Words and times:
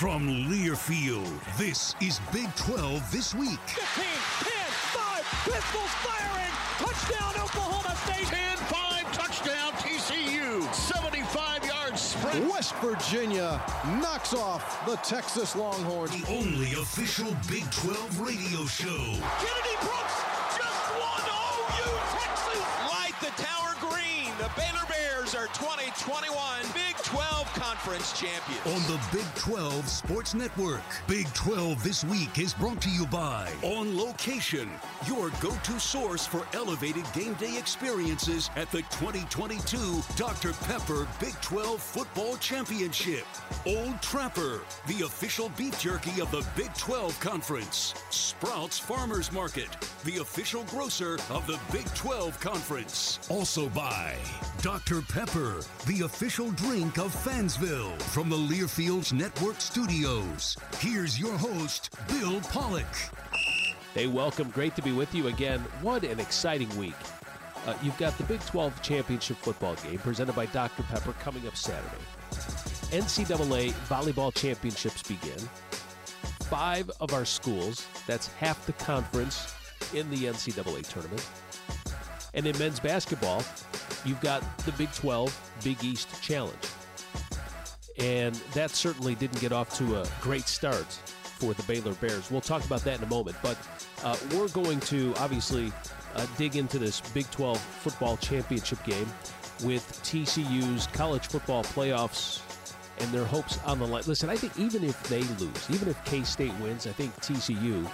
From 0.00 0.26
Learfield, 0.48 1.28
this 1.58 1.94
is 2.00 2.22
Big 2.32 2.48
12 2.56 3.12
This 3.12 3.34
Week. 3.34 3.60
15, 3.66 4.04
10, 4.40 4.52
5, 4.96 5.24
pistols 5.44 5.92
firing. 6.00 6.52
Touchdown, 6.80 7.34
Oklahoma 7.44 7.94
State. 8.06 8.24
10, 8.24 8.56
5, 8.56 9.12
touchdown, 9.12 9.72
TCU. 9.72 10.72
75 10.72 11.66
yards 11.66 12.00
sprint. 12.00 12.50
West 12.50 12.74
Virginia 12.76 13.60
knocks 14.00 14.32
off 14.32 14.86
the 14.86 14.96
Texas 15.04 15.54
Longhorns. 15.54 16.12
The 16.12 16.32
only 16.32 16.72
official 16.80 17.36
Big 17.46 17.70
12 17.70 18.20
radio 18.20 18.64
show. 18.64 18.88
Kennedy 18.88 19.76
Brooks 19.82 20.16
just 20.56 20.96
won 20.96 21.20
OU 21.28 21.92
Texas. 22.16 22.64
Light 22.88 23.12
the 23.20 23.32
tower 23.36 23.76
green. 23.78 24.32
The 24.38 24.48
Baylor 24.56 24.80
Bears 24.88 24.89
are 25.40 25.46
2021 25.54 26.36
Big 26.74 26.94
12 27.02 27.46
Conference 27.54 28.12
champions. 28.12 28.60
On 28.66 28.92
the 28.92 29.00
Big 29.10 29.24
12 29.36 29.88
Sports 29.88 30.34
Network. 30.34 30.82
Big 31.08 31.32
12 31.32 31.82
This 31.82 32.04
Week 32.04 32.38
is 32.38 32.52
brought 32.52 32.82
to 32.82 32.90
you 32.90 33.06
by 33.06 33.50
On 33.62 33.96
Location, 33.96 34.68
your 35.06 35.30
go 35.40 35.50
to 35.50 35.80
source 35.80 36.26
for 36.26 36.46
elevated 36.52 37.10
game 37.14 37.32
day 37.34 37.56
experiences 37.56 38.50
at 38.56 38.70
the 38.70 38.82
2022 38.90 40.02
Dr. 40.16 40.52
Pepper 40.64 41.08
Big 41.18 41.34
12 41.40 41.80
Football 41.80 42.36
Championship. 42.36 43.24
Old 43.64 44.02
Trapper, 44.02 44.60
the 44.88 45.06
official 45.06 45.50
beef 45.56 45.80
jerky 45.80 46.20
of 46.20 46.30
the 46.30 46.46
Big 46.54 46.74
12 46.74 47.18
Conference. 47.18 47.94
Sprouts 48.10 48.78
Farmers 48.78 49.32
Market, 49.32 49.68
the 50.04 50.18
official 50.18 50.64
grocer 50.64 51.14
of 51.30 51.46
the 51.46 51.58
Big 51.72 51.86
12 51.94 52.38
Conference. 52.40 53.20
Also 53.30 53.70
by 53.70 54.16
Dr. 54.62 55.00
Pepper, 55.00 55.29
the 55.32 56.02
official 56.04 56.50
drink 56.52 56.98
of 56.98 57.14
Fansville. 57.14 58.00
From 58.02 58.28
the 58.28 58.36
Learfields 58.36 59.12
Network 59.12 59.60
Studios, 59.60 60.56
here's 60.78 61.20
your 61.20 61.36
host, 61.38 61.90
Bill 62.08 62.40
Pollock. 62.40 62.84
Hey, 63.94 64.08
welcome. 64.08 64.50
Great 64.50 64.74
to 64.74 64.82
be 64.82 64.90
with 64.90 65.14
you 65.14 65.28
again. 65.28 65.60
What 65.82 66.02
an 66.02 66.18
exciting 66.18 66.74
week. 66.76 66.96
Uh, 67.64 67.74
you've 67.80 67.96
got 67.96 68.18
the 68.18 68.24
Big 68.24 68.40
12 68.46 68.82
Championship 68.82 69.36
football 69.36 69.76
game 69.76 69.98
presented 69.98 70.34
by 70.34 70.46
Dr. 70.46 70.82
Pepper 70.84 71.12
coming 71.20 71.46
up 71.46 71.56
Saturday. 71.56 72.02
NCAA 72.90 73.70
volleyball 73.88 74.34
championships 74.34 75.04
begin. 75.04 75.38
Five 76.48 76.90
of 77.00 77.14
our 77.14 77.24
schools, 77.24 77.86
that's 78.08 78.26
half 78.32 78.66
the 78.66 78.72
conference 78.72 79.54
in 79.94 80.10
the 80.10 80.24
NCAA 80.24 80.88
tournament. 80.88 81.24
And 82.34 82.46
in 82.46 82.56
men's 82.58 82.80
basketball, 82.80 83.42
you've 84.04 84.20
got 84.20 84.42
the 84.58 84.72
Big 84.72 84.92
12 84.92 85.52
Big 85.64 85.82
East 85.84 86.22
Challenge. 86.22 86.56
And 87.98 88.34
that 88.54 88.70
certainly 88.70 89.14
didn't 89.14 89.40
get 89.40 89.52
off 89.52 89.76
to 89.78 90.00
a 90.00 90.06
great 90.20 90.48
start 90.48 90.86
for 91.40 91.54
the 91.54 91.62
Baylor 91.64 91.94
Bears. 91.94 92.30
We'll 92.30 92.40
talk 92.40 92.64
about 92.64 92.82
that 92.82 92.98
in 92.98 93.04
a 93.04 93.08
moment. 93.08 93.36
But 93.42 93.58
uh, 94.04 94.16
we're 94.34 94.48
going 94.48 94.80
to 94.80 95.14
obviously 95.18 95.72
uh, 96.14 96.26
dig 96.38 96.56
into 96.56 96.78
this 96.78 97.00
Big 97.00 97.30
12 97.30 97.58
football 97.58 98.16
championship 98.16 98.82
game 98.84 99.08
with 99.64 99.86
TCU's 100.02 100.86
college 100.88 101.26
football 101.26 101.64
playoffs 101.64 102.42
and 102.98 103.10
their 103.12 103.24
hopes 103.24 103.58
on 103.64 103.78
the 103.78 103.86
line. 103.86 104.02
Listen, 104.06 104.30
I 104.30 104.36
think 104.36 104.58
even 104.58 104.84
if 104.84 105.02
they 105.04 105.22
lose, 105.22 105.70
even 105.70 105.88
if 105.88 106.02
K 106.04 106.22
State 106.22 106.54
wins, 106.60 106.86
I 106.86 106.92
think 106.92 107.14
TCU 107.16 107.88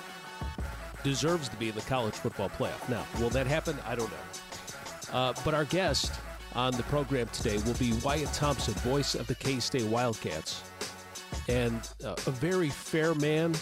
deserves 1.07 1.49
to 1.49 1.57
be 1.57 1.69
in 1.69 1.75
the 1.77 1.81
college 1.83 2.15
football 2.15 2.51
playoff. 2.51 2.89
Now, 2.89 3.07
will 3.21 3.31
that 3.31 3.47
happen? 3.47 3.79
I 3.87 3.95
don't 3.95 4.11
know. 4.11 5.17
Uh, 5.17 5.33
but 5.45 5.55
our 5.55 5.65
guest 5.65 6.13
on 6.55 6.73
the 6.73 6.83
program 6.85 7.29
today 7.29 7.59
will 7.59 7.75
be 7.75 7.93
Wyatt 8.05 8.33
Thompson, 8.33 8.75
voice 8.75 9.15
of 9.15 9.29
the 9.29 9.37
K 9.37 9.61
State 9.61 9.85
Wildcats, 9.85 10.65
and 11.49 11.89
uh, 12.05 12.17
a 12.27 12.31
very 12.33 12.71
fair 12.71 13.15
man. 13.15 13.55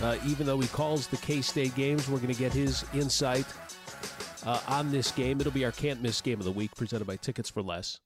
Uh, 0.00 0.16
even 0.24 0.46
though 0.46 0.60
he 0.60 0.68
calls 0.68 1.08
the 1.08 1.16
K 1.16 1.40
State 1.40 1.74
games, 1.74 2.08
we're 2.08 2.18
going 2.18 2.32
to 2.32 2.38
get 2.38 2.52
his 2.52 2.84
insight 2.94 3.46
uh, 4.46 4.60
on 4.68 4.92
this 4.92 5.10
game. 5.10 5.40
It'll 5.40 5.50
be 5.50 5.64
our 5.64 5.72
can't 5.72 6.00
miss 6.00 6.20
game 6.20 6.38
of 6.38 6.44
the 6.44 6.52
week, 6.52 6.74
presented 6.76 7.06
by 7.06 7.16
Tickets 7.16 7.50
for 7.50 7.60
Less. 7.60 7.98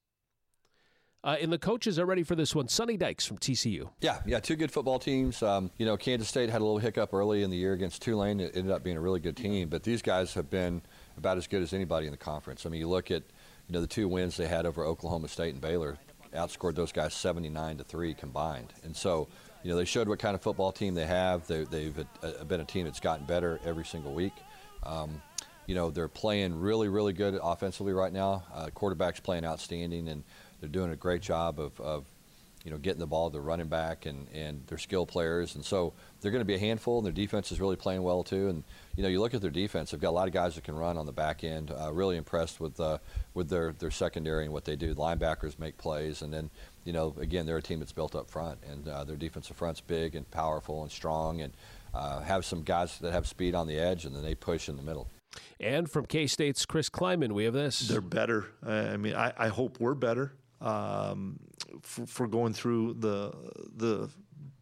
Uh, 1.24 1.36
and 1.40 1.52
the 1.52 1.58
coaches 1.58 1.98
are 1.98 2.06
ready 2.06 2.24
for 2.24 2.34
this 2.34 2.54
one. 2.54 2.66
Sonny 2.66 2.96
Dykes 2.96 3.24
from 3.24 3.38
TCU. 3.38 3.88
Yeah, 4.00 4.20
yeah, 4.26 4.40
two 4.40 4.56
good 4.56 4.72
football 4.72 4.98
teams. 4.98 5.40
Um, 5.42 5.70
you 5.78 5.86
know, 5.86 5.96
Kansas 5.96 6.28
State 6.28 6.50
had 6.50 6.60
a 6.60 6.64
little 6.64 6.78
hiccup 6.78 7.14
early 7.14 7.42
in 7.44 7.50
the 7.50 7.56
year 7.56 7.74
against 7.74 8.02
Tulane. 8.02 8.40
It 8.40 8.56
ended 8.56 8.72
up 8.72 8.82
being 8.82 8.96
a 8.96 9.00
really 9.00 9.20
good 9.20 9.36
team, 9.36 9.68
but 9.68 9.84
these 9.84 10.02
guys 10.02 10.34
have 10.34 10.50
been 10.50 10.82
about 11.16 11.36
as 11.36 11.46
good 11.46 11.62
as 11.62 11.72
anybody 11.72 12.06
in 12.06 12.10
the 12.10 12.18
conference. 12.18 12.66
I 12.66 12.70
mean, 12.70 12.80
you 12.80 12.88
look 12.88 13.12
at 13.12 13.22
you 13.68 13.72
know 13.72 13.80
the 13.80 13.86
two 13.86 14.08
wins 14.08 14.36
they 14.36 14.48
had 14.48 14.66
over 14.66 14.84
Oklahoma 14.84 15.28
State 15.28 15.52
and 15.52 15.60
Baylor, 15.60 15.96
outscored 16.34 16.74
those 16.74 16.90
guys 16.90 17.14
79 17.14 17.76
to 17.76 17.84
three 17.84 18.14
combined, 18.14 18.72
and 18.82 18.96
so 18.96 19.28
you 19.62 19.70
know, 19.70 19.76
they 19.76 19.84
showed 19.84 20.08
what 20.08 20.18
kind 20.18 20.34
of 20.34 20.42
football 20.42 20.72
team 20.72 20.94
they 20.94 21.06
have. 21.06 21.46
They, 21.46 21.60
have 21.60 22.06
uh, 22.22 22.44
been 22.44 22.60
a 22.60 22.64
team 22.64 22.84
that's 22.84 23.00
gotten 23.00 23.26
better 23.26 23.60
every 23.64 23.84
single 23.84 24.12
week. 24.12 24.32
Um, 24.82 25.22
you 25.66 25.74
know, 25.74 25.90
they're 25.90 26.08
playing 26.08 26.58
really, 26.58 26.88
really 26.88 27.12
good 27.12 27.38
offensively 27.40 27.92
right 27.92 28.12
now. 28.12 28.42
Uh, 28.52 28.68
quarterback's 28.74 29.20
playing 29.20 29.44
outstanding, 29.44 30.08
and 30.08 30.24
they're 30.62 30.70
doing 30.70 30.92
a 30.92 30.96
great 30.96 31.22
job 31.22 31.58
of, 31.58 31.78
of 31.80 32.04
you 32.64 32.70
know, 32.70 32.78
getting 32.78 33.00
the 33.00 33.06
ball 33.08 33.28
to 33.28 33.32
the 33.32 33.40
running 33.40 33.66
back 33.66 34.06
and, 34.06 34.28
and 34.32 34.64
their 34.68 34.78
skill 34.78 35.04
players. 35.04 35.56
And 35.56 35.64
so 35.64 35.92
they're 36.20 36.30
going 36.30 36.42
to 36.42 36.46
be 36.46 36.54
a 36.54 36.58
handful, 36.60 36.98
and 36.98 37.04
their 37.04 37.12
defense 37.12 37.50
is 37.50 37.60
really 37.60 37.74
playing 37.74 38.04
well, 38.04 38.22
too. 38.22 38.48
And, 38.48 38.62
you 38.94 39.02
know, 39.02 39.08
you 39.08 39.20
look 39.20 39.34
at 39.34 39.40
their 39.40 39.50
defense, 39.50 39.90
they've 39.90 40.00
got 40.00 40.10
a 40.10 40.12
lot 40.12 40.28
of 40.28 40.32
guys 40.32 40.54
that 40.54 40.62
can 40.62 40.76
run 40.76 40.96
on 40.96 41.04
the 41.04 41.12
back 41.12 41.42
end. 41.42 41.72
Uh, 41.72 41.92
really 41.92 42.16
impressed 42.16 42.60
with, 42.60 42.78
uh, 42.78 42.98
with 43.34 43.48
their, 43.48 43.72
their 43.72 43.90
secondary 43.90 44.44
and 44.44 44.52
what 44.52 44.64
they 44.64 44.76
do. 44.76 44.94
Linebackers 44.94 45.58
make 45.58 45.76
plays. 45.76 46.22
And 46.22 46.32
then, 46.32 46.50
you 46.84 46.92
know, 46.92 47.16
again, 47.20 47.46
they're 47.46 47.56
a 47.56 47.62
team 47.62 47.80
that's 47.80 47.90
built 47.90 48.14
up 48.14 48.30
front, 48.30 48.60
and 48.70 48.86
uh, 48.86 49.02
their 49.02 49.16
defensive 49.16 49.56
front's 49.56 49.80
big 49.80 50.14
and 50.14 50.30
powerful 50.30 50.82
and 50.82 50.92
strong 50.92 51.40
and 51.40 51.52
uh, 51.92 52.20
have 52.20 52.44
some 52.44 52.62
guys 52.62 52.96
that 52.98 53.12
have 53.12 53.26
speed 53.26 53.56
on 53.56 53.66
the 53.66 53.76
edge, 53.76 54.04
and 54.04 54.14
then 54.14 54.22
they 54.22 54.36
push 54.36 54.68
in 54.68 54.76
the 54.76 54.82
middle. 54.82 55.08
And 55.58 55.90
from 55.90 56.06
K 56.06 56.28
State's 56.28 56.64
Chris 56.64 56.88
Klieman, 56.88 57.32
we 57.32 57.44
have 57.44 57.54
this. 57.54 57.80
They're 57.80 58.00
better. 58.00 58.46
I 58.64 58.96
mean, 58.98 59.14
I, 59.14 59.32
I 59.36 59.48
hope 59.48 59.80
we're 59.80 59.94
better 59.94 60.32
um, 60.62 61.38
for, 61.82 62.06
for, 62.06 62.26
going 62.26 62.52
through 62.52 62.94
the 62.94 63.32
the 63.76 64.08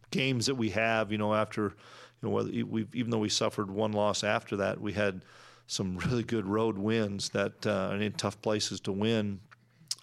games 0.09 0.47
that 0.47 0.55
we 0.55 0.69
have. 0.71 1.11
You 1.11 1.17
know, 1.17 1.33
after 1.33 1.73
you 2.21 2.29
know, 2.29 2.65
we 2.65 2.87
even 2.93 3.11
though 3.11 3.19
we 3.19 3.29
suffered 3.29 3.69
one 3.69 3.93
loss 3.93 4.23
after 4.23 4.57
that, 4.57 4.81
we 4.81 4.93
had 4.93 5.23
some 5.67 5.97
really 5.97 6.23
good 6.23 6.45
road 6.45 6.77
wins 6.77 7.29
that 7.29 7.65
uh, 7.65 7.95
in 7.99 8.11
tough 8.13 8.41
places 8.41 8.79
to 8.81 8.91
win. 8.91 9.39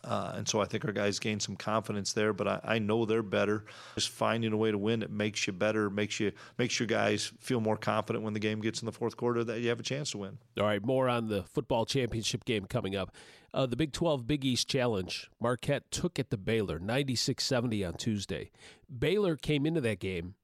Uh, 0.09 0.33
and 0.37 0.49
so 0.49 0.59
I 0.59 0.65
think 0.65 0.87
our 0.87 0.93
guys 0.93 1.19
gained 1.19 1.43
some 1.43 1.55
confidence 1.55 2.15
there, 2.15 2.33
but 2.33 2.49
I, 2.49 2.61
I, 2.65 2.79
know 2.79 3.05
they're 3.05 3.23
better. 3.23 3.67
Just 3.95 4.09
finding 4.09 4.55
a 4.55 4.57
way 4.57 4.71
to 4.71 4.79
win 4.79 5.03
it 5.03 5.11
makes 5.11 5.47
you 5.47 5.53
better, 5.53 5.91
makes 5.91 6.19
you 6.19 6.33
makes 6.57 6.81
your 6.81 6.87
guys 6.87 7.31
feel 7.41 7.61
more 7.61 7.77
confident 7.77 8.25
when 8.25 8.33
the 8.33 8.41
game 8.41 8.63
gets 8.63 8.81
in 8.81 8.87
the 8.87 8.93
fourth 8.93 9.19
quarter 9.19 9.45
that 9.45 9.61
you 9.61 9.69
have 9.69 9.81
a 9.81 9.83
chance 9.83 10.13
to 10.13 10.19
win. 10.19 10.39
All 10.59 10.65
right, 10.65 10.83
more 10.83 11.11
on 11.11 11.29
the 11.29 11.43
football 11.43 11.85
championship 11.85 12.47
game 12.47 12.65
coming 12.65 12.97
up. 12.97 13.15
Uh, 13.53 13.67
the 13.67 13.77
Big 13.77 13.93
12 13.93 14.27
Big 14.27 14.47
East 14.47 14.67
Challenge, 14.67 15.29
Marquette 15.41 15.91
took 15.91 16.19
it 16.19 16.31
to 16.31 16.39
Baylor 16.39 16.79
96 16.79 17.45
70 17.45 17.85
on 17.85 17.93
Tuesday. 17.93 18.51
Baylor 18.99 19.37
came 19.37 19.67
into 19.67 19.83
that 19.83 20.01
game 20.01 20.37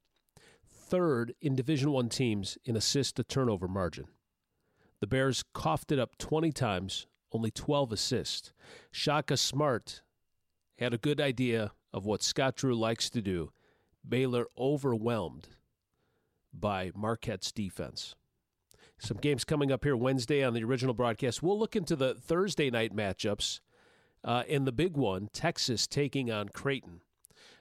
third 0.95 1.35
in 1.41 1.57
Division 1.57 1.91
One 1.91 2.11
teams 2.11 2.59
in 2.67 2.77
assist 2.77 3.17
to 3.17 3.25
turnover 3.25 3.67
margin. 3.67 4.05
The 5.01 5.07
Bears 5.07 5.43
coughed 5.55 5.91
it 5.91 5.99
up 5.99 6.19
20 6.19 6.53
times, 6.53 7.07
only 7.35 7.51
12 7.51 7.93
assists. 7.93 8.53
Shaka 8.91 9.37
Smart 9.37 10.01
had 10.79 10.95
a 10.95 10.99
good 10.99 11.21
idea 11.21 11.73
of 11.93 12.07
what 12.07 12.23
Scott 12.23 12.57
Drew 12.57 12.75
likes 12.75 13.11
to 13.11 13.21
do. 13.21 13.51
Baylor 14.09 14.47
overwhelmed 14.57 15.49
by 16.53 16.93
Marquette's 16.95 17.51
defense. 17.53 18.15
Some 18.99 19.17
games 19.17 19.45
coming 19.45 19.73
up 19.73 19.85
here 19.85 19.97
Wednesday 19.97 20.45
on 20.45 20.55
the 20.55 20.63
original 20.63 20.95
broadcast. 20.95 21.43
We'll 21.43 21.59
look 21.59 21.75
into 21.75 21.97
the 21.97 22.15
Thursday 22.15 22.71
night 22.71 22.95
matchups. 22.95 23.61
Uh, 24.23 24.45
and 24.49 24.67
the 24.67 24.73
big 24.73 24.97
one, 24.97 25.29
Texas 25.33 25.87
taking 25.87 26.31
on 26.31 26.49
Creighton. 26.49 27.03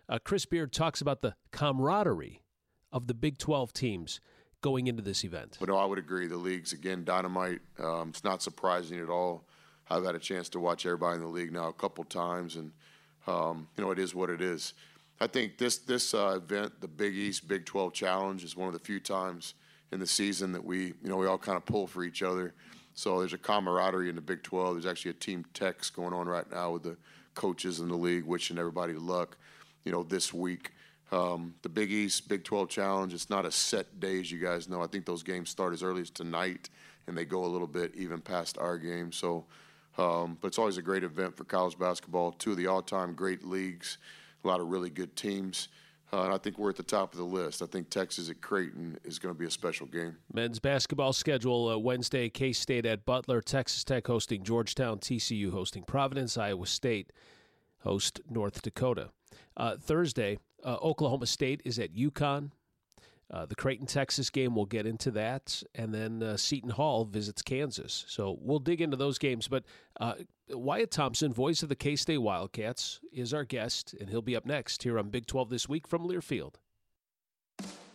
Uh, 0.08 0.20
Chris 0.24 0.46
Beard 0.46 0.72
talks 0.72 1.02
about 1.02 1.22
the 1.22 1.36
camaraderie 1.52 2.42
of 2.92 3.08
the 3.08 3.14
Big 3.14 3.38
12 3.38 3.74
teams 3.74 4.22
going 4.62 4.88
into 4.88 5.02
this 5.02 5.24
event. 5.26 5.58
But 5.60 5.70
no, 5.70 5.78
I 5.78 5.86
would 5.86 5.98
agree. 5.98 6.28
The 6.28 6.38
league's, 6.38 6.72
again, 6.72 7.04
dynamite. 7.04 7.60
Um, 7.80 8.10
it's 8.10 8.24
not 8.24 8.42
surprising 8.42 9.00
at 9.00 9.10
all. 9.10 9.46
I've 9.90 10.06
had 10.06 10.16
a 10.16 10.20
chance 10.20 10.50
to 10.50 10.60
watch 10.60 10.86
everybody 10.86 11.18
in 11.18 11.22
the 11.22 11.28
league 11.28 11.52
now 11.52 11.68
a 11.68 11.74
couple 11.74 12.04
times, 12.04 12.56
and, 12.56 12.72
um, 13.28 13.68
you 13.78 13.84
know, 13.84 13.92
it 13.92 14.00
is 14.00 14.16
what 14.16 14.30
it 14.30 14.42
is. 14.42 14.74
I 15.20 15.28
think 15.28 15.58
this, 15.58 15.78
this 15.78 16.14
uh, 16.14 16.40
event, 16.44 16.82
the 16.82 16.88
Big 16.88 17.14
East 17.14 17.48
Big 17.48 17.66
12 17.66 17.94
Challenge, 17.94 18.44
is 18.44 18.56
one 18.56 18.68
of 18.68 18.74
the 18.74 18.80
few 18.80 19.00
times– 19.00 19.54
in 19.94 20.00
the 20.00 20.08
season 20.08 20.52
that 20.52 20.66
we, 20.66 20.88
you 20.88 21.10
know, 21.10 21.18
we 21.18 21.28
all 21.28 21.38
kind 21.38 21.56
of 21.56 21.66
pull 21.66 21.88
for 21.88 22.04
each 22.04 22.24
other. 22.24 22.54
So 22.96 23.20
there's 23.20 23.34
a 23.34 23.38
camaraderie 23.38 24.10
in 24.10 24.16
the 24.16 24.22
Big 24.22 24.44
12. 24.44 24.76
There's 24.76 24.86
actually 24.86 25.12
a 25.12 25.16
team 25.16 25.46
text 25.54 25.96
going 25.96 26.14
on 26.14 26.28
right 26.28 26.50
now 26.52 26.72
with 26.72 26.84
the 26.84 26.98
coaches 27.36 27.80
in 27.80 27.88
the 27.88 27.96
league, 27.96 28.26
wishing 28.26 28.58
everybody 28.58 28.94
luck, 28.94 29.38
you 29.86 29.92
know, 29.92 30.04
this 30.04 30.34
week. 30.34 30.72
Um, 31.12 31.54
the 31.62 31.70
Big 31.70 31.92
East 31.92 32.28
Big 32.28 32.44
12 32.44 32.70
Challenge, 32.70 33.14
it's 33.14 33.30
not 33.30 33.46
a 33.46 33.52
set 33.52 34.00
day, 34.00 34.20
as 34.20 34.32
you 34.32 34.40
guys 34.40 34.68
know. 34.68 34.82
I 34.82 34.88
think 34.88 35.06
those 35.06 35.24
games 35.24 35.50
start 35.50 35.74
as 35.74 35.84
early 35.84 36.02
as 36.02 36.10
tonight, 36.10 36.70
and 37.08 37.16
they 37.16 37.26
go 37.26 37.46
a 37.46 37.48
little 37.48 37.68
bit 37.68 37.94
even 37.96 38.20
past 38.20 38.58
our 38.58 38.78
game. 38.80 39.12
So, 39.12 39.46
um, 39.98 40.38
but 40.42 40.48
it's 40.48 40.60
always 40.60 40.78
a 40.78 40.82
great 40.82 41.04
event 41.04 41.36
for 41.36 41.44
college 41.44 41.78
basketball. 41.78 42.32
Two 42.32 42.52
of 42.52 42.58
the 42.58 42.68
all-time 42.68 43.14
great 43.14 43.46
leagues, 43.46 43.98
a 44.44 44.48
lot 44.48 44.60
of 44.60 44.68
really 44.68 44.90
good 44.90 45.16
teams. 45.16 45.70
Uh, 46.12 46.26
and 46.26 46.34
I 46.34 46.38
think 46.38 46.60
we're 46.60 46.70
at 46.70 46.76
the 46.76 46.84
top 46.84 47.12
of 47.14 47.18
the 47.18 47.26
list. 47.26 47.64
I 47.64 47.66
think 47.66 47.90
Texas 47.90 48.30
at 48.30 48.40
Creighton 48.40 49.00
is 49.04 49.18
going 49.18 49.34
to 49.34 49.40
be 49.40 49.48
a 49.48 49.52
special 49.52 49.88
game. 49.88 50.16
Men's 50.32 50.60
basketball 50.60 51.12
schedule 51.12 51.70
uh, 51.70 51.78
Wednesday: 51.78 52.30
K 52.30 52.54
State 52.54 52.86
at 52.86 53.04
Butler, 53.04 53.42
Texas 53.42 53.84
Tech 53.84 54.06
hosting 54.06 54.44
Georgetown, 54.44 55.00
TCU 55.00 55.52
hosting 55.52 55.82
Providence, 55.84 56.38
Iowa 56.38 56.68
State 56.68 57.12
host 57.80 58.22
North 58.30 58.62
Dakota. 58.62 59.10
Uh, 59.58 59.76
Thursday, 59.78 60.38
uh, 60.64 60.78
Oklahoma 60.84 61.26
State 61.26 61.62
is 61.66 61.80
at 61.80 61.96
UConn. 61.96 62.52
Uh, 63.34 63.48
the 63.48 63.56
Creighton, 63.56 63.88
Texas 63.88 64.30
game, 64.30 64.54
we'll 64.54 64.66
get 64.66 64.86
into 64.86 65.10
that. 65.12 65.64
And 65.74 65.92
then 65.92 66.22
uh, 66.22 66.38
Seton 66.38 66.70
Hall 66.70 67.04
visits 67.04 67.42
Kansas. 67.42 68.06
So 68.08 68.38
we'll 68.40 68.60
dig 68.60 68.80
into 68.80 68.96
those 68.96 69.18
games. 69.18 69.48
But 69.48 69.64
uh, 70.00 70.14
Wyatt 70.50 70.92
Thompson, 70.92 71.34
voice 71.34 71.64
of 71.64 71.70
the 71.70 71.76
K 71.76 71.96
State 71.96 72.20
Wildcats, 72.20 73.00
is 73.12 73.34
our 73.34 73.44
guest, 73.44 73.96
and 74.00 74.10
he'll 74.10 74.22
be 74.22 74.36
up 74.36 74.46
next 74.46 74.84
here 74.84 75.00
on 75.00 75.10
Big 75.10 75.26
12 75.26 75.50
This 75.50 75.68
Week 75.68 75.88
from 75.88 76.08
Learfield. 76.08 76.56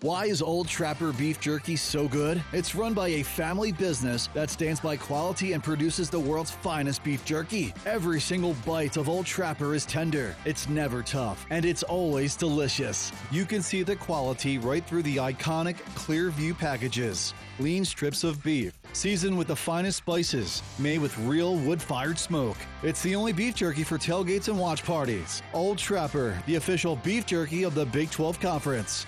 Why 0.01 0.27
is 0.27 0.43
Old 0.43 0.69
Trapper 0.69 1.11
Beef 1.11 1.41
Jerky 1.41 1.75
so 1.75 2.07
good? 2.07 2.41
It's 2.53 2.77
run 2.77 2.95
by 2.95 3.09
a 3.09 3.25
family 3.25 3.73
business 3.73 4.29
that 4.33 4.49
stands 4.49 4.79
by 4.79 4.97
quality 4.97 5.55
and 5.55 5.65
produces 5.65 6.09
the 6.09 6.21
world's 6.21 6.53
finest 6.53 7.03
beef 7.03 7.25
jerky. 7.25 7.75
Every 7.85 8.21
single 8.21 8.55
bite 8.65 8.97
of 8.97 9.09
Old 9.09 9.27
Trapper 9.27 9.75
is 9.75 9.85
tender, 9.85 10.37
it's 10.45 10.69
never 10.69 11.03
tough, 11.03 11.45
and 11.51 11.65
it's 11.65 11.83
always 11.83 12.37
delicious. 12.37 13.11
You 13.33 13.45
can 13.45 13.61
see 13.61 13.83
the 13.83 13.97
quality 13.97 14.57
right 14.59 14.87
through 14.87 15.03
the 15.03 15.17
iconic 15.17 15.79
clear 15.97 16.31
view 16.31 16.55
packages. 16.55 17.35
Lean 17.59 17.85
strips 17.85 18.23
of 18.23 18.41
beef, 18.45 18.75
seasoned 18.93 19.37
with 19.37 19.49
the 19.49 19.57
finest 19.57 19.99
spices, 19.99 20.63
made 20.79 21.01
with 21.01 21.19
real 21.19 21.57
wood 21.57 21.83
fired 21.83 22.21
smoke. 22.21 22.59
It's 22.85 23.03
the 23.03 23.17
only 23.17 23.33
beef 23.33 23.57
jerky 23.57 23.83
for 23.83 23.99
tailgates 23.99 24.47
and 24.47 24.61
watch 24.61 24.85
parties. 24.85 25.43
Old 25.53 25.77
Trapper, 25.77 26.41
the 26.47 26.55
official 26.55 26.95
beef 26.95 27.27
jerky 27.27 27.65
of 27.65 27.75
the 27.75 27.87
Big 27.87 28.13
12 28.13 28.39
Conference. 28.39 29.05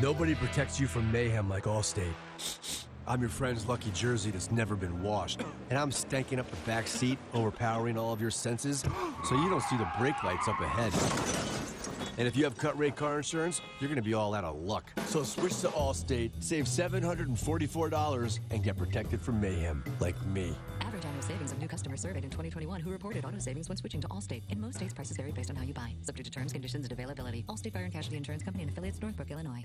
Nobody 0.00 0.36
protects 0.36 0.78
you 0.78 0.86
from 0.86 1.10
mayhem 1.10 1.48
like 1.48 1.64
Allstate. 1.64 2.12
I'm 3.08 3.20
your 3.20 3.30
friend's 3.30 3.66
lucky 3.66 3.90
jersey 3.90 4.30
that's 4.30 4.52
never 4.52 4.76
been 4.76 5.02
washed. 5.02 5.40
And 5.70 5.78
I'm 5.78 5.90
stanking 5.90 6.38
up 6.38 6.48
the 6.48 6.56
back 6.58 6.86
seat, 6.86 7.18
overpowering 7.34 7.98
all 7.98 8.12
of 8.12 8.20
your 8.20 8.30
senses, 8.30 8.84
so 9.24 9.34
you 9.34 9.50
don't 9.50 9.62
see 9.62 9.76
the 9.76 9.90
brake 9.98 10.22
lights 10.22 10.46
up 10.46 10.60
ahead. 10.60 10.92
And 12.16 12.28
if 12.28 12.36
you 12.36 12.44
have 12.44 12.56
cut 12.56 12.78
rate 12.78 12.94
car 12.94 13.16
insurance, 13.16 13.60
you're 13.80 13.92
to 13.92 14.02
be 14.02 14.14
all 14.14 14.34
out 14.34 14.44
of 14.44 14.60
luck. 14.60 14.92
So 15.06 15.24
switch 15.24 15.58
to 15.62 15.68
Allstate, 15.68 16.30
save 16.38 16.66
$744, 16.66 18.38
and 18.50 18.62
get 18.62 18.76
protected 18.76 19.20
from 19.20 19.40
mayhem 19.40 19.82
like 19.98 20.20
me. 20.26 20.54
Average 20.98 21.10
annual 21.10 21.22
savings 21.22 21.52
of 21.52 21.58
new 21.60 21.68
customers 21.68 22.00
surveyed 22.00 22.24
in 22.24 22.30
2021 22.30 22.80
who 22.80 22.90
reported 22.90 23.24
auto 23.24 23.38
savings 23.38 23.68
when 23.68 23.76
switching 23.76 24.00
to 24.00 24.08
Allstate. 24.08 24.42
In 24.50 24.60
most 24.60 24.76
states, 24.76 24.92
prices 24.92 25.16
vary 25.16 25.30
based 25.30 25.48
on 25.48 25.54
how 25.54 25.62
you 25.62 25.72
buy. 25.72 25.92
Subject 26.02 26.24
to 26.24 26.30
terms, 26.32 26.52
conditions, 26.52 26.84
and 26.86 26.92
availability. 26.92 27.44
Allstate 27.48 27.72
Fire 27.72 27.84
and 27.84 27.92
Casualty 27.92 28.16
Insurance 28.16 28.42
Company 28.42 28.64
and 28.64 28.72
affiliates, 28.72 29.00
Northbrook, 29.00 29.30
Illinois. 29.30 29.64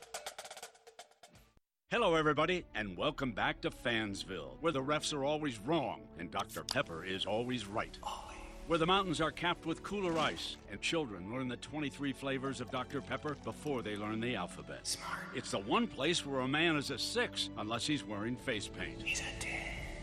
Hello, 1.91 2.15
everybody, 2.15 2.63
and 2.73 2.95
welcome 2.95 3.33
back 3.33 3.59
to 3.59 3.69
Fansville, 3.69 4.55
where 4.61 4.71
the 4.71 4.81
refs 4.81 5.13
are 5.13 5.25
always 5.25 5.59
wrong 5.59 5.99
and 6.19 6.31
Dr. 6.31 6.63
Pepper 6.63 7.03
is 7.03 7.25
always 7.25 7.67
right. 7.67 7.97
Always. 8.01 8.37
Where 8.67 8.79
the 8.79 8.85
mountains 8.85 9.19
are 9.19 9.29
capped 9.29 9.65
with 9.65 9.83
cooler 9.83 10.17
ice 10.17 10.55
and 10.71 10.79
children 10.79 11.29
learn 11.29 11.49
the 11.49 11.57
23 11.57 12.13
flavors 12.13 12.61
of 12.61 12.71
Dr. 12.71 13.01
Pepper 13.01 13.35
before 13.43 13.81
they 13.81 13.97
learn 13.97 14.21
the 14.21 14.37
alphabet. 14.37 14.87
Smart. 14.87 15.19
It's 15.35 15.51
the 15.51 15.59
one 15.59 15.85
place 15.85 16.25
where 16.25 16.39
a 16.39 16.47
man 16.47 16.77
is 16.77 16.91
a 16.91 16.97
six 16.97 17.49
unless 17.57 17.85
he's 17.85 18.05
wearing 18.05 18.37
face 18.37 18.69
paint. 18.69 19.01
He's 19.01 19.19
a 19.19 19.41
10. 19.41 19.51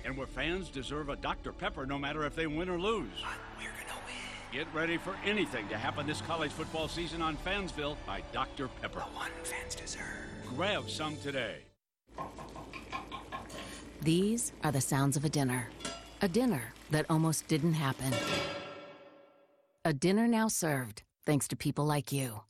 And 0.04 0.14
where 0.18 0.26
fans 0.26 0.68
deserve 0.68 1.08
a 1.08 1.16
Dr. 1.16 1.54
Pepper 1.54 1.86
no 1.86 1.98
matter 1.98 2.26
if 2.26 2.36
they 2.36 2.46
win 2.46 2.68
or 2.68 2.78
lose. 2.78 3.08
But 3.22 3.30
we're 3.56 3.64
gonna 3.64 3.98
win. 4.04 4.14
Get 4.52 4.66
ready 4.74 4.98
for 4.98 5.16
anything 5.24 5.66
to 5.70 5.78
happen 5.78 6.06
this 6.06 6.20
college 6.20 6.50
football 6.50 6.86
season 6.86 7.22
on 7.22 7.38
Fansville 7.38 7.96
by 8.06 8.22
Dr. 8.34 8.68
Pepper. 8.82 8.98
The 8.98 9.16
one 9.16 9.30
fans 9.42 9.74
deserve. 9.74 10.04
Grab 10.54 10.90
some 10.90 11.16
today. 11.16 11.62
These 14.02 14.52
are 14.62 14.72
the 14.72 14.80
sounds 14.80 15.16
of 15.16 15.24
a 15.24 15.28
dinner. 15.28 15.68
A 16.22 16.28
dinner 16.28 16.72
that 16.90 17.06
almost 17.10 17.48
didn't 17.48 17.74
happen. 17.74 18.12
A 19.84 19.92
dinner 19.92 20.28
now 20.28 20.48
served 20.48 21.02
thanks 21.26 21.48
to 21.48 21.56
people 21.56 21.84
like 21.84 22.12
you. 22.12 22.40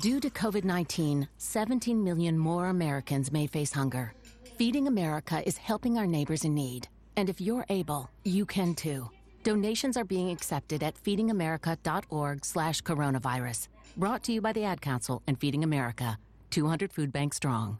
Due 0.00 0.20
to 0.20 0.30
COVID 0.30 0.64
19, 0.64 1.28
17 1.38 2.02
million 2.02 2.38
more 2.38 2.68
Americans 2.68 3.30
may 3.30 3.46
face 3.46 3.72
hunger. 3.72 4.14
Feeding 4.56 4.88
America 4.88 5.42
is 5.46 5.56
helping 5.56 5.98
our 5.98 6.06
neighbors 6.06 6.44
in 6.44 6.54
need. 6.54 6.88
And 7.16 7.28
if 7.28 7.40
you're 7.40 7.66
able, 7.68 8.10
you 8.24 8.44
can 8.46 8.74
too. 8.74 9.08
Donations 9.44 9.96
are 9.96 10.04
being 10.04 10.30
accepted 10.30 10.82
at 10.82 11.00
feedingamerica.org 11.02 12.44
slash 12.44 12.82
coronavirus. 12.82 13.68
Brought 13.96 14.24
to 14.24 14.32
you 14.32 14.40
by 14.40 14.52
the 14.52 14.64
Ad 14.64 14.80
Council 14.80 15.22
and 15.26 15.38
Feeding 15.38 15.62
America, 15.62 16.18
200 16.50 16.92
Food 16.92 17.12
Bank 17.12 17.34
Strong. 17.34 17.78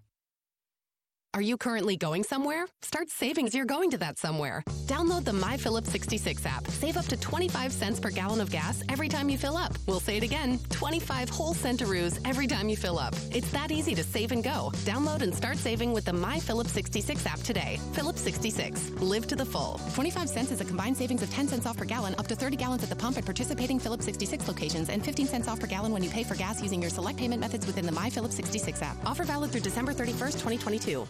Are 1.34 1.42
you 1.42 1.56
currently 1.56 1.96
going 1.96 2.22
somewhere? 2.22 2.68
Start 2.82 3.10
saving 3.10 3.48
as 3.48 3.56
you're 3.56 3.64
going 3.64 3.90
to 3.90 3.98
that 3.98 4.18
somewhere. 4.18 4.62
Download 4.86 5.24
the 5.24 5.32
My 5.32 5.56
Phillips 5.56 5.90
66 5.90 6.46
app. 6.46 6.64
Save 6.68 6.96
up 6.96 7.06
to 7.06 7.16
25 7.16 7.72
cents 7.72 7.98
per 7.98 8.10
gallon 8.10 8.40
of 8.40 8.52
gas 8.52 8.84
every 8.88 9.08
time 9.08 9.28
you 9.28 9.36
fill 9.36 9.56
up. 9.56 9.72
We'll 9.88 9.98
say 9.98 10.18
it 10.18 10.22
again 10.22 10.60
25 10.70 11.28
whole 11.28 11.52
centaroos 11.52 12.20
every 12.24 12.46
time 12.46 12.68
you 12.68 12.76
fill 12.76 13.00
up. 13.00 13.16
It's 13.32 13.50
that 13.50 13.72
easy 13.72 13.96
to 13.96 14.04
save 14.04 14.30
and 14.30 14.44
go. 14.44 14.70
Download 14.84 15.22
and 15.22 15.34
start 15.34 15.56
saving 15.56 15.92
with 15.92 16.04
the 16.04 16.12
My 16.12 16.38
Phillips 16.38 16.70
66 16.70 17.26
app 17.26 17.40
today. 17.40 17.80
Phillips 17.94 18.20
66. 18.20 18.90
Live 19.00 19.26
to 19.26 19.34
the 19.34 19.44
full. 19.44 19.80
25 19.94 20.28
cents 20.28 20.52
is 20.52 20.60
a 20.60 20.64
combined 20.64 20.96
savings 20.96 21.24
of 21.24 21.30
10 21.30 21.48
cents 21.48 21.66
off 21.66 21.76
per 21.76 21.84
gallon, 21.84 22.14
up 22.16 22.28
to 22.28 22.36
30 22.36 22.56
gallons 22.56 22.84
at 22.84 22.90
the 22.90 22.96
pump 22.96 23.18
at 23.18 23.24
participating 23.24 23.80
Phillips 23.80 24.04
66 24.04 24.46
locations, 24.46 24.88
and 24.88 25.04
15 25.04 25.26
cents 25.26 25.48
off 25.48 25.58
per 25.58 25.66
gallon 25.66 25.90
when 25.90 26.04
you 26.04 26.10
pay 26.10 26.22
for 26.22 26.36
gas 26.36 26.62
using 26.62 26.80
your 26.80 26.92
select 26.92 27.18
payment 27.18 27.40
methods 27.40 27.66
within 27.66 27.86
the 27.86 27.92
My 27.92 28.08
Phillips 28.08 28.36
66 28.36 28.80
app. 28.82 28.96
Offer 29.04 29.24
valid 29.24 29.50
through 29.50 29.62
December 29.62 29.92
31st, 29.92 30.38
2022. 30.38 31.08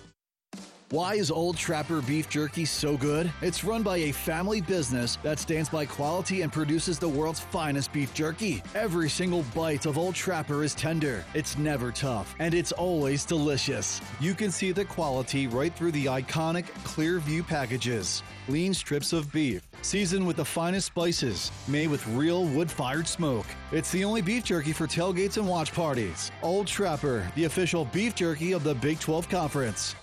Why 0.91 1.15
is 1.15 1.31
Old 1.31 1.57
Trapper 1.57 2.03
Beef 2.03 2.29
Jerky 2.29 2.67
so 2.67 2.99
good? 2.99 3.33
It's 3.41 3.65
run 3.65 3.83
by 3.83 3.97
a 3.97 4.13
family 4.13 4.61
business 4.61 5.17
that 5.23 5.39
stands 5.39 5.71
by 5.71 5.87
quality 5.87 6.43
and 6.43 6.53
produces 6.53 6.99
the 6.99 7.09
world's 7.09 7.41
finest 7.41 7.91
beef 7.91 8.13
jerky. 8.13 8.63
Every 8.75 9.09
single 9.09 9.45
bite 9.55 9.87
of 9.87 9.97
Old 9.97 10.15
Trapper 10.15 10.63
is 10.63 10.75
tender, 10.75 11.25
it's 11.33 11.57
never 11.57 11.91
tough, 11.91 12.35
and 12.39 12.53
it's 12.53 12.71
always 12.71 13.25
delicious. 13.25 14.03
You 14.21 14.35
can 14.35 14.51
see 14.51 14.73
the 14.73 14.85
quality 14.85 15.47
right 15.47 15.75
through 15.75 15.93
the 15.93 16.05
iconic 16.05 16.67
clear 16.85 17.19
view 17.19 17.43
packages. 17.43 18.23
Lean 18.49 18.75
strips 18.75 19.15
of 19.15 19.33
beef, 19.33 19.63
seasoned 19.81 20.27
with 20.27 20.37
the 20.37 20.45
finest 20.45 20.89
spices, 20.89 21.51
made 21.67 21.89
with 21.89 22.07
real 22.09 22.45
wood 22.45 22.71
fired 22.71 23.09
smoke. 23.09 23.47
It's 23.73 23.91
the 23.91 24.05
only 24.05 24.21
beef 24.21 24.45
jerky 24.45 24.75
for 24.75 24.87
tailgates 24.87 25.39
and 25.39 25.49
watch 25.49 25.73
parties. 25.73 26.31
Old 26.43 26.67
Trapper, 26.67 27.27
the 27.37 27.45
official 27.45 27.87
beef 27.87 28.15
jerky 28.15 28.53
of 28.53 28.65
the 28.65 28.75
Big 28.75 29.01
12 29.01 29.31
Conference. 29.31 29.95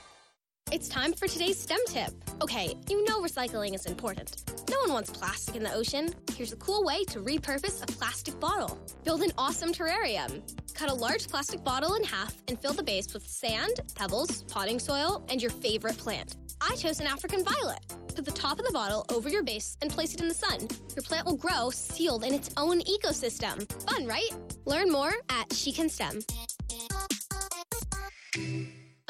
It's 0.72 0.88
time 0.88 1.12
for 1.12 1.27
today's 1.27 1.60
STEM 1.60 1.80
tip. 1.88 2.12
Okay, 2.41 2.74
you 2.89 3.03
know 3.03 3.22
recycling 3.22 3.75
is 3.75 3.86
important. 3.88 4.50
No 4.70 4.80
one 4.80 4.94
wants 4.94 5.10
plastic 5.10 5.58
in 5.58 5.63
the 5.63 5.74
ocean. 5.74 6.13
Here's 6.34 6.53
a 6.53 6.56
cool 6.56 6.86
way 6.86 7.03
to 7.06 7.20
repurpose 7.20 7.84
a 7.84 7.88
plastic 7.88 8.39
bottle. 8.39 8.80
Build 9.03 9.22
an 9.22 9.34
awesome 9.38 9.74
terrarium. 9.74 10.41
Cut 10.74 10.89
a 10.89 10.94
large 10.94 11.27
plastic 11.27 11.62
bottle 11.62 11.96
in 11.96 12.06
half 12.06 12.34
and 12.48 12.58
fill 12.58 12.72
the 12.72 12.84
base 12.84 13.13
with 13.13 13.27
sand, 13.27 13.82
pebbles, 13.96 14.44
potting 14.44 14.80
soil, 14.80 15.25
and 15.27 15.41
your 15.41 15.51
favorite 15.51 15.98
plant. 15.98 16.38
I 16.62 16.77
chose 16.77 17.01
an 17.01 17.08
African 17.08 17.44
violet. 17.44 17.86
Put 18.15 18.24
the 18.24 18.32
top 18.32 18.58
of 18.58 18.65
the 18.65 18.72
bottle 18.72 19.06
over 19.10 19.27
your 19.27 19.44
base 19.44 19.75
and 19.82 19.91
place 19.91 20.13
it 20.13 20.22
in 20.22 20.30
the 20.30 20.34
sun. 20.34 20.70
Your 20.96 21.03
plant 21.03 21.25
will 21.25 21.36
grow 21.36 21.70
sealed 21.70 22.24
in 22.24 22.34
its 22.34 22.50
own 22.56 22.80
ecosystem. 22.84 23.70
Fun, 23.89 24.08
right? 24.08 24.30
Learn 24.63 24.89
more 24.89 25.12
at 25.30 25.51
She 25.51 25.74
Can 25.74 25.89
STEM. 25.89 26.22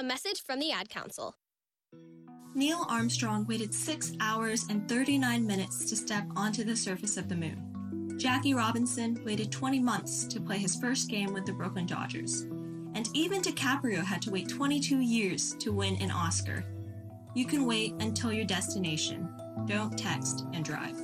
A 0.01 0.03
message 0.03 0.43
from 0.43 0.59
the 0.59 0.71
Ad 0.71 0.89
Council. 0.89 1.35
Neil 2.55 2.87
Armstrong 2.89 3.45
waited 3.45 3.71
6 3.71 4.13
hours 4.19 4.65
and 4.67 4.89
39 4.89 5.45
minutes 5.45 5.87
to 5.91 5.95
step 5.95 6.23
onto 6.35 6.63
the 6.63 6.75
surface 6.75 7.17
of 7.17 7.29
the 7.29 7.35
moon. 7.35 8.17
Jackie 8.17 8.55
Robinson 8.55 9.21
waited 9.23 9.51
20 9.51 9.79
months 9.79 10.25
to 10.25 10.41
play 10.41 10.57
his 10.57 10.75
first 10.75 11.07
game 11.07 11.33
with 11.33 11.45
the 11.45 11.53
Brooklyn 11.53 11.85
Dodgers. 11.85 12.47
And 12.95 13.09
even 13.13 13.43
DiCaprio 13.43 14.03
had 14.03 14.23
to 14.23 14.31
wait 14.31 14.49
22 14.49 15.01
years 15.01 15.53
to 15.59 15.71
win 15.71 16.01
an 16.01 16.09
Oscar. 16.09 16.65
You 17.35 17.45
can 17.45 17.67
wait 17.67 17.93
until 17.99 18.33
your 18.33 18.45
destination. 18.45 19.29
Don't 19.67 19.95
text 19.95 20.47
and 20.53 20.65
drive. 20.65 20.99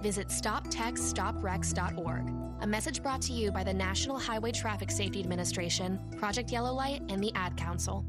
Visit 0.00 0.28
stoptextsstopwrecks.org. 0.28 2.53
A 2.60 2.66
message 2.66 3.02
brought 3.02 3.20
to 3.22 3.32
you 3.32 3.50
by 3.50 3.64
the 3.64 3.74
National 3.74 4.18
Highway 4.18 4.52
Traffic 4.52 4.90
Safety 4.90 5.20
Administration, 5.20 5.98
Project 6.18 6.50
Yellow 6.50 6.72
Light, 6.72 7.02
and 7.08 7.22
the 7.22 7.32
Ad 7.34 7.56
Council. 7.56 8.04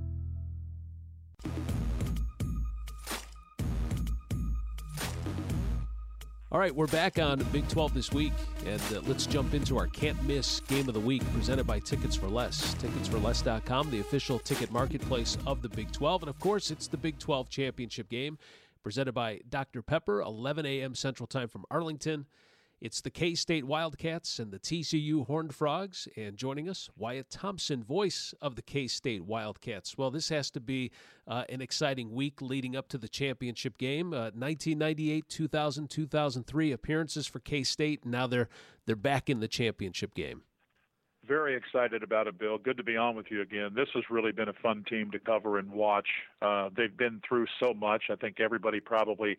All 6.52 6.60
right, 6.60 6.74
we're 6.74 6.88
back 6.88 7.20
on 7.20 7.40
Big 7.52 7.68
12 7.68 7.94
this 7.94 8.14
week, 8.14 8.32
and 8.66 8.82
uh, 8.94 9.02
let's 9.08 9.26
jump 9.26 9.54
into 9.54 9.78
our 9.78 9.88
can't 9.88 10.24
miss 10.24 10.62
game 10.62 10.88
of 10.88 10.94
the 10.94 11.00
week 11.02 11.22
presented 11.34 11.68
by 11.68 11.80
Tickets 11.80 12.16
for 12.16 12.30
Less. 12.30 12.76
Ticketsforless.com, 12.76 13.92
the 13.92 14.00
official 14.00 14.40
ticket 14.40 14.72
marketplace 14.72 15.38
of 15.46 15.62
the 15.62 15.68
Big 15.68 15.92
12. 15.92 16.22
And 16.22 16.30
of 16.30 16.40
course, 16.40 16.72
it's 16.72 16.88
the 16.88 16.96
Big 16.96 17.20
12 17.20 17.50
championship 17.50 18.10
game 18.10 18.38
presented 18.84 19.12
by 19.12 19.42
Dr. 19.50 19.82
Pepper, 19.82 20.22
11 20.22 20.66
a.m. 20.66 20.96
Central 20.96 21.28
Time 21.28 21.50
from 21.50 21.66
Arlington. 21.70 22.26
It's 22.82 23.02
the 23.02 23.10
K 23.10 23.36
State 23.36 23.66
Wildcats 23.66 24.38
and 24.38 24.52
the 24.52 24.60
TCU 24.60 25.26
Horned 25.26 25.56
Frogs. 25.56 26.08
And 26.18 26.36
joining 26.36 26.70
us, 26.70 26.90
Wyatt 26.98 27.30
Thompson, 27.30 27.84
voice 27.84 28.34
of 28.42 28.56
the 28.56 28.62
K 28.62 28.88
State 28.88 29.24
Wildcats. 29.24 29.98
Well, 29.98 30.12
this 30.12 30.30
has 30.30 30.52
to 30.52 30.60
be 30.60 30.92
uh, 31.28 31.46
an 31.50 31.62
exciting 31.62 32.12
week 32.12 32.42
leading 32.42 32.76
up 32.76 32.90
to 32.90 32.98
the 32.98 33.08
championship 33.08 33.78
game. 33.78 34.14
Uh, 34.14 34.32
1998, 34.36 35.30
2000, 35.30 35.90
2003 35.90 36.72
appearances 36.72 37.28
for 37.28 37.40
K 37.40 37.64
State. 37.64 38.06
Now 38.06 38.28
they're 38.28 38.50
they're 38.86 38.96
back 38.96 39.30
in 39.30 39.40
the 39.40 39.48
championship 39.48 40.14
game. 40.14 40.44
Very 41.28 41.56
excited 41.56 42.04
about 42.04 42.28
it, 42.28 42.38
Bill. 42.38 42.58
Good 42.58 42.78
to 42.78 42.84
be 42.84 42.98
on 42.98 43.16
with 43.16 43.32
you 43.32 43.42
again. 43.42 43.72
This 43.76 43.88
has 43.96 44.04
really 44.12 44.32
been 44.32 44.50
a 44.50 44.54
fun 44.54 44.84
team 44.88 45.10
to 45.12 45.20
cover 45.20 45.58
and 45.58 45.72
watch. 45.72 46.08
Uh, 46.42 46.70
they've 46.76 46.96
been 46.96 47.20
through 47.28 47.48
so 47.60 47.74
much. 47.74 48.04
I 48.12 48.16
think 48.16 48.40
everybody 48.40 48.80
probably 48.80 49.38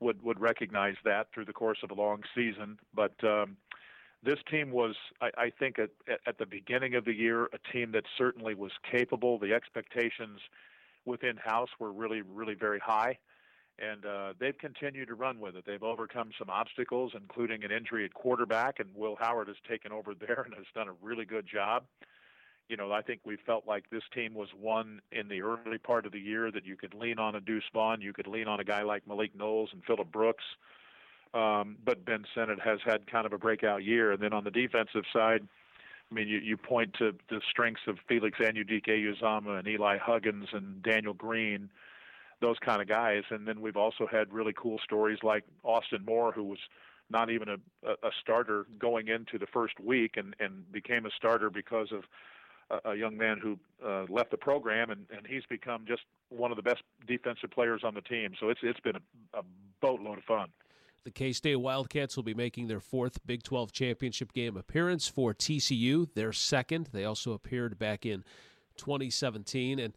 would 0.00 0.22
would 0.22 0.40
recognize 0.40 0.96
that 1.04 1.28
through 1.32 1.44
the 1.44 1.52
course 1.52 1.78
of 1.82 1.90
a 1.90 1.94
long 1.94 2.22
season. 2.34 2.78
But 2.94 3.14
um, 3.22 3.56
this 4.22 4.38
team 4.50 4.70
was, 4.70 4.96
I, 5.20 5.30
I 5.36 5.50
think, 5.50 5.78
at, 5.78 5.90
at 6.26 6.38
the 6.38 6.46
beginning 6.46 6.94
of 6.94 7.04
the 7.04 7.14
year, 7.14 7.48
a 7.52 7.72
team 7.72 7.92
that 7.92 8.04
certainly 8.18 8.54
was 8.54 8.72
capable. 8.90 9.38
The 9.38 9.54
expectations 9.54 10.40
within 11.04 11.36
house 11.36 11.70
were 11.78 11.92
really, 11.92 12.22
really 12.22 12.54
very 12.54 12.78
high, 12.78 13.18
and 13.78 14.04
uh, 14.04 14.32
they've 14.38 14.56
continued 14.58 15.08
to 15.08 15.14
run 15.14 15.40
with 15.40 15.56
it. 15.56 15.64
They've 15.66 15.82
overcome 15.82 16.30
some 16.38 16.50
obstacles, 16.50 17.12
including 17.14 17.64
an 17.64 17.70
injury 17.70 18.04
at 18.04 18.12
quarterback, 18.12 18.78
and 18.80 18.90
Will 18.94 19.16
Howard 19.18 19.48
has 19.48 19.56
taken 19.68 19.92
over 19.92 20.14
there 20.14 20.42
and 20.44 20.54
has 20.54 20.66
done 20.74 20.88
a 20.88 20.94
really 21.02 21.24
good 21.24 21.46
job 21.46 21.84
you 22.70 22.76
know, 22.76 22.92
I 22.92 23.02
think 23.02 23.20
we 23.24 23.36
felt 23.44 23.66
like 23.66 23.90
this 23.90 24.04
team 24.14 24.32
was 24.32 24.48
one 24.58 25.00
in 25.10 25.26
the 25.28 25.42
early 25.42 25.78
part 25.78 26.06
of 26.06 26.12
the 26.12 26.20
year 26.20 26.52
that 26.52 26.64
you 26.64 26.76
could 26.76 26.94
lean 26.94 27.18
on 27.18 27.34
a 27.34 27.40
Deuce 27.40 27.64
Vaughn, 27.74 28.00
you 28.00 28.12
could 28.12 28.28
lean 28.28 28.46
on 28.46 28.60
a 28.60 28.64
guy 28.64 28.82
like 28.82 29.06
Malik 29.08 29.34
Knowles 29.36 29.70
and 29.72 29.82
Phillip 29.84 30.12
Brooks. 30.12 30.44
Um, 31.34 31.76
but 31.84 32.04
Ben 32.04 32.24
Sinnott 32.32 32.60
has 32.60 32.78
had 32.84 33.10
kind 33.10 33.26
of 33.26 33.32
a 33.32 33.38
breakout 33.38 33.82
year. 33.82 34.12
And 34.12 34.22
then 34.22 34.32
on 34.32 34.44
the 34.44 34.52
defensive 34.52 35.02
side, 35.12 35.46
I 36.10 36.14
mean, 36.14 36.28
you, 36.28 36.38
you 36.38 36.56
point 36.56 36.94
to 36.98 37.12
the 37.28 37.40
strengths 37.50 37.82
of 37.88 37.98
Felix 38.08 38.38
Anudike-Uzomah 38.38 39.58
and 39.58 39.68
Eli 39.68 39.98
Huggins 39.98 40.48
and 40.52 40.80
Daniel 40.82 41.14
Green, 41.14 41.70
those 42.40 42.56
kind 42.64 42.80
of 42.80 42.88
guys. 42.88 43.24
And 43.30 43.48
then 43.48 43.60
we've 43.60 43.76
also 43.76 44.06
had 44.10 44.32
really 44.32 44.54
cool 44.56 44.78
stories 44.84 45.18
like 45.24 45.44
Austin 45.64 46.04
Moore, 46.04 46.30
who 46.30 46.44
was 46.44 46.58
not 47.10 47.30
even 47.30 47.48
a, 47.48 47.90
a 47.90 48.10
starter 48.20 48.66
going 48.78 49.08
into 49.08 49.38
the 49.38 49.46
first 49.46 49.78
week 49.80 50.16
and, 50.16 50.36
and 50.38 50.70
became 50.70 51.04
a 51.04 51.10
starter 51.16 51.50
because 51.50 51.90
of 51.92 52.04
a, 52.84 52.94
young 52.94 53.16
man 53.16 53.38
who 53.42 53.58
uh, 53.84 54.04
left 54.08 54.30
the 54.30 54.36
program, 54.36 54.90
and, 54.90 55.06
and 55.14 55.26
he's 55.26 55.44
become 55.48 55.84
just 55.86 56.02
one 56.28 56.50
of 56.50 56.56
the 56.56 56.62
best 56.62 56.82
defensive 57.06 57.50
players 57.50 57.82
on 57.84 57.94
the 57.94 58.00
team. 58.00 58.32
So 58.38 58.48
it's 58.48 58.60
it's 58.62 58.80
been 58.80 58.96
a, 58.96 59.38
a 59.38 59.42
boatload 59.80 60.18
of 60.18 60.24
fun. 60.24 60.48
The 61.04 61.10
K 61.10 61.32
State 61.32 61.56
Wildcats 61.56 62.16
will 62.16 62.24
be 62.24 62.34
making 62.34 62.68
their 62.68 62.80
fourth 62.80 63.24
Big 63.26 63.42
12 63.42 63.72
championship 63.72 64.32
game 64.32 64.56
appearance 64.56 65.08
for 65.08 65.32
TCU, 65.32 66.12
their 66.14 66.32
second. 66.32 66.90
They 66.92 67.04
also 67.04 67.32
appeared 67.32 67.78
back 67.78 68.04
in 68.04 68.22
2017. 68.76 69.78
And 69.78 69.94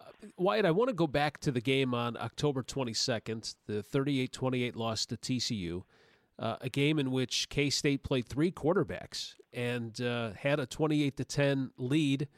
uh, 0.00 0.04
Wyatt, 0.36 0.64
I 0.64 0.70
want 0.70 0.88
to 0.88 0.94
go 0.94 1.08
back 1.08 1.38
to 1.40 1.50
the 1.50 1.60
game 1.60 1.94
on 1.94 2.16
October 2.16 2.62
22nd, 2.62 3.56
the 3.66 3.82
38 3.82 4.32
28 4.32 4.76
loss 4.76 5.06
to 5.06 5.16
TCU 5.16 5.82
uh, 6.38 6.56
a 6.60 6.68
game 6.68 6.98
in 6.98 7.10
which 7.10 7.48
K 7.48 7.70
State 7.70 8.02
played 8.02 8.26
three 8.26 8.50
quarterbacks 8.50 9.34
and 9.52 9.98
uh, 10.00 10.32
had 10.32 10.60
a 10.60 10.66
28 10.66 11.16
to 11.16 11.24
10 11.24 11.70
lead. 11.78 12.28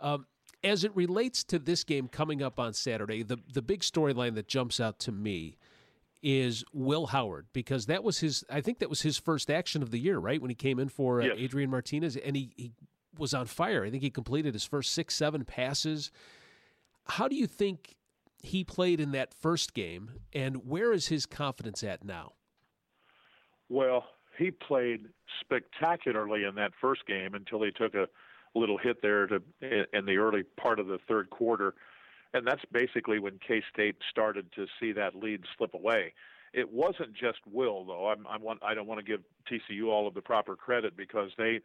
Um, 0.00 0.26
as 0.64 0.84
it 0.84 0.94
relates 0.94 1.42
to 1.44 1.58
this 1.58 1.82
game 1.82 2.06
coming 2.06 2.40
up 2.42 2.60
on 2.60 2.72
Saturday, 2.72 3.22
the, 3.24 3.38
the 3.52 3.62
big 3.62 3.80
storyline 3.80 4.36
that 4.36 4.46
jumps 4.46 4.78
out 4.78 5.00
to 5.00 5.10
me 5.12 5.56
is 6.22 6.62
Will 6.72 7.06
Howard 7.06 7.46
because 7.52 7.86
that 7.86 8.04
was 8.04 8.20
his. 8.20 8.44
I 8.48 8.60
think 8.60 8.78
that 8.78 8.88
was 8.88 9.02
his 9.02 9.18
first 9.18 9.50
action 9.50 9.82
of 9.82 9.90
the 9.90 9.98
year, 9.98 10.18
right? 10.18 10.40
When 10.40 10.50
he 10.50 10.54
came 10.54 10.78
in 10.78 10.88
for 10.88 11.20
uh, 11.20 11.24
Yes. 11.26 11.36
Adrian 11.38 11.68
Martinez, 11.70 12.16
and 12.16 12.36
he, 12.36 12.52
he 12.56 12.72
was 13.18 13.34
on 13.34 13.46
fire. 13.46 13.84
I 13.84 13.90
think 13.90 14.04
he 14.04 14.10
completed 14.10 14.54
his 14.54 14.64
first 14.64 14.92
six, 14.92 15.16
seven 15.16 15.44
passes. 15.44 16.12
How 17.06 17.26
do 17.26 17.34
you 17.34 17.48
think 17.48 17.96
he 18.40 18.62
played 18.62 19.00
in 19.00 19.10
that 19.12 19.34
first 19.34 19.74
game, 19.74 20.12
and 20.32 20.64
where 20.64 20.92
is 20.92 21.08
his 21.08 21.26
confidence 21.26 21.82
at 21.82 22.04
now? 22.04 22.34
Well, 23.72 24.04
he 24.38 24.50
played 24.50 25.06
spectacularly 25.40 26.44
in 26.44 26.56
that 26.56 26.72
first 26.78 27.06
game 27.06 27.32
until 27.34 27.62
he 27.62 27.70
took 27.70 27.94
a 27.94 28.06
little 28.54 28.76
hit 28.76 29.00
there 29.00 29.26
to 29.26 29.42
in 29.62 30.04
the 30.04 30.18
early 30.18 30.42
part 30.42 30.78
of 30.78 30.88
the 30.88 30.98
third 31.08 31.30
quarter, 31.30 31.74
and 32.34 32.46
that's 32.46 32.60
basically 32.70 33.18
when 33.18 33.38
K 33.38 33.62
State 33.72 33.96
started 34.10 34.52
to 34.56 34.66
see 34.78 34.92
that 34.92 35.14
lead 35.14 35.44
slip 35.56 35.72
away. 35.72 36.12
It 36.52 36.70
wasn't 36.70 37.14
just 37.14 37.38
Will 37.50 37.86
though. 37.86 38.08
I'm, 38.08 38.26
I 38.26 38.72
I 38.72 38.74
don't 38.74 38.86
want 38.86 39.00
to 39.00 39.06
give 39.06 39.22
TCU 39.50 39.88
all 39.88 40.06
of 40.06 40.12
the 40.12 40.20
proper 40.20 40.54
credit 40.54 40.94
because 40.94 41.30
they 41.38 41.60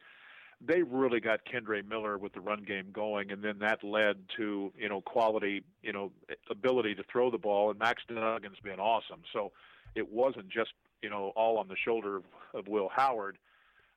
they 0.66 0.84
really 0.84 1.20
got 1.20 1.42
Kendre 1.44 1.86
Miller 1.86 2.18
with 2.18 2.32
the 2.32 2.40
run 2.40 2.64
game 2.64 2.88
going, 2.94 3.32
and 3.34 3.44
then 3.44 3.60
that 3.60 3.84
led 3.84 4.16
to 4.38 4.72
you 4.78 4.88
know 4.88 5.02
quality, 5.02 5.62
you 5.84 5.92
know 5.92 6.14
ability 6.50 6.96
to 6.96 7.04
throw 7.12 7.30
the 7.30 7.38
ball, 7.38 7.70
and 7.70 7.78
Max 7.78 8.02
Duggan's 8.10 8.62
been 8.64 8.80
awesome. 8.80 9.24
So 9.34 9.52
it 9.94 10.10
wasn't 10.10 10.48
just 10.48 10.72
you 11.02 11.10
know 11.10 11.32
all 11.36 11.58
on 11.58 11.68
the 11.68 11.76
shoulder 11.76 12.18
of, 12.18 12.24
of 12.54 12.68
Will 12.68 12.90
Howard, 12.94 13.38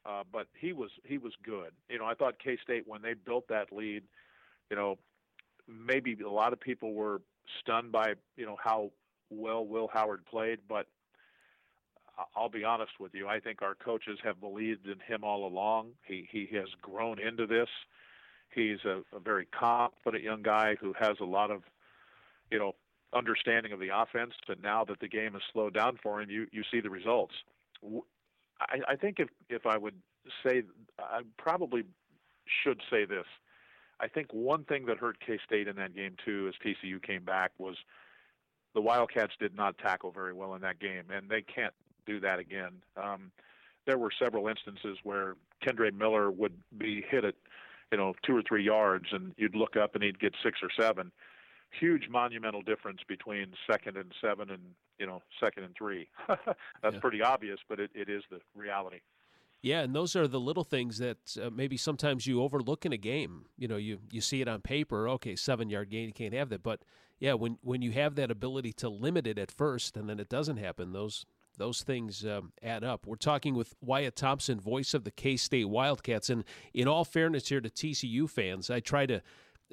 uh, 0.06 0.22
but 0.32 0.46
he 0.58 0.72
was 0.72 0.90
he 1.04 1.18
was 1.18 1.32
good. 1.44 1.72
You 1.88 1.98
know 1.98 2.06
I 2.06 2.14
thought 2.14 2.38
K 2.42 2.58
State 2.62 2.84
when 2.86 3.02
they 3.02 3.14
built 3.14 3.48
that 3.48 3.72
lead, 3.72 4.02
you 4.70 4.76
know 4.76 4.98
maybe 5.68 6.16
a 6.24 6.30
lot 6.30 6.52
of 6.52 6.60
people 6.60 6.94
were 6.94 7.20
stunned 7.60 7.92
by 7.92 8.14
you 8.36 8.46
know 8.46 8.56
how 8.62 8.90
well 9.30 9.64
Will 9.64 9.88
Howard 9.92 10.24
played, 10.26 10.58
but 10.68 10.86
I'll 12.36 12.48
be 12.48 12.64
honest 12.64 12.92
with 12.98 13.14
you. 13.14 13.28
I 13.28 13.40
think 13.40 13.62
our 13.62 13.74
coaches 13.74 14.18
have 14.24 14.40
believed 14.40 14.86
in 14.86 14.98
him 15.06 15.24
all 15.24 15.46
along. 15.46 15.90
He 16.04 16.28
he 16.30 16.48
has 16.56 16.68
grown 16.82 17.18
into 17.18 17.46
this. 17.46 17.68
He's 18.54 18.78
a, 18.84 19.02
a 19.14 19.20
very 19.20 19.46
confident 19.46 20.24
young 20.24 20.42
guy 20.42 20.76
who 20.80 20.92
has 20.98 21.16
a 21.20 21.24
lot 21.24 21.52
of, 21.52 21.62
you 22.50 22.58
know, 22.58 22.74
understanding 23.14 23.72
of 23.72 23.80
the 23.80 23.88
offense. 23.94 24.32
And 24.48 24.62
now 24.62 24.84
that 24.84 25.00
the 25.00 25.08
game 25.08 25.32
has 25.32 25.42
slowed 25.52 25.74
down 25.74 25.98
for 26.02 26.20
him, 26.20 26.30
you 26.30 26.46
you 26.52 26.62
see 26.70 26.80
the 26.80 26.90
results. 26.90 27.34
I, 28.60 28.78
I 28.88 28.96
think 28.96 29.18
if 29.18 29.28
if 29.48 29.66
I 29.66 29.76
would 29.76 29.94
say, 30.44 30.62
I 30.98 31.20
probably 31.38 31.84
should 32.64 32.80
say 32.90 33.04
this. 33.04 33.26
I 34.00 34.08
think 34.08 34.32
one 34.32 34.64
thing 34.64 34.86
that 34.86 34.98
hurt 34.98 35.18
K 35.24 35.38
State 35.44 35.68
in 35.68 35.76
that 35.76 35.94
game 35.94 36.16
too, 36.24 36.48
as 36.48 36.54
TCU 36.64 37.02
came 37.02 37.24
back, 37.24 37.52
was 37.58 37.76
the 38.74 38.80
Wildcats 38.80 39.32
did 39.38 39.54
not 39.54 39.76
tackle 39.78 40.10
very 40.10 40.32
well 40.32 40.54
in 40.54 40.62
that 40.62 40.78
game, 40.78 41.04
and 41.12 41.28
they 41.28 41.42
can't 41.42 41.74
do 42.06 42.20
that 42.20 42.38
again. 42.38 42.82
Um, 42.96 43.30
there 43.86 43.98
were 43.98 44.10
several 44.22 44.48
instances 44.48 44.98
where 45.02 45.36
Kendre 45.64 45.92
Miller 45.92 46.30
would 46.30 46.54
be 46.76 47.04
hit 47.08 47.24
at, 47.24 47.34
you 47.92 47.98
know, 47.98 48.14
two 48.24 48.36
or 48.36 48.42
three 48.46 48.64
yards, 48.64 49.06
and 49.12 49.34
you'd 49.36 49.56
look 49.56 49.76
up 49.76 49.94
and 49.94 50.04
he'd 50.04 50.20
get 50.20 50.34
six 50.42 50.60
or 50.62 50.68
seven. 50.78 51.10
Huge 51.78 52.08
monumental 52.08 52.62
difference 52.62 53.00
between 53.06 53.54
second 53.70 53.96
and 53.96 54.12
seven 54.20 54.50
and 54.50 54.62
you 54.98 55.06
know 55.06 55.22
second 55.38 55.64
and 55.64 55.74
three. 55.76 56.08
That's 56.82 56.96
pretty 56.98 57.22
obvious, 57.22 57.58
but 57.68 57.78
it, 57.78 57.90
it 57.94 58.08
is 58.08 58.22
the 58.30 58.40
reality. 58.54 59.00
Yeah, 59.62 59.80
and 59.80 59.94
those 59.94 60.16
are 60.16 60.26
the 60.26 60.40
little 60.40 60.64
things 60.64 60.98
that 60.98 61.36
uh, 61.40 61.50
maybe 61.50 61.76
sometimes 61.76 62.26
you 62.26 62.42
overlook 62.42 62.86
in 62.86 62.92
a 62.92 62.96
game. 62.96 63.44
You 63.58 63.68
know, 63.68 63.76
you 63.76 63.98
you 64.10 64.20
see 64.20 64.40
it 64.40 64.48
on 64.48 64.62
paper. 64.62 65.08
Okay, 65.08 65.36
seven 65.36 65.68
yard 65.68 65.90
gain, 65.90 66.06
you 66.06 66.14
can't 66.14 66.34
have 66.34 66.48
that. 66.48 66.62
But 66.62 66.82
yeah, 67.18 67.34
when 67.34 67.58
when 67.62 67.82
you 67.82 67.92
have 67.92 68.14
that 68.14 68.30
ability 68.30 68.72
to 68.74 68.88
limit 68.88 69.26
it 69.26 69.38
at 69.38 69.50
first, 69.50 69.96
and 69.96 70.08
then 70.08 70.18
it 70.18 70.28
doesn't 70.28 70.56
happen, 70.56 70.92
those 70.92 71.26
those 71.58 71.82
things 71.82 72.24
um, 72.24 72.52
add 72.62 72.82
up. 72.82 73.06
We're 73.06 73.16
talking 73.16 73.54
with 73.54 73.74
Wyatt 73.82 74.16
Thompson, 74.16 74.58
voice 74.58 74.94
of 74.94 75.04
the 75.04 75.10
K 75.10 75.36
State 75.36 75.68
Wildcats, 75.68 76.30
and 76.30 76.44
in 76.72 76.88
all 76.88 77.04
fairness 77.04 77.48
here 77.48 77.60
to 77.60 77.68
TCU 77.68 78.28
fans, 78.28 78.70
I 78.70 78.80
try 78.80 79.06
to. 79.06 79.22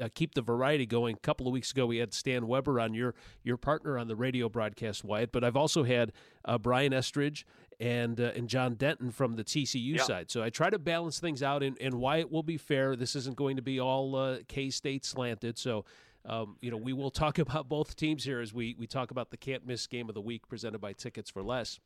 Uh, 0.01 0.09
keep 0.13 0.35
the 0.35 0.41
variety 0.41 0.85
going. 0.85 1.15
A 1.15 1.19
couple 1.19 1.47
of 1.47 1.53
weeks 1.53 1.71
ago, 1.71 1.85
we 1.85 1.97
had 1.97 2.13
Stan 2.13 2.47
Weber 2.47 2.79
on 2.79 2.93
your 2.93 3.15
your 3.43 3.57
partner 3.57 3.97
on 3.97 4.07
the 4.07 4.15
radio 4.15 4.47
broadcast, 4.49 5.03
Wyatt. 5.03 5.31
But 5.31 5.43
I've 5.43 5.55
also 5.57 5.83
had 5.83 6.11
uh, 6.45 6.57
Brian 6.57 6.93
Estridge 6.93 7.45
and 7.79 8.19
uh, 8.19 8.31
and 8.35 8.47
John 8.47 8.75
Denton 8.75 9.11
from 9.11 9.35
the 9.35 9.43
TCU 9.43 9.95
Yeah. 9.95 10.03
side. 10.03 10.29
So 10.31 10.43
I 10.43 10.49
try 10.49 10.69
to 10.69 10.79
balance 10.79 11.19
things 11.19 11.41
out, 11.41 11.63
and, 11.63 11.77
and 11.81 11.95
Wyatt 11.95 12.31
will 12.31 12.43
be 12.43 12.57
fair. 12.57 12.95
This 12.95 13.15
isn't 13.15 13.35
going 13.35 13.55
to 13.55 13.61
be 13.61 13.79
all 13.79 14.15
uh, 14.15 14.37
K 14.47 14.69
State 14.69 15.05
slanted. 15.05 15.57
So. 15.57 15.85
Um, 16.25 16.57
you 16.59 16.69
know, 16.71 16.75
we 16.77 16.91
will 16.91 17.11
talk 17.11 17.39
about 17.39 17.69
both 17.69 17.95
teams 17.95 18.25
here 18.25 18.41
as 18.41 18.53
we, 18.53 18.75
we 18.77 18.85
talk 18.85 19.11
about 19.11 19.29
the 19.29 19.37
can't 19.37 19.65
miss 19.65 19.87
game 19.87 20.09
of 20.09 20.15
the 20.15 20.19
week 20.19 20.45
presented 20.49 20.79
by 20.79 20.91
Tickets 20.91 21.29
for 21.29 21.41
Less. 21.41 21.79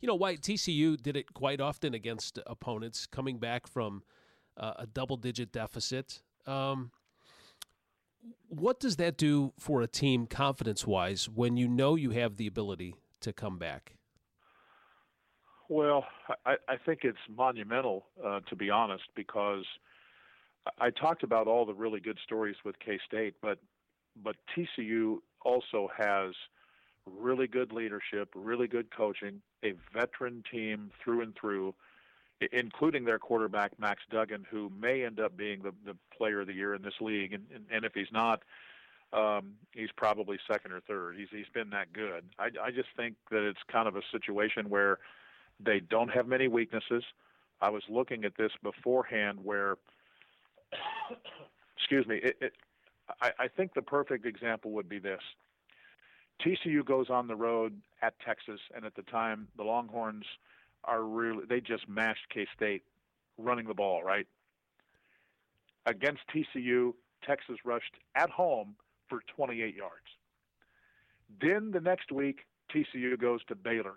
You 0.00 0.08
know, 0.08 0.16
Wyatt 0.16 0.40
TCU 0.40 1.00
did 1.00 1.16
it 1.16 1.34
quite 1.34 1.60
often 1.60 1.94
against 1.94 2.40
opponents 2.48 3.06
coming 3.06 3.38
back 3.38 3.68
from 3.68 4.02
uh, 4.56 4.72
a 4.80 4.86
double 4.86 5.16
digit 5.16 5.52
deficit. 5.52 6.20
Um, 6.46 6.90
what 8.48 8.80
does 8.80 8.96
that 8.96 9.16
do 9.16 9.52
for 9.58 9.82
a 9.82 9.86
team 9.86 10.26
confidence 10.26 10.86
wise 10.86 11.28
when 11.28 11.56
you 11.56 11.68
know 11.68 11.94
you 11.94 12.10
have 12.10 12.36
the 12.36 12.46
ability 12.46 12.94
to 13.20 13.32
come 13.32 13.58
back? 13.58 13.94
Well, 15.68 16.04
I, 16.46 16.54
I 16.66 16.76
think 16.84 17.00
it's 17.02 17.18
monumental, 17.28 18.06
uh, 18.24 18.40
to 18.48 18.56
be 18.56 18.70
honest, 18.70 19.04
because 19.14 19.64
I 20.78 20.90
talked 20.90 21.22
about 21.22 21.46
all 21.46 21.66
the 21.66 21.74
really 21.74 22.00
good 22.00 22.18
stories 22.24 22.56
with 22.64 22.78
K 22.78 22.98
State, 23.06 23.34
but 23.42 23.58
but 24.22 24.36
TCU 24.56 25.18
also 25.42 25.88
has 25.96 26.34
really 27.06 27.46
good 27.46 27.72
leadership, 27.72 28.30
really 28.34 28.66
good 28.66 28.94
coaching, 28.94 29.40
a 29.64 29.74
veteran 29.94 30.42
team 30.50 30.90
through 31.02 31.22
and 31.22 31.34
through, 31.40 31.74
including 32.52 33.04
their 33.04 33.18
quarterback 33.18 33.78
Max 33.78 34.02
Duggan, 34.10 34.46
who 34.50 34.70
may 34.78 35.04
end 35.04 35.20
up 35.20 35.36
being 35.36 35.62
the, 35.62 35.72
the 35.84 35.96
player 36.16 36.40
of 36.40 36.46
the 36.46 36.52
year 36.52 36.74
in 36.74 36.82
this 36.82 36.94
league, 37.00 37.32
and 37.32 37.44
and, 37.54 37.64
and 37.70 37.84
if 37.84 37.92
he's 37.94 38.12
not, 38.12 38.42
um, 39.12 39.54
he's 39.72 39.90
probably 39.96 40.38
second 40.50 40.72
or 40.72 40.80
third. 40.80 41.16
He's 41.16 41.28
he's 41.30 41.48
been 41.52 41.70
that 41.70 41.92
good. 41.92 42.24
I, 42.38 42.50
I 42.62 42.70
just 42.70 42.88
think 42.96 43.16
that 43.30 43.46
it's 43.46 43.60
kind 43.70 43.88
of 43.88 43.96
a 43.96 44.02
situation 44.12 44.68
where 44.68 44.98
they 45.60 45.80
don't 45.80 46.10
have 46.10 46.26
many 46.26 46.48
weaknesses. 46.48 47.04
I 47.60 47.70
was 47.70 47.82
looking 47.88 48.24
at 48.24 48.36
this 48.36 48.52
beforehand 48.62 49.38
where, 49.42 49.76
excuse 51.76 52.06
me, 52.06 52.18
it, 52.22 52.36
it, 52.40 52.52
I, 53.20 53.32
I 53.38 53.48
think 53.48 53.74
the 53.74 53.82
perfect 53.82 54.26
example 54.26 54.70
would 54.72 54.88
be 54.88 54.98
this. 54.98 55.20
TCU 56.40 56.84
goes 56.84 57.10
on 57.10 57.26
the 57.26 57.34
road 57.34 57.80
at 58.00 58.14
Texas, 58.24 58.60
and 58.74 58.84
at 58.84 58.94
the 58.94 59.02
time, 59.02 59.48
the 59.56 59.64
Longhorns 59.64 60.24
are 60.88 61.02
really, 61.02 61.44
they 61.48 61.60
just 61.60 61.88
mashed 61.88 62.26
K 62.32 62.46
State 62.56 62.82
running 63.36 63.68
the 63.68 63.74
ball, 63.74 64.02
right? 64.02 64.26
Against 65.86 66.22
TCU, 66.34 66.94
Texas 67.24 67.56
rushed 67.64 67.94
at 68.16 68.30
home 68.30 68.74
for 69.08 69.20
28 69.36 69.74
yards. 69.74 69.92
Then 71.40 71.70
the 71.70 71.80
next 71.80 72.10
week, 72.10 72.46
TCU 72.74 73.18
goes 73.20 73.40
to 73.48 73.54
Baylor. 73.54 73.96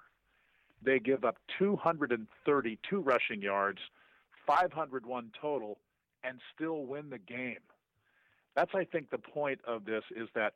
They 0.84 1.00
give 1.00 1.24
up 1.24 1.38
232 1.60 3.00
rushing 3.02 3.42
yards, 3.42 3.80
501 4.46 5.32
total, 5.40 5.78
and 6.24 6.40
still 6.54 6.86
win 6.86 7.10
the 7.10 7.20
game. 7.20 7.60
That's, 8.56 8.72
I 8.74 8.84
think, 8.84 9.10
the 9.10 9.18
point 9.18 9.60
of 9.66 9.86
this 9.86 10.04
is 10.16 10.28
that 10.36 10.54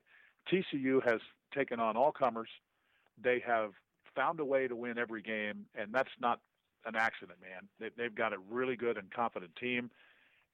TCU 0.51 1.03
has 1.05 1.21
taken 1.55 1.79
on 1.79 1.95
all 1.95 2.11
comers. 2.11 2.49
They 3.21 3.41
have 3.45 3.71
found 4.15 4.39
a 4.39 4.45
way 4.45 4.67
to 4.67 4.75
win 4.75 4.97
every 4.97 5.21
game, 5.21 5.65
and 5.75 5.93
that's 5.93 6.09
not 6.19 6.39
an 6.85 6.95
accident, 6.95 7.39
man. 7.41 7.67
They, 7.79 7.89
they've 8.01 8.15
got 8.15 8.33
a 8.33 8.37
really 8.49 8.75
good 8.75 8.97
and 8.97 9.11
confident 9.11 9.55
team 9.55 9.89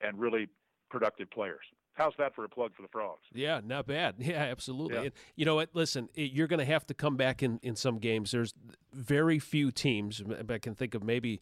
and 0.01 0.19
really 0.19 0.47
productive 0.89 1.29
players. 1.31 1.61
How's 1.93 2.13
that 2.17 2.33
for 2.33 2.45
a 2.45 2.49
plug 2.49 2.73
for 2.75 2.81
the 2.81 2.87
Frogs? 2.87 3.21
Yeah, 3.33 3.59
not 3.63 3.85
bad. 3.85 4.15
Yeah, 4.19 4.43
absolutely. 4.43 4.95
Yeah. 4.95 5.01
And 5.03 5.11
you 5.35 5.45
know 5.45 5.55
what? 5.55 5.69
Listen, 5.73 6.09
it, 6.15 6.31
you're 6.31 6.47
going 6.47 6.59
to 6.59 6.65
have 6.65 6.85
to 6.87 6.93
come 6.93 7.17
back 7.17 7.43
in, 7.43 7.59
in 7.63 7.75
some 7.75 7.99
games. 7.99 8.31
There's 8.31 8.53
very 8.93 9.39
few 9.39 9.71
teams. 9.71 10.23
I 10.49 10.57
can 10.57 10.73
think 10.73 10.95
of 10.95 11.03
maybe 11.03 11.41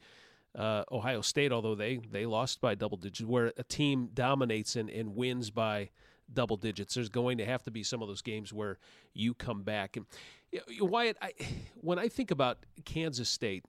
uh, 0.56 0.84
Ohio 0.92 1.22
State, 1.22 1.52
although 1.52 1.76
they 1.76 2.00
they 2.12 2.26
lost 2.26 2.62
by 2.62 2.74
double 2.74 2.98
digits, 2.98 3.28
where 3.28 3.54
a 3.58 3.64
team 3.64 4.10
dominates 4.14 4.76
and, 4.76 4.90
and 4.90 5.16
wins 5.16 5.52
by 5.52 5.90
double 6.34 6.58
digits. 6.58 6.96
There's 6.96 7.10
going 7.10 7.38
to 7.38 7.46
have 7.46 7.64
to 7.64 7.72
be 7.72 7.84
some 7.84 8.02
of 8.02 8.08
those 8.08 8.22
games 8.22 8.52
where 8.52 8.78
you 9.14 9.34
come 9.34 9.64
back. 9.64 9.98
And 9.98 10.06
Wyatt, 10.80 11.18
I, 11.22 11.34
when 11.76 12.00
I 12.00 12.08
think 12.08 12.32
about 12.32 12.66
Kansas 12.86 13.30
State, 13.30 13.66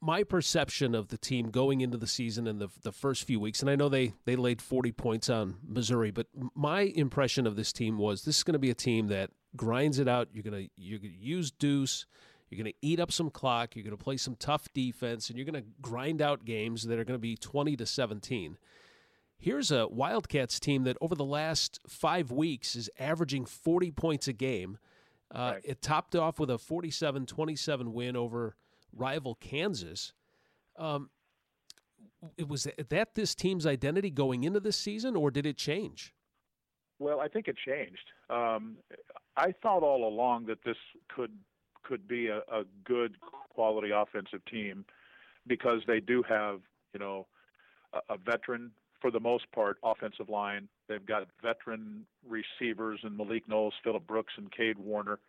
my 0.00 0.24
perception 0.24 0.94
of 0.94 1.08
the 1.08 1.18
team 1.18 1.50
going 1.50 1.80
into 1.80 1.96
the 1.96 2.06
season 2.06 2.46
in 2.46 2.58
the 2.58 2.68
the 2.82 2.92
first 2.92 3.24
few 3.24 3.38
weeks, 3.38 3.60
and 3.60 3.70
I 3.70 3.76
know 3.76 3.88
they 3.88 4.14
they 4.24 4.36
laid 4.36 4.60
40 4.60 4.92
points 4.92 5.30
on 5.30 5.56
Missouri, 5.66 6.10
but 6.10 6.26
my 6.54 6.80
impression 6.80 7.46
of 7.46 7.56
this 7.56 7.72
team 7.72 7.98
was 7.98 8.24
this 8.24 8.38
is 8.38 8.42
going 8.42 8.54
to 8.54 8.58
be 8.58 8.70
a 8.70 8.74
team 8.74 9.08
that 9.08 9.30
grinds 9.54 9.98
it 9.98 10.08
out. 10.08 10.28
You're 10.32 10.42
gonna 10.42 10.66
you're 10.76 10.98
gonna 10.98 11.12
use 11.16 11.50
deuce. 11.50 12.06
You're 12.50 12.62
going 12.62 12.72
to 12.72 12.78
eat 12.80 13.00
up 13.00 13.10
some 13.10 13.30
clock. 13.30 13.74
You're 13.74 13.82
going 13.82 13.96
to 13.96 14.02
play 14.02 14.16
some 14.16 14.36
tough 14.36 14.72
defense, 14.72 15.28
and 15.28 15.36
you're 15.36 15.44
going 15.44 15.60
to 15.60 15.68
grind 15.80 16.22
out 16.22 16.44
games 16.44 16.84
that 16.84 16.96
are 16.96 17.04
going 17.04 17.18
to 17.18 17.22
be 17.22 17.36
20 17.36 17.76
to 17.76 17.84
17. 17.84 18.56
Here's 19.38 19.70
a 19.70 19.86
Wildcats 19.88 20.58
team 20.58 20.84
that 20.84 20.96
over 21.00 21.14
the 21.14 21.24
last 21.24 21.78
five 21.86 22.30
weeks 22.30 22.74
is 22.74 22.88
averaging 22.98 23.44
40 23.44 23.90
points 23.92 24.28
a 24.28 24.32
game. 24.32 24.78
Uh, 25.34 25.52
Right. 25.54 25.62
It 25.64 25.82
topped 25.82 26.14
off 26.14 26.38
with 26.38 26.50
a 26.50 26.58
47 26.58 27.26
27 27.26 27.92
win 27.92 28.16
over 28.16 28.56
rival 28.92 29.34
Kansas. 29.34 30.12
Um, 30.78 31.10
it 32.36 32.48
was 32.48 32.66
that 32.88 33.14
this 33.14 33.34
team's 33.34 33.66
identity 33.66 34.10
going 34.10 34.44
into 34.44 34.60
this 34.60 34.76
season, 34.76 35.16
or 35.16 35.30
did 35.30 35.46
it 35.46 35.56
change? 35.56 36.14
Well, 36.98 37.20
I 37.20 37.28
think 37.28 37.48
it 37.48 37.56
changed. 37.56 38.12
Um, 38.30 38.76
I 39.36 39.52
thought 39.62 39.82
all 39.82 40.08
along 40.08 40.46
that 40.46 40.62
this 40.64 40.76
could 41.08 41.32
could 41.82 42.08
be 42.08 42.28
a, 42.28 42.38
a 42.38 42.64
good 42.84 43.16
quality 43.50 43.90
offensive 43.90 44.44
team 44.46 44.84
because 45.46 45.80
they 45.86 46.00
do 46.00 46.22
have, 46.28 46.60
you 46.92 46.98
know, 46.98 47.26
a, 47.92 48.14
a 48.14 48.16
veteran 48.16 48.72
for 49.06 49.12
the 49.12 49.20
most 49.20 49.44
part 49.52 49.78
offensive 49.84 50.28
line. 50.28 50.66
They've 50.88 51.06
got 51.06 51.28
veteran 51.40 52.04
receivers 52.28 52.98
in 53.04 53.16
Malik 53.16 53.48
Knowles, 53.48 53.74
Phillip 53.84 54.04
Brooks, 54.04 54.32
and 54.36 54.50
Kade 54.50 54.78
Warner. 54.78 55.20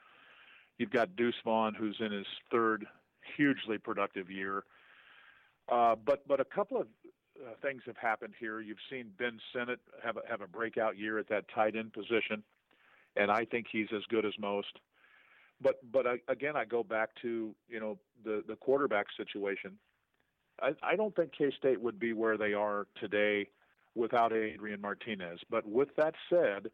You've 0.79 0.89
got 0.89 1.15
Deuce 1.15 1.35
Vaughn, 1.45 1.75
who's 1.75 1.95
in 1.99 2.11
his 2.11 2.25
third 2.51 2.87
hugely 3.35 3.77
productive 3.77 4.31
year. 4.31 4.63
Uh, 5.71 5.95
but 6.03 6.27
but 6.27 6.39
a 6.39 6.45
couple 6.45 6.81
of 6.81 6.87
uh, 7.39 7.51
things 7.61 7.83
have 7.85 7.97
happened 7.97 8.33
here. 8.39 8.61
You've 8.61 8.77
seen 8.89 9.11
Ben 9.19 9.39
Sinnott 9.53 9.79
have 10.03 10.17
a, 10.17 10.21
have 10.27 10.41
a 10.41 10.47
breakout 10.47 10.97
year 10.97 11.19
at 11.19 11.29
that 11.29 11.45
tight 11.53 11.75
end 11.75 11.93
position, 11.93 12.41
and 13.15 13.29
I 13.29 13.45
think 13.45 13.67
he's 13.71 13.89
as 13.95 14.01
good 14.09 14.25
as 14.25 14.33
most. 14.39 14.79
But 15.61 15.75
but 15.91 16.07
I, 16.07 16.15
again, 16.29 16.55
I 16.55 16.65
go 16.65 16.81
back 16.81 17.09
to 17.21 17.53
you 17.69 17.79
know 17.79 17.99
the 18.25 18.43
the 18.47 18.55
quarterback 18.55 19.05
situation. 19.15 19.77
I, 20.59 20.71
I 20.81 20.95
don't 20.95 21.15
think 21.15 21.31
K 21.37 21.51
State 21.59 21.79
would 21.79 21.99
be 21.99 22.13
where 22.13 22.37
they 22.37 22.53
are 22.53 22.87
today 22.99 23.49
without 23.97 24.33
Adrian 24.33 24.81
Martinez. 24.81 25.39
But 25.49 25.67
with 25.67 25.89
that 25.97 26.13
said, 26.29 26.69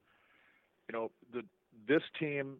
you 0.88 0.93
know 0.93 1.12
the 1.33 1.43
this 1.88 2.03
team, 2.19 2.57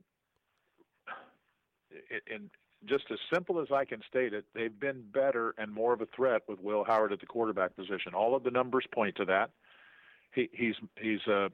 and 2.32 2.49
just 2.86 3.06
as 3.12 3.19
simple 3.34 3.62
as 3.62 3.67
I 3.71 3.86
can 3.86 4.02
state 4.08 4.34
it, 4.34 4.45
they've 4.54 4.78
been 4.78 5.04
better 5.13 5.54
and 5.58 5.71
more 5.71 5.93
of 5.93 6.02
a 6.02 6.08
threat 6.15 6.41
with 6.47 6.60
Will 6.60 6.84
Howard 6.84 7.13
at 7.13 7.19
the 7.19 7.26
quarterback 7.26 7.76
position. 7.76 8.13
All 8.13 8.36
of 8.36 8.43
the 8.43 8.52
numbers 8.52 8.86
point 8.93 9.15
to 9.17 9.26
that. 9.26 9.52
He, 10.34 10.49
he's 10.52 10.76
he's 10.99 11.26
uh, 11.28 11.49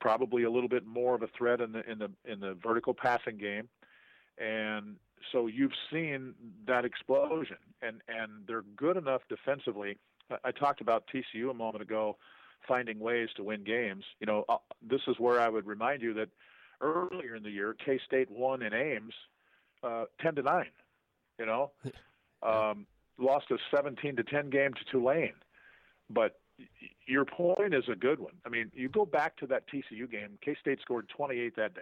probably 0.00 0.42
a 0.42 0.50
little 0.50 0.68
bit 0.68 0.86
more 0.86 1.14
of 1.14 1.22
a 1.22 1.28
threat 1.28 1.60
in 1.60 1.72
the 1.72 1.88
in 1.90 1.98
the 1.98 2.10
in 2.24 2.40
the 2.40 2.54
vertical 2.54 2.94
passing 2.94 3.38
game, 3.38 3.68
and 4.38 4.96
so 5.32 5.46
you've 5.46 5.74
seen 5.92 6.34
that 6.66 6.84
explosion, 6.84 7.58
and 7.82 8.00
and 8.08 8.46
they're 8.46 8.64
good 8.76 8.96
enough 8.96 9.22
defensively. 9.28 9.98
I, 10.44 10.50
talked 10.52 10.80
about 10.80 11.04
TCU 11.12 11.50
a 11.50 11.54
moment 11.54 11.82
ago, 11.82 12.16
finding 12.66 12.98
ways 12.98 13.28
to 13.36 13.44
win 13.44 13.64
games. 13.64 14.04
You 14.20 14.26
know, 14.26 14.44
uh, 14.48 14.58
this 14.82 15.00
is 15.08 15.16
where 15.18 15.40
I 15.40 15.48
would 15.48 15.66
remind 15.66 16.02
you 16.02 16.14
that 16.14 16.28
earlier 16.80 17.34
in 17.34 17.42
the 17.42 17.50
year, 17.50 17.74
K 17.84 17.98
State 18.06 18.30
won 18.30 18.62
in 18.62 18.72
Ames 18.72 19.14
uh, 19.82 20.04
10 20.20 20.36
to 20.36 20.42
9, 20.42 20.66
you 21.38 21.46
know, 21.46 21.70
um, 22.42 22.86
lost 23.18 23.46
a 23.50 23.56
17 23.74 24.16
to 24.16 24.22
10 24.22 24.50
game 24.50 24.74
to 24.74 24.84
Tulane. 24.90 25.34
But 26.08 26.38
your 27.06 27.24
point 27.24 27.74
is 27.74 27.84
a 27.90 27.96
good 27.96 28.20
one. 28.20 28.34
I 28.44 28.48
mean, 28.48 28.70
you 28.74 28.88
go 28.88 29.06
back 29.06 29.36
to 29.38 29.46
that 29.48 29.64
TCU 29.68 30.10
game, 30.10 30.38
K 30.44 30.56
State 30.60 30.80
scored 30.80 31.08
28 31.08 31.56
that 31.56 31.74
day. 31.74 31.80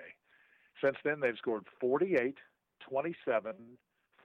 Since 0.82 0.96
then, 1.04 1.20
they've 1.20 1.36
scored 1.36 1.64
48, 1.80 2.36
27, 2.88 3.52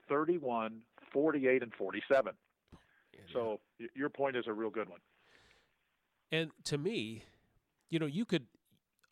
31, 0.08 0.80
48, 1.12 1.62
and 1.62 1.72
47. 1.74 2.32
So 3.32 3.60
uh, 3.82 3.86
your 3.94 4.08
point 4.08 4.36
is 4.36 4.44
a 4.46 4.52
real 4.52 4.70
good 4.70 4.88
one. 4.88 5.00
And 6.32 6.50
to 6.64 6.78
me, 6.78 7.24
you 7.90 7.98
know, 7.98 8.06
you 8.06 8.24
could 8.24 8.46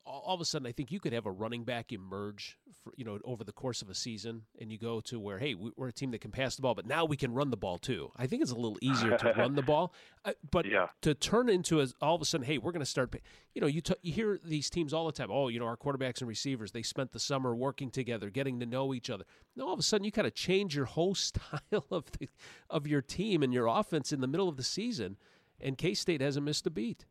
all 0.05 0.23
all 0.27 0.35
of 0.35 0.41
a 0.41 0.45
sudden, 0.45 0.67
I 0.67 0.73
think 0.73 0.91
you 0.91 1.01
could 1.01 1.13
have 1.13 1.27
a 1.27 1.31
running 1.31 1.65
back 1.65 1.93
emerge, 1.93 2.59
for, 2.83 2.93
you 2.97 3.05
know, 3.05 3.19
over 3.25 3.45
the 3.45 3.53
course 3.53 3.81
of 3.83 3.89
a 3.89 3.95
season, 3.95 4.43
and 4.61 4.71
you 4.73 4.79
go 4.79 5.01
to 5.03 5.19
where, 5.21 5.39
hey, 5.39 5.55
we- 5.55 5.73
we're 5.77 5.89
a 5.89 5.93
team 5.93 6.11
that 6.11 6.21
can 6.21 6.31
pass 6.31 6.57
the 6.57 6.63
ball, 6.63 6.75
but 6.75 6.87
now 6.87 7.05
we 7.05 7.17
can 7.17 7.33
run 7.33 7.51
the 7.51 7.57
ball 7.57 7.79
too. 7.79 8.11
I 8.17 8.27
think 8.27 8.43
it's 8.43 8.51
a 8.51 8.57
little 8.57 8.79
easier 8.83 9.17
to 9.17 9.33
run 9.37 9.55
the 9.55 9.63
ball, 9.63 9.95
Uh, 10.25 10.33
but 10.53 10.67
to 11.01 11.15
turn 11.15 11.49
into 11.49 11.81
as 11.81 11.95
all 12.01 12.15
of 12.15 12.23
a 12.23 12.25
sudden, 12.25 12.47
hey, 12.47 12.57
we're 12.57 12.71
going 12.71 12.79
to 12.79 12.87
start. 12.87 13.13
You 13.55 13.61
know, 13.61 13.67
you 13.67 13.81
t- 13.81 13.95
you 14.03 14.13
hear 14.13 14.39
these 14.45 14.71
teams 14.71 14.95
all 14.95 15.07
the 15.07 15.13
time. 15.13 15.31
Oh, 15.33 15.49
you 15.49 15.59
know, 15.59 15.67
our 15.67 15.77
quarterbacks 15.77 16.21
and 16.21 16.29
receivers 16.29 16.71
they 16.71 16.83
spent 16.83 17.11
the 17.11 17.19
summer 17.19 17.57
working 17.57 17.91
together, 17.91 18.31
getting 18.31 18.61
to 18.61 18.67
know 18.67 18.95
each 18.95 19.11
other. 19.11 19.25
No, 19.57 19.67
all 19.67 19.73
of 19.73 19.81
a 19.81 19.83
sudden, 19.83 20.05
you 20.05 20.13
kind 20.13 20.29
of 20.29 20.35
change 20.35 20.77
your 20.77 20.85
whole 20.85 21.15
style 21.17 21.87
of 21.91 22.05
the, 22.13 22.29
of 22.71 22.87
your 22.87 23.03
team 23.03 23.43
and 23.43 23.53
your 23.53 23.67
offense 23.67 24.13
in 24.13 24.21
the 24.21 24.29
middle 24.29 24.49
of 24.49 24.57
the 24.57 24.63
season, 24.63 25.17
and 25.61 25.77
K 25.77 25.93
State 25.95 26.21
hasn't 26.21 26.47
missed 26.47 26.67
a 26.69 26.71
beat. 26.71 27.05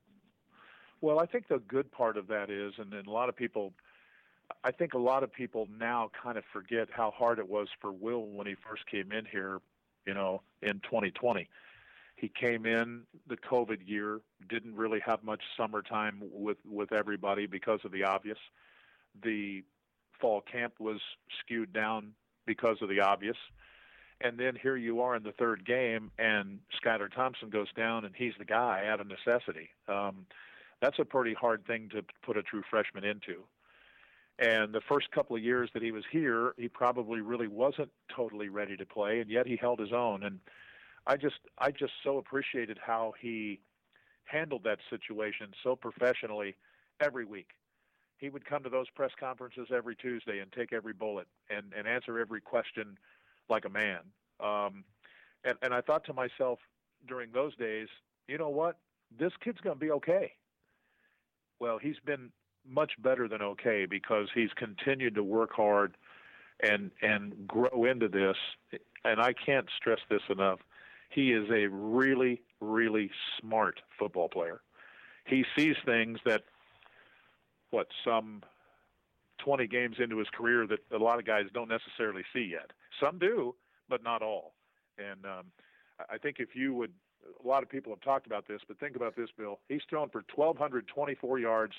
Well, 1.02 1.20
I 1.20 1.26
think 1.26 1.48
the 1.50 1.60
good 1.68 1.92
part 1.92 2.16
of 2.16 2.28
that 2.28 2.50
is, 2.50 2.74
and, 2.78 2.94
and 2.94 3.08
a 3.08 3.12
lot 3.12 3.28
of 3.28 3.36
people, 3.36 3.74
I 4.64 4.72
think 4.72 4.94
a 4.94 5.00
lot 5.00 5.24
of 5.24 5.32
people 5.32 5.68
now 5.78 6.10
kind 6.22 6.38
of 6.38 6.44
forget 6.52 6.90
how 6.92 7.12
hard 7.12 7.40
it 7.40 7.48
was 7.48 7.68
for 7.80 7.92
Will 7.92 8.26
when 8.26 8.48
he 8.48 8.56
first 8.68 8.86
came 8.88 9.12
in 9.12 9.26
here, 9.26 9.60
you 10.06 10.14
know, 10.14 10.42
in 10.62 10.80
2020. 10.82 11.50
He 12.16 12.30
came 12.30 12.66
in 12.66 13.04
the 13.28 13.38
COVID 13.38 13.80
year, 13.86 14.22
didn't 14.48 14.76
really 14.76 15.00
have 15.06 15.24
much 15.24 15.42
summertime 15.58 16.22
with 16.22 16.58
with 16.66 16.92
everybody 16.92 17.48
because 17.48 17.80
of 17.84 17.92
the 17.92 18.04
obvious. 18.04 18.38
The 19.24 19.64
fall 20.20 20.42
camp 20.42 20.74
was 20.80 21.02
skewed 21.40 21.74
down 21.74 22.14
because 22.46 22.78
of 22.82 22.90
the 22.90 23.00
obvious. 23.00 23.38
And 24.24 24.38
then 24.38 24.56
here 24.56 24.78
you 24.78 25.02
are 25.02 25.16
in 25.16 25.24
the 25.24 25.32
third 25.32 25.66
game, 25.66 26.12
and 26.20 26.60
Skylar 26.80 27.12
Thompson 27.12 27.50
goes 27.50 27.72
down, 27.76 28.06
and 28.06 28.14
he's 28.16 28.34
the 28.38 28.46
guy 28.46 28.86
out 28.88 29.02
of 29.02 29.08
necessity. 29.08 29.70
Um, 29.88 30.28
that's 30.80 31.00
a 31.00 31.06
pretty 31.06 31.34
hard 31.34 31.66
thing 31.66 31.90
to 31.90 32.04
put 32.24 32.38
a 32.38 32.44
true 32.44 32.62
freshman 32.70 33.04
into. 33.04 33.44
And 34.40 34.74
the 34.74 34.82
first 34.82 35.12
couple 35.12 35.36
of 35.36 35.44
years 35.44 35.70
that 35.74 35.84
he 35.84 35.92
was 35.92 36.04
here, 36.12 36.54
he 36.58 36.68
probably 36.68 37.22
really 37.22 37.48
wasn't 37.48 37.90
totally 38.16 38.50
ready 38.50 38.76
to 38.78 38.86
play, 38.86 39.20
and 39.20 39.30
yet 39.30 39.46
he 39.46 39.56
held 39.56 39.80
his 39.80 39.94
own. 39.94 40.24
And 40.24 40.40
I 41.06 41.18
just, 41.18 41.36
I 41.60 41.72
just 41.72 41.94
so 42.04 42.18
appreciated 42.18 42.80
how 42.84 43.14
he 43.20 43.60
handled 44.26 44.64
that 44.64 44.80
situation 44.90 45.48
so 45.64 45.76
professionally 45.76 46.56
every 47.00 47.26
week. 47.26 47.50
He 48.18 48.30
would 48.30 48.46
come 48.46 48.64
to 48.64 48.70
those 48.70 48.90
press 48.90 49.12
conferences 49.20 49.68
every 49.74 49.96
Tuesday 49.96 50.40
and 50.40 50.52
take 50.52 50.74
every 50.74 50.94
bullet 50.94 51.28
and, 51.50 51.74
and 51.78 51.88
answer 51.88 52.20
every 52.20 52.42
question 52.42 52.98
like 53.50 53.66
a 53.66 53.70
man. 53.70 54.00
Um, 54.40 54.84
and, 55.44 55.56
and 55.62 55.74
I 55.74 55.82
thought 55.82 56.06
to 56.06 56.14
myself 56.14 56.60
during 57.08 57.32
those 57.32 57.56
days, 57.56 57.88
you 58.28 58.38
know 58.38 58.50
what? 58.50 58.78
This 59.18 59.34
kid's 59.44 59.60
going 59.60 59.76
to 59.76 59.80
be 59.80 59.92
okay. 59.92 60.34
Well, 61.60 61.78
he's 61.78 62.00
been 62.06 62.32
much 62.68 62.94
better 63.02 63.28
than 63.28 63.42
okay 63.42 63.86
because 63.86 64.28
he's 64.34 64.52
continued 64.56 65.16
to 65.16 65.24
work 65.24 65.52
hard 65.54 65.96
and 66.62 66.92
and 67.02 67.48
grow 67.48 67.86
into 67.86 68.08
this. 68.08 68.38
And 69.04 69.20
I 69.20 69.34
can't 69.34 69.68
stress 69.78 70.00
this 70.10 70.22
enough. 70.30 70.60
He 71.10 71.34
is 71.34 71.50
a 71.50 71.68
really, 71.68 72.42
really 72.62 73.12
smart 73.40 73.82
football 73.98 74.30
player. 74.30 74.62
He 75.26 75.44
sees 75.56 75.76
things 75.86 76.20
that 76.26 76.44
what 77.72 77.88
some 78.06 78.44
20 79.44 79.68
games 79.68 79.96
into 80.00 80.18
his 80.18 80.28
career 80.34 80.68
that 80.68 80.80
a 80.96 80.98
lot 80.98 81.20
of 81.20 81.26
guys 81.26 81.46
don't 81.54 81.70
necessarily 81.70 82.24
see 82.34 82.48
yet. 82.52 82.72
Some 83.04 83.18
do, 83.18 83.56
but 83.90 84.04
not 84.04 84.22
all. 84.22 84.54
And 84.98 85.26
um, 85.26 85.46
I- 86.10 86.18
think 86.18 86.38
if 86.40 86.56
you 86.56 86.74
would, 86.74 86.92
a 87.44 87.48
lot 87.48 87.64
of 87.64 87.70
people 87.70 87.92
have 87.92 88.02
talked 88.02 88.28
about 88.28 88.48
this, 88.48 88.62
but 88.68 88.80
think 88.80 88.96
about 88.96 89.16
this, 89.16 89.30
Bill. 89.38 89.60
He's 89.68 89.82
thrown 89.90 90.10
for 90.10 90.24
1,224 90.36 91.40
yards, 91.40 91.74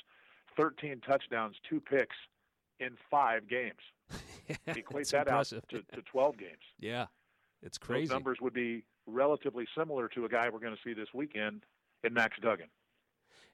13 0.57 1.01
touchdowns, 1.07 1.57
two 1.69 1.81
picks 1.81 2.17
in 2.81 2.91
five 3.11 3.49
games. 3.49 3.81
Equate 4.67 5.03
It's 5.03 5.11
that 5.12 5.29
out 5.29 5.47
to, 5.47 5.61
to 5.61 6.03
12 6.11 6.38
games. 6.38 6.51
Yeah, 6.79 7.07
it's 7.62 7.79
crazy. 7.79 8.07
Those 8.07 8.15
numbers 8.15 8.38
would 8.41 8.55
be 8.55 8.85
relatively 9.07 9.67
similar 9.77 10.09
to 10.09 10.25
a 10.25 10.29
guy 10.29 10.49
we're 10.53 10.61
going 10.61 10.75
to 10.75 10.81
see 10.85 10.95
this 10.95 11.09
weekend 11.15 11.65
in 12.05 12.12
Max 12.12 12.37
Duggan. 12.41 12.69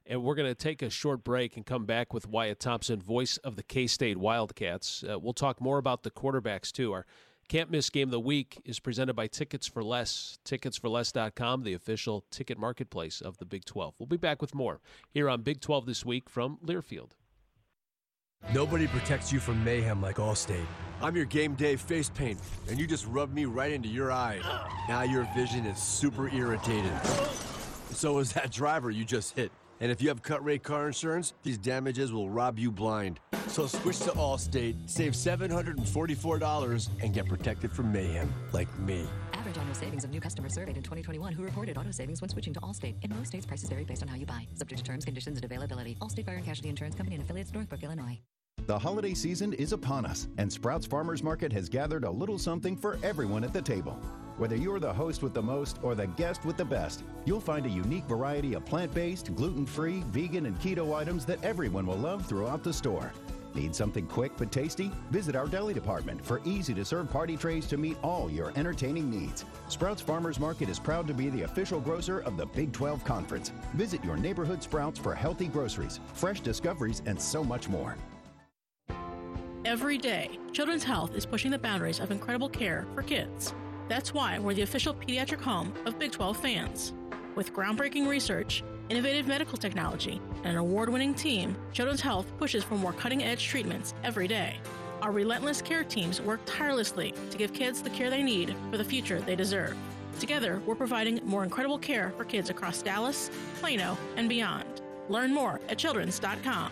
And 0.05 0.23
we're 0.23 0.35
going 0.35 0.49
to 0.49 0.55
take 0.55 0.81
a 0.81 0.89
short 0.89 1.23
break 1.23 1.55
and 1.55 1.65
come 1.65 1.85
back 1.85 2.13
with 2.13 2.27
Wyatt 2.27 2.59
Thompson, 2.59 2.99
voice 2.99 3.37
of 3.37 3.55
the 3.55 3.63
K 3.63 3.85
State 3.85 4.17
Wildcats. 4.17 5.03
Uh, 5.07 5.19
we'll 5.19 5.33
talk 5.33 5.61
more 5.61 5.77
about 5.77 6.03
the 6.03 6.11
quarterbacks, 6.11 6.71
too. 6.71 6.93
Our 6.93 7.05
can't 7.49 7.71
miss 7.71 7.89
game 7.89 8.09
of 8.09 8.11
the 8.11 8.19
week 8.19 8.61
is 8.63 8.79
presented 8.79 9.15
by 9.15 9.25
Tickets 9.25 9.65
for 9.65 9.83
Less, 9.83 10.37
ticketsforless.com, 10.45 11.63
the 11.63 11.73
official 11.73 12.23
ticket 12.29 12.59
marketplace 12.59 13.21
of 13.21 13.39
the 13.39 13.45
Big 13.45 13.65
12. 13.65 13.95
We'll 13.97 14.05
be 14.05 14.17
back 14.17 14.39
with 14.39 14.53
more 14.53 14.79
here 15.09 15.27
on 15.27 15.41
Big 15.41 15.59
12 15.59 15.87
this 15.87 16.05
week 16.05 16.29
from 16.29 16.59
Learfield. 16.63 17.13
Nobody 18.53 18.85
protects 18.87 19.33
you 19.33 19.39
from 19.39 19.63
mayhem 19.63 19.99
like 19.99 20.17
Allstate. 20.17 20.65
I'm 21.01 21.15
your 21.15 21.25
game 21.25 21.55
day 21.55 21.75
face 21.75 22.09
paint, 22.09 22.39
and 22.69 22.79
you 22.79 22.85
just 22.85 23.07
rubbed 23.07 23.33
me 23.33 23.45
right 23.45 23.71
into 23.71 23.89
your 23.89 24.11
eye. 24.11 24.39
Now 24.87 25.01
your 25.01 25.27
vision 25.35 25.65
is 25.65 25.81
super 25.81 26.29
irritated. 26.29 26.93
So 27.91 28.19
is 28.19 28.31
that 28.33 28.51
driver 28.51 28.91
you 28.91 29.05
just 29.05 29.35
hit. 29.35 29.51
And 29.81 29.91
if 29.91 30.01
you 30.01 30.09
have 30.09 30.21
cut 30.21 30.43
rate 30.43 30.63
car 30.63 30.87
insurance, 30.87 31.33
these 31.43 31.57
damages 31.57 32.11
will 32.11 32.29
rob 32.29 32.59
you 32.59 32.71
blind. 32.71 33.19
So 33.47 33.65
switch 33.65 33.99
to 33.99 34.11
Allstate, 34.11 34.75
save 34.89 35.13
$744, 35.13 36.89
and 37.01 37.13
get 37.13 37.27
protected 37.27 37.71
from 37.71 37.91
mayhem 37.91 38.31
like 38.51 38.67
me. 38.79 39.07
Average 39.33 39.57
auto 39.57 39.73
savings 39.73 40.03
of 40.03 40.09
new 40.11 40.19
customers 40.19 40.53
surveyed 40.53 40.75
in 40.75 40.83
2021 40.83 41.33
who 41.33 41.43
reported 41.43 41.77
auto 41.77 41.91
savings 41.91 42.21
when 42.21 42.29
switching 42.29 42.53
to 42.53 42.59
Allstate. 42.59 42.95
In 43.03 43.15
most 43.15 43.29
states, 43.29 43.45
prices 43.45 43.69
vary 43.69 43.85
based 43.85 44.01
on 44.01 44.07
how 44.09 44.15
you 44.15 44.25
buy. 44.25 44.45
Subject 44.55 44.79
to 44.79 44.83
terms, 44.83 45.05
conditions, 45.05 45.37
and 45.37 45.45
availability. 45.45 45.97
Allstate 46.01 46.25
Fire 46.25 46.35
and 46.35 46.45
Casualty 46.45 46.69
Insurance 46.69 46.95
Company 46.95 47.15
and 47.15 47.23
affiliates, 47.23 47.53
Northbrook, 47.53 47.83
Illinois. 47.83 48.19
The 48.65 48.77
holiday 48.77 49.13
season 49.13 49.53
is 49.53 49.71
upon 49.71 50.05
us, 50.05 50.27
and 50.37 50.51
Sprouts 50.51 50.85
Farmers 50.85 51.23
Market 51.23 51.51
has 51.53 51.69
gathered 51.69 52.03
a 52.03 52.11
little 52.11 52.37
something 52.37 52.75
for 52.75 52.99
everyone 53.01 53.43
at 53.43 53.53
the 53.53 53.61
table. 53.61 53.99
Whether 54.39 54.55
you're 54.55 54.79
the 54.79 54.93
host 54.93 55.21
with 55.21 55.33
the 55.33 55.41
most 55.41 55.79
or 55.83 55.95
the 55.95 56.07
guest 56.07 56.45
with 56.45 56.55
the 56.55 56.63
best, 56.63 57.03
you'll 57.25 57.41
find 57.41 57.65
a 57.65 57.69
unique 57.69 58.05
variety 58.05 58.53
of 58.53 58.65
plant 58.65 58.93
based, 58.93 59.35
gluten 59.35 59.65
free, 59.65 60.01
vegan, 60.07 60.45
and 60.45 60.57
keto 60.61 60.95
items 60.95 61.25
that 61.25 61.43
everyone 61.43 61.85
will 61.85 61.97
love 61.97 62.25
throughout 62.25 62.63
the 62.63 62.71
store. 62.71 63.11
Need 63.53 63.75
something 63.75 64.07
quick 64.07 64.31
but 64.37 64.49
tasty? 64.49 64.93
Visit 65.11 65.35
our 65.35 65.45
deli 65.45 65.73
department 65.73 66.23
for 66.23 66.39
easy 66.45 66.73
to 66.75 66.85
serve 66.85 67.11
party 67.11 67.35
trays 67.35 67.67
to 67.67 67.75
meet 67.75 67.97
all 68.01 68.31
your 68.31 68.53
entertaining 68.55 69.09
needs. 69.09 69.43
Sprouts 69.67 70.01
Farmers 70.01 70.39
Market 70.39 70.69
is 70.69 70.79
proud 70.79 71.05
to 71.07 71.13
be 71.13 71.29
the 71.29 71.41
official 71.41 71.81
grocer 71.81 72.21
of 72.21 72.37
the 72.37 72.45
Big 72.45 72.71
12 72.71 73.03
Conference. 73.03 73.51
Visit 73.73 74.01
your 74.05 74.15
neighborhood 74.15 74.63
Sprouts 74.63 74.97
for 74.97 75.13
healthy 75.13 75.47
groceries, 75.47 75.99
fresh 76.13 76.39
discoveries, 76.39 77.01
and 77.05 77.21
so 77.21 77.43
much 77.43 77.67
more. 77.67 77.97
Every 79.65 79.97
day, 79.97 80.39
Children's 80.53 80.85
Health 80.85 81.13
is 81.13 81.25
pushing 81.25 81.51
the 81.51 81.59
boundaries 81.59 81.99
of 81.99 82.09
incredible 82.09 82.47
care 82.47 82.87
for 82.95 83.03
kids. 83.03 83.53
That's 83.89 84.13
why 84.13 84.37
we're 84.37 84.53
the 84.53 84.61
official 84.61 84.93
pediatric 84.93 85.41
home 85.41 85.73
of 85.87 85.97
Big 85.97 86.11
12 86.11 86.37
fans. 86.37 86.93
With 87.33 87.53
groundbreaking 87.53 88.07
research, 88.07 88.63
innovative 88.87 89.25
medical 89.25 89.57
technology, 89.57 90.21
and 90.43 90.53
an 90.53 90.57
award 90.57 90.89
winning 90.89 91.15
team, 91.15 91.55
Children's 91.73 91.99
Health 91.99 92.31
pushes 92.37 92.63
for 92.63 92.75
more 92.75 92.93
cutting 92.93 93.23
edge 93.23 93.47
treatments 93.47 93.95
every 94.03 94.27
day. 94.27 94.57
Our 95.01 95.11
relentless 95.11 95.63
care 95.63 95.83
teams 95.83 96.21
work 96.21 96.39
tirelessly 96.45 97.15
to 97.31 97.37
give 97.37 97.51
kids 97.51 97.81
the 97.81 97.89
care 97.89 98.11
they 98.11 98.21
need 98.21 98.55
for 98.69 98.77
the 98.77 98.83
future 98.83 99.21
they 99.21 99.35
deserve. 99.35 99.75
Together, 100.19 100.61
we're 100.67 100.75
providing 100.75 101.19
more 101.23 101.43
incredible 101.43 101.79
care 101.79 102.13
for 102.15 102.25
kids 102.25 102.51
across 102.51 102.83
Dallas, 102.83 103.31
Plano, 103.59 103.97
and 104.17 104.29
beyond. 104.29 104.83
Learn 105.07 105.33
more 105.33 105.59
at 105.67 105.79
children's.com. 105.79 106.71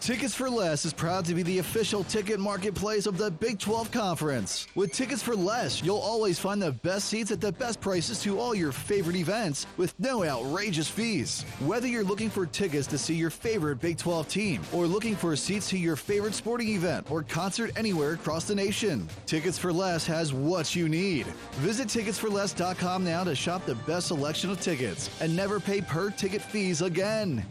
Tickets 0.00 0.34
for 0.34 0.48
Less 0.48 0.86
is 0.86 0.94
proud 0.94 1.26
to 1.26 1.34
be 1.34 1.42
the 1.42 1.58
official 1.58 2.04
ticket 2.04 2.40
marketplace 2.40 3.04
of 3.04 3.18
the 3.18 3.30
Big 3.30 3.58
12 3.58 3.90
Conference. 3.90 4.66
With 4.74 4.92
Tickets 4.92 5.22
for 5.22 5.36
Less, 5.36 5.82
you'll 5.82 5.98
always 5.98 6.38
find 6.38 6.60
the 6.60 6.72
best 6.72 7.10
seats 7.10 7.30
at 7.30 7.42
the 7.42 7.52
best 7.52 7.82
prices 7.82 8.22
to 8.22 8.40
all 8.40 8.54
your 8.54 8.72
favorite 8.72 9.16
events 9.16 9.66
with 9.76 9.92
no 10.00 10.24
outrageous 10.24 10.88
fees. 10.88 11.42
Whether 11.60 11.86
you're 11.86 12.02
looking 12.02 12.30
for 12.30 12.46
tickets 12.46 12.86
to 12.86 12.96
see 12.96 13.14
your 13.14 13.28
favorite 13.28 13.78
Big 13.78 13.98
12 13.98 14.26
team 14.26 14.62
or 14.72 14.86
looking 14.86 15.14
for 15.14 15.36
seats 15.36 15.68
to 15.68 15.76
your 15.76 15.96
favorite 15.96 16.32
sporting 16.32 16.68
event 16.68 17.10
or 17.10 17.22
concert 17.22 17.70
anywhere 17.76 18.14
across 18.14 18.44
the 18.44 18.54
nation, 18.54 19.06
Tickets 19.26 19.58
for 19.58 19.70
Less 19.70 20.06
has 20.06 20.32
what 20.32 20.74
you 20.74 20.88
need. 20.88 21.26
Visit 21.60 21.88
ticketsforless.com 21.88 23.04
now 23.04 23.22
to 23.22 23.34
shop 23.34 23.66
the 23.66 23.74
best 23.74 24.06
selection 24.06 24.48
of 24.48 24.62
tickets 24.62 25.10
and 25.20 25.36
never 25.36 25.60
pay 25.60 25.82
per 25.82 26.08
ticket 26.08 26.40
fees 26.40 26.80
again. 26.80 27.44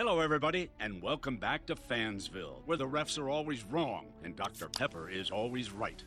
Hello, 0.00 0.20
everybody, 0.20 0.70
and 0.80 1.02
welcome 1.02 1.36
back 1.36 1.66
to 1.66 1.74
Fansville, 1.74 2.62
where 2.64 2.78
the 2.78 2.88
refs 2.88 3.18
are 3.18 3.28
always 3.28 3.66
wrong 3.66 4.06
and 4.24 4.34
Dr. 4.34 4.66
Pepper 4.70 5.10
is 5.10 5.30
always 5.30 5.72
right. 5.72 6.02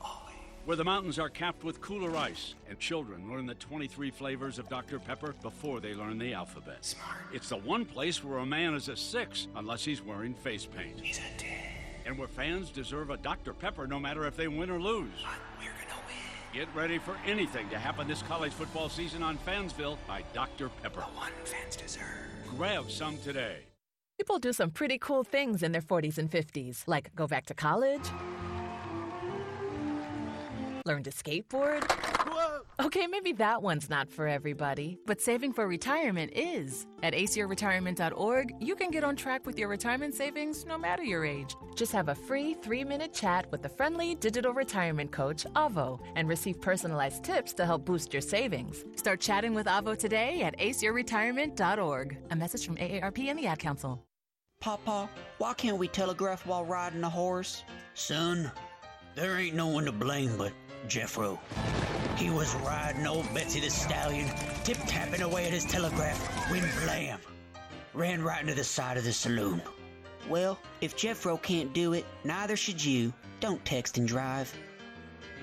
Where 0.66 0.76
the 0.76 0.84
mountains 0.84 1.20
are 1.20 1.30
capped 1.30 1.64
with 1.64 1.80
cooler 1.80 2.18
ice 2.18 2.56
and 2.68 2.80
children 2.80 3.30
learn 3.30 3.46
the 3.46 3.54
23 3.54 4.10
flavors 4.10 4.58
of 4.58 4.68
Dr. 4.68 4.98
Pepper 4.98 5.36
before 5.44 5.80
they 5.80 5.94
learn 5.94 6.18
the 6.18 6.34
alphabet. 6.34 6.84
Smart. 6.84 7.20
It's 7.34 7.50
the 7.50 7.58
one 7.58 7.86
place 7.86 8.24
where 8.24 8.40
a 8.40 8.46
man 8.48 8.74
is 8.74 8.90
a 8.90 8.98
six 8.98 9.48
unless 9.56 9.86
he's 9.86 10.02
wearing 10.02 10.34
face 10.34 10.66
paint. 10.66 11.00
He's 11.00 11.20
a 11.20 11.38
10. 11.38 11.52
And 12.08 12.18
where 12.18 12.28
fans 12.28 12.72
deserve 12.72 13.12
a 13.12 13.18
Dr. 13.18 13.54
Pepper 13.54 13.86
no 13.86 14.00
matter 14.00 14.26
if 14.26 14.36
they 14.36 14.48
win 14.48 14.72
or 14.72 14.82
lose. 14.82 15.12
But 15.22 15.40
we're 15.60 15.70
gonna 15.70 16.02
win. 16.08 16.16
Get 16.52 16.76
ready 16.76 16.98
for 16.98 17.16
anything 17.28 17.70
to 17.70 17.78
happen 17.78 18.08
this 18.08 18.24
college 18.24 18.54
football 18.54 18.90
season 18.90 19.22
on 19.22 19.38
Fansville 19.38 20.00
by 20.08 20.24
Dr. 20.34 20.70
Pepper. 20.82 21.02
The 21.02 21.16
one 21.16 21.32
fans 21.44 21.76
deserve. 21.76 22.08
Grab 22.58 22.90
some 22.90 23.20
today. 23.20 23.66
People 24.20 24.40
do 24.40 24.54
some 24.54 24.70
pretty 24.70 24.98
cool 25.00 25.24
things 25.24 25.64
in 25.64 25.72
their 25.72 25.82
40s 25.82 26.18
and 26.18 26.30
50s, 26.30 26.84
like 26.88 27.14
go 27.16 27.28
back 27.28 27.46
to 27.48 27.54
college, 27.54 28.04
learn 30.86 31.04
to 31.04 31.10
skateboard. 31.10 32.13
Okay, 32.80 33.06
maybe 33.06 33.34
that 33.34 33.62
one's 33.62 33.88
not 33.88 34.10
for 34.10 34.28
everybody, 34.28 34.98
but 35.06 35.22
saving 35.22 35.54
for 35.54 35.68
retirement 35.68 36.32
is. 36.36 36.88
At 37.04 37.14
aceyourretirement.org, 37.14 38.56
you 38.60 38.76
can 38.76 38.90
get 38.90 39.04
on 39.04 39.16
track 39.16 39.46
with 39.46 39.60
your 39.60 39.68
retirement 39.68 40.16
savings 40.16 40.66
no 40.66 40.78
matter 40.78 41.04
your 41.04 41.24
age. 41.24 41.56
Just 41.76 41.92
have 41.92 42.10
a 42.10 42.16
free 42.16 42.56
three 42.56 42.84
minute 42.84 43.14
chat 43.14 43.46
with 43.52 43.62
the 43.62 43.70
friendly 43.70 44.16
digital 44.16 44.54
retirement 44.54 45.12
coach, 45.12 45.46
Avo, 45.56 46.00
and 46.16 46.28
receive 46.28 46.60
personalized 46.62 47.24
tips 47.24 47.54
to 47.54 47.66
help 47.66 47.86
boost 47.86 48.12
your 48.12 48.22
savings. 48.22 48.86
Start 48.96 49.20
chatting 49.20 49.54
with 49.54 49.68
Avo 49.68 49.96
today 49.96 50.42
at 50.42 50.58
aceyourretirement.org. 50.58 52.18
A 52.32 52.36
message 52.36 52.66
from 52.66 52.78
AARP 52.78 53.20
and 53.30 53.38
the 53.38 53.46
Ad 53.46 53.60
Council. 53.60 54.04
Papa, 54.60 55.10
why 55.38 55.54
can't 55.54 55.78
we 55.78 55.88
telegraph 55.90 56.48
while 56.48 56.66
riding 56.66 57.04
a 57.04 57.10
horse? 57.10 57.64
Son, 57.94 58.52
there 59.14 59.38
ain't 59.38 59.56
no 59.56 59.68
one 59.68 59.86
to 59.86 59.92
blame 59.92 60.38
but 60.38 60.54
Jeffro. 60.88 61.38
He 62.24 62.30
was 62.30 62.56
riding 62.56 63.06
old 63.06 63.26
Betsy 63.34 63.60
the 63.60 63.70
Stallion, 63.70 64.30
tip 64.64 64.78
tapping 64.88 65.24
away 65.24 65.46
at 65.46 65.52
his 65.52 65.66
telegraph 65.66 66.18
when 66.50 66.64
blam! 66.82 67.20
Ran 67.94 68.24
right 68.24 68.40
into 68.40 68.56
the 68.56 68.64
side 68.64 68.96
of 68.96 69.04
the 69.04 69.12
saloon. 69.12 69.62
Well, 70.30 70.58
if 70.80 70.96
Jeffro 70.96 71.42
can't 71.42 71.74
do 71.74 71.92
it, 71.92 72.06
neither 72.24 72.56
should 72.56 72.82
you. 72.82 73.12
Don't 73.42 73.64
text 73.66 73.98
and 73.98 74.08
drive. 74.08 74.56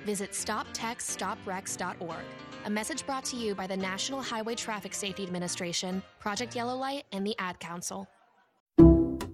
Visit 0.06 0.30
StopTextStopWrecks.org. 0.30 2.24
A 2.64 2.70
message 2.70 3.04
brought 3.04 3.26
to 3.26 3.36
you 3.36 3.54
by 3.54 3.66
the 3.66 3.76
National 3.76 4.22
Highway 4.22 4.54
Traffic 4.54 4.94
Safety 4.94 5.22
Administration, 5.22 6.02
Project 6.18 6.56
Yellow 6.56 6.76
Light, 6.78 7.04
and 7.12 7.26
the 7.26 7.36
Ad 7.38 7.60
Council. 7.60 8.08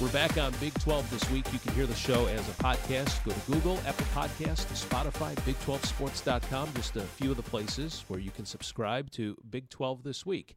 We're 0.00 0.08
back 0.12 0.38
on 0.38 0.54
Big 0.60 0.72
12 0.80 1.10
this 1.10 1.30
week. 1.30 1.44
You 1.52 1.58
can 1.58 1.74
hear 1.74 1.84
the 1.84 1.94
show 1.94 2.24
as 2.24 2.48
a 2.48 2.52
podcast. 2.52 3.22
Go 3.22 3.32
to 3.32 3.52
Google, 3.52 3.78
Apple 3.86 4.06
Podcast, 4.14 4.64
Spotify, 4.72 5.34
Big12Sports.com. 5.44 6.70
Just 6.74 6.96
a 6.96 7.02
few 7.02 7.30
of 7.30 7.36
the 7.36 7.42
places 7.42 8.06
where 8.08 8.18
you 8.18 8.30
can 8.30 8.46
subscribe 8.46 9.10
to 9.10 9.36
Big 9.50 9.68
12 9.68 10.02
this 10.02 10.24
week. 10.24 10.54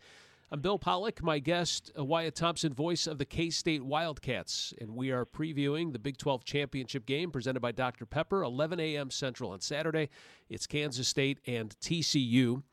I'm 0.49 0.61
Bill 0.61 0.79
Pollock, 0.79 1.21
my 1.21 1.39
guest, 1.39 1.91
uh, 1.99 2.05
Wyatt 2.05 2.35
Thompson, 2.35 2.73
voice 2.73 3.05
of 3.05 3.17
the 3.17 3.25
K 3.25 3.49
State 3.49 3.83
Wildcats. 3.83 4.73
And 4.79 4.95
we 4.95 5.11
are 5.11 5.25
previewing 5.25 5.91
the 5.91 5.99
Big 5.99 6.15
12 6.15 6.45
championship 6.45 7.05
game 7.05 7.29
presented 7.29 7.59
by 7.59 7.73
Dr. 7.73 8.05
Pepper, 8.05 8.43
11 8.43 8.79
a.m. 8.79 9.11
Central 9.11 9.51
on 9.51 9.59
Saturday. 9.59 10.07
It's 10.49 10.67
Kansas 10.67 11.09
State 11.09 11.39
and 11.45 11.75
TCU. 11.81 12.63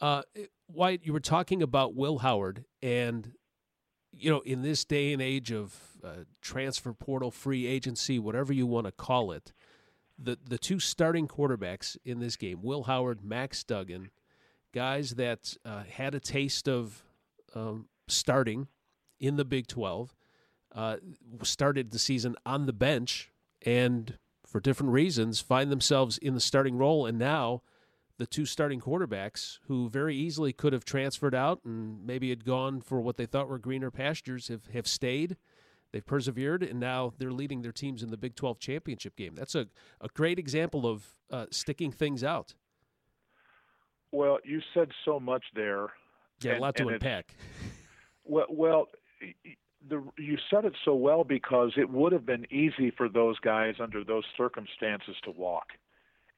Uh, 0.00 0.22
Wyatt, 0.68 1.06
you 1.06 1.12
were 1.12 1.20
talking 1.20 1.62
about 1.62 1.94
Will 1.94 2.18
Howard, 2.18 2.64
and, 2.82 3.32
you 4.12 4.30
know, 4.30 4.40
in 4.40 4.62
this 4.62 4.84
day 4.84 5.12
and 5.12 5.22
age 5.22 5.50
of 5.50 5.74
uh, 6.04 6.24
transfer 6.40 6.92
portal, 6.92 7.30
free 7.30 7.66
agency, 7.66 8.18
whatever 8.18 8.52
you 8.52 8.66
want 8.66 8.86
to 8.86 8.92
call 8.92 9.32
it, 9.32 9.52
the, 10.18 10.38
the 10.48 10.58
two 10.58 10.78
starting 10.78 11.28
quarterbacks 11.28 11.96
in 12.04 12.20
this 12.20 12.36
game, 12.36 12.60
Will 12.62 12.84
Howard, 12.84 13.24
Max 13.24 13.64
Duggan, 13.64 14.10
guys 14.74 15.12
that 15.12 15.56
uh, 15.64 15.84
had 15.84 16.14
a 16.14 16.20
taste 16.20 16.68
of 16.68 17.02
um, 17.54 17.88
starting 18.08 18.68
in 19.18 19.36
the 19.36 19.44
Big 19.44 19.66
12, 19.66 20.14
uh, 20.74 20.96
started 21.42 21.90
the 21.90 21.98
season 21.98 22.36
on 22.44 22.66
the 22.66 22.72
bench, 22.72 23.30
and 23.62 24.18
for 24.46 24.60
different 24.60 24.92
reasons 24.92 25.40
find 25.40 25.72
themselves 25.72 26.18
in 26.18 26.34
the 26.34 26.40
starting 26.40 26.76
role. 26.76 27.06
And 27.06 27.18
now 27.18 27.62
the 28.18 28.26
two 28.26 28.46
starting 28.46 28.80
quarterbacks, 28.80 29.58
who 29.66 29.88
very 29.88 30.16
easily 30.16 30.52
could 30.52 30.72
have 30.72 30.84
transferred 30.84 31.34
out 31.34 31.60
and 31.64 32.06
maybe 32.06 32.30
had 32.30 32.44
gone 32.44 32.80
for 32.80 33.00
what 33.00 33.16
they 33.16 33.26
thought 33.26 33.48
were 33.48 33.58
greener 33.58 33.90
pastures, 33.90 34.48
have, 34.48 34.66
have 34.72 34.86
stayed. 34.86 35.36
They've 35.92 36.04
persevered, 36.04 36.62
and 36.62 36.80
now 36.80 37.12
they're 37.18 37.32
leading 37.32 37.62
their 37.62 37.72
teams 37.72 38.02
in 38.02 38.10
the 38.10 38.16
Big 38.16 38.34
12 38.34 38.58
championship 38.58 39.16
game. 39.16 39.34
That's 39.34 39.54
a, 39.54 39.66
a 40.00 40.08
great 40.08 40.38
example 40.38 40.86
of 40.86 41.06
uh, 41.30 41.46
sticking 41.50 41.92
things 41.92 42.24
out. 42.24 42.54
Well, 44.12 44.38
you 44.44 44.60
said 44.74 44.90
so 45.04 45.20
much 45.20 45.44
there. 45.54 45.88
Yeah, 46.42 46.52
and, 46.52 46.58
a 46.58 46.62
lot 46.62 46.76
to 46.76 46.88
unpack. 46.88 47.34
Well, 48.28 48.46
well, 48.50 48.88
the, 49.88 50.02
you 50.18 50.36
said 50.50 50.64
it 50.64 50.72
so 50.84 50.94
well 50.94 51.22
because 51.24 51.70
it 51.76 51.88
would 51.88 52.12
have 52.12 52.26
been 52.26 52.44
easy 52.52 52.90
for 52.90 53.08
those 53.08 53.38
guys 53.38 53.74
under 53.80 54.02
those 54.02 54.24
circumstances 54.36 55.14
to 55.24 55.30
walk, 55.30 55.68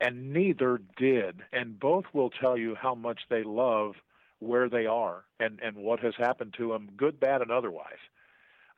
and 0.01 0.33
neither 0.33 0.81
did. 0.97 1.43
And 1.53 1.79
both 1.79 2.05
will 2.13 2.31
tell 2.31 2.57
you 2.57 2.75
how 2.75 2.95
much 2.95 3.21
they 3.29 3.43
love 3.43 3.95
where 4.41 4.69
they 4.69 4.87
are 4.87 5.25
and 5.41 5.59
and 5.61 5.77
what 5.77 6.01
has 6.01 6.15
happened 6.17 6.55
to 6.59 6.69
them, 6.69 6.91
good, 6.97 7.19
bad, 7.19 7.43
and 7.43 7.51
otherwise. 7.51 7.99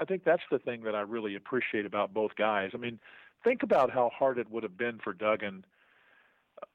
I 0.01 0.05
think 0.07 0.25
that's 0.25 0.43
the 0.51 0.59
thing 0.59 0.85
that 0.85 0.95
I 0.95 1.01
really 1.01 1.35
appreciate 1.37 1.85
about 1.85 2.15
both 2.15 2.35
guys. 2.37 2.71
I 2.73 2.79
mean, 2.79 2.99
think 3.45 3.63
about 3.63 3.91
how 3.91 4.11
hard 4.19 4.39
it 4.39 4.51
would 4.51 4.63
have 4.63 4.79
been 4.79 4.99
for 5.03 5.13
Duggan. 5.13 5.65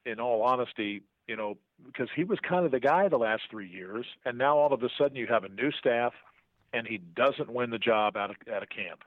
In 0.04 0.18
all 0.18 0.42
honesty, 0.42 1.02
you 1.28 1.36
know, 1.36 1.58
because 1.84 2.08
he 2.14 2.24
was 2.24 2.40
kind 2.40 2.64
of 2.64 2.72
the 2.72 2.80
guy 2.80 3.08
the 3.08 3.18
last 3.18 3.42
three 3.50 3.68
years, 3.68 4.04
and 4.24 4.36
now 4.36 4.58
all 4.58 4.72
of 4.72 4.82
a 4.82 4.88
sudden 4.98 5.16
you 5.16 5.28
have 5.28 5.44
a 5.44 5.48
new 5.48 5.70
staff, 5.70 6.12
and 6.72 6.88
he 6.88 6.98
doesn't 6.98 7.52
win 7.52 7.70
the 7.70 7.78
job 7.78 8.16
out 8.16 8.30
of 8.30 8.36
out 8.52 8.64
of 8.64 8.68
camp. 8.68 9.04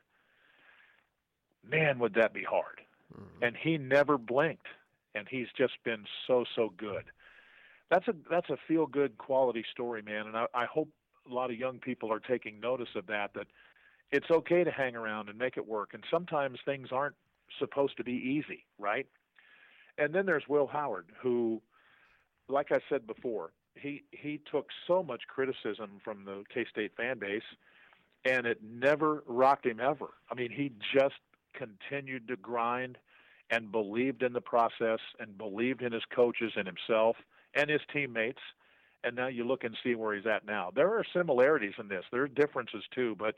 Man, 1.69 1.99
would 1.99 2.13
that 2.13 2.33
be 2.33 2.43
hard? 2.43 2.81
Mm-hmm. 3.13 3.43
And 3.43 3.57
he 3.57 3.77
never 3.77 4.17
blinked, 4.17 4.67
and 5.15 5.27
he's 5.29 5.47
just 5.57 5.73
been 5.83 6.05
so 6.27 6.45
so 6.55 6.73
good. 6.77 7.05
That's 7.89 8.07
a 8.07 8.13
that's 8.29 8.49
a 8.49 8.57
feel 8.67 8.85
good 8.85 9.17
quality 9.17 9.63
story, 9.71 10.01
man, 10.01 10.27
and 10.27 10.37
I, 10.37 10.45
I 10.53 10.65
hope 10.65 10.89
a 11.29 11.33
lot 11.33 11.51
of 11.51 11.57
young 11.57 11.79
people 11.79 12.11
are 12.11 12.19
taking 12.19 12.59
notice 12.59 12.89
of 12.95 13.07
that. 13.07 13.33
That 13.33 13.47
it's 14.11 14.29
okay 14.29 14.63
to 14.63 14.71
hang 14.71 14.95
around 14.95 15.29
and 15.29 15.37
make 15.37 15.57
it 15.57 15.67
work, 15.67 15.91
and 15.93 16.03
sometimes 16.09 16.59
things 16.65 16.89
aren't 16.91 17.15
supposed 17.57 17.97
to 17.97 18.03
be 18.03 18.13
easy, 18.13 18.65
right? 18.77 19.07
And 19.97 20.13
then 20.13 20.25
there's 20.25 20.43
Will 20.47 20.67
Howard, 20.67 21.07
who 21.21 21.61
like 22.47 22.71
I 22.71 22.79
said 22.89 23.07
before, 23.07 23.51
he 23.75 24.03
he 24.11 24.41
took 24.51 24.67
so 24.87 25.03
much 25.03 25.23
criticism 25.27 25.99
from 26.03 26.25
the 26.25 26.43
K 26.53 26.65
State 26.69 26.91
fan 26.97 27.19
base, 27.19 27.43
and 28.25 28.45
it 28.45 28.59
never 28.63 29.23
rocked 29.27 29.65
him 29.65 29.79
ever. 29.79 30.09
I 30.29 30.35
mean, 30.35 30.51
he 30.51 30.71
just 30.93 31.15
continued 31.53 32.27
to 32.27 32.35
grind 32.35 32.97
and 33.51 33.71
believed 33.71 34.23
in 34.23 34.33
the 34.33 34.41
process 34.41 34.99
and 35.19 35.37
believed 35.37 35.81
in 35.81 35.91
his 35.91 36.03
coaches 36.13 36.51
and 36.55 36.67
himself 36.67 37.15
and 37.55 37.69
his 37.69 37.81
teammates. 37.91 38.39
And 39.03 39.15
now 39.15 39.27
you 39.27 39.45
look 39.45 39.63
and 39.63 39.75
see 39.83 39.95
where 39.95 40.15
he's 40.15 40.25
at 40.25 40.45
now. 40.45 40.71
There 40.75 40.89
are 40.89 41.03
similarities 41.13 41.73
in 41.79 41.87
this. 41.87 42.03
There 42.11 42.21
are 42.21 42.27
differences 42.27 42.83
too, 42.93 43.15
but 43.17 43.35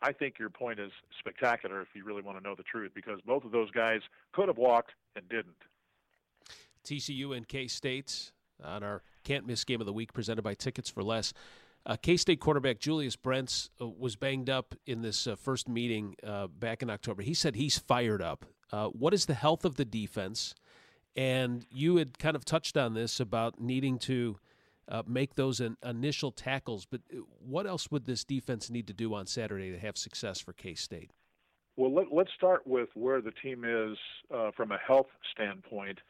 I 0.00 0.12
think 0.12 0.38
your 0.38 0.50
point 0.50 0.78
is 0.78 0.92
spectacular 1.18 1.82
if 1.82 1.88
you 1.94 2.04
really 2.04 2.22
want 2.22 2.38
to 2.38 2.44
know 2.44 2.54
the 2.54 2.62
truth 2.62 2.92
because 2.94 3.20
both 3.26 3.44
of 3.44 3.50
those 3.50 3.70
guys 3.70 4.00
could 4.32 4.48
have 4.48 4.56
walked 4.56 4.92
and 5.16 5.28
didn't. 5.28 5.56
TCU 6.84 7.36
and 7.36 7.46
K 7.48 7.66
State 7.66 8.32
on 8.62 8.82
our 8.82 9.02
can't 9.24 9.46
miss 9.46 9.64
game 9.64 9.80
of 9.80 9.86
the 9.86 9.92
week 9.92 10.12
presented 10.12 10.42
by 10.42 10.54
Tickets 10.54 10.90
for 10.90 11.02
Less. 11.02 11.32
Uh, 11.86 11.96
K 12.00 12.16
State 12.16 12.40
quarterback 12.40 12.78
Julius 12.78 13.16
Brents 13.16 13.70
uh, 13.80 13.86
was 13.86 14.16
banged 14.16 14.48
up 14.48 14.74
in 14.86 15.02
this 15.02 15.26
uh, 15.26 15.36
first 15.36 15.68
meeting 15.68 16.14
uh, 16.26 16.46
back 16.46 16.82
in 16.82 16.88
October. 16.88 17.22
He 17.22 17.34
said 17.34 17.56
he's 17.56 17.78
fired 17.78 18.22
up. 18.22 18.46
Uh, 18.74 18.88
what 18.88 19.14
is 19.14 19.26
the 19.26 19.34
health 19.34 19.64
of 19.64 19.76
the 19.76 19.84
defense? 19.84 20.52
And 21.14 21.64
you 21.70 21.94
had 21.96 22.18
kind 22.18 22.34
of 22.34 22.44
touched 22.44 22.76
on 22.76 22.94
this 22.94 23.20
about 23.20 23.60
needing 23.60 24.00
to 24.00 24.36
uh, 24.88 25.04
make 25.06 25.36
those 25.36 25.60
in, 25.60 25.76
initial 25.84 26.32
tackles, 26.32 26.84
but 26.84 27.00
what 27.38 27.68
else 27.68 27.92
would 27.92 28.04
this 28.04 28.24
defense 28.24 28.70
need 28.70 28.88
to 28.88 28.92
do 28.92 29.14
on 29.14 29.26
Saturday 29.28 29.70
to 29.70 29.78
have 29.78 29.96
success 29.96 30.40
for 30.40 30.52
K 30.52 30.74
State? 30.74 31.12
Well, 31.76 31.94
let, 31.94 32.06
us 32.26 32.32
start 32.36 32.66
with 32.66 32.88
where 32.94 33.20
the 33.20 33.30
team 33.30 33.64
is 33.64 33.96
from 34.56 34.72
a 34.72 34.78
health 34.78 35.06
standpoint 35.32 36.00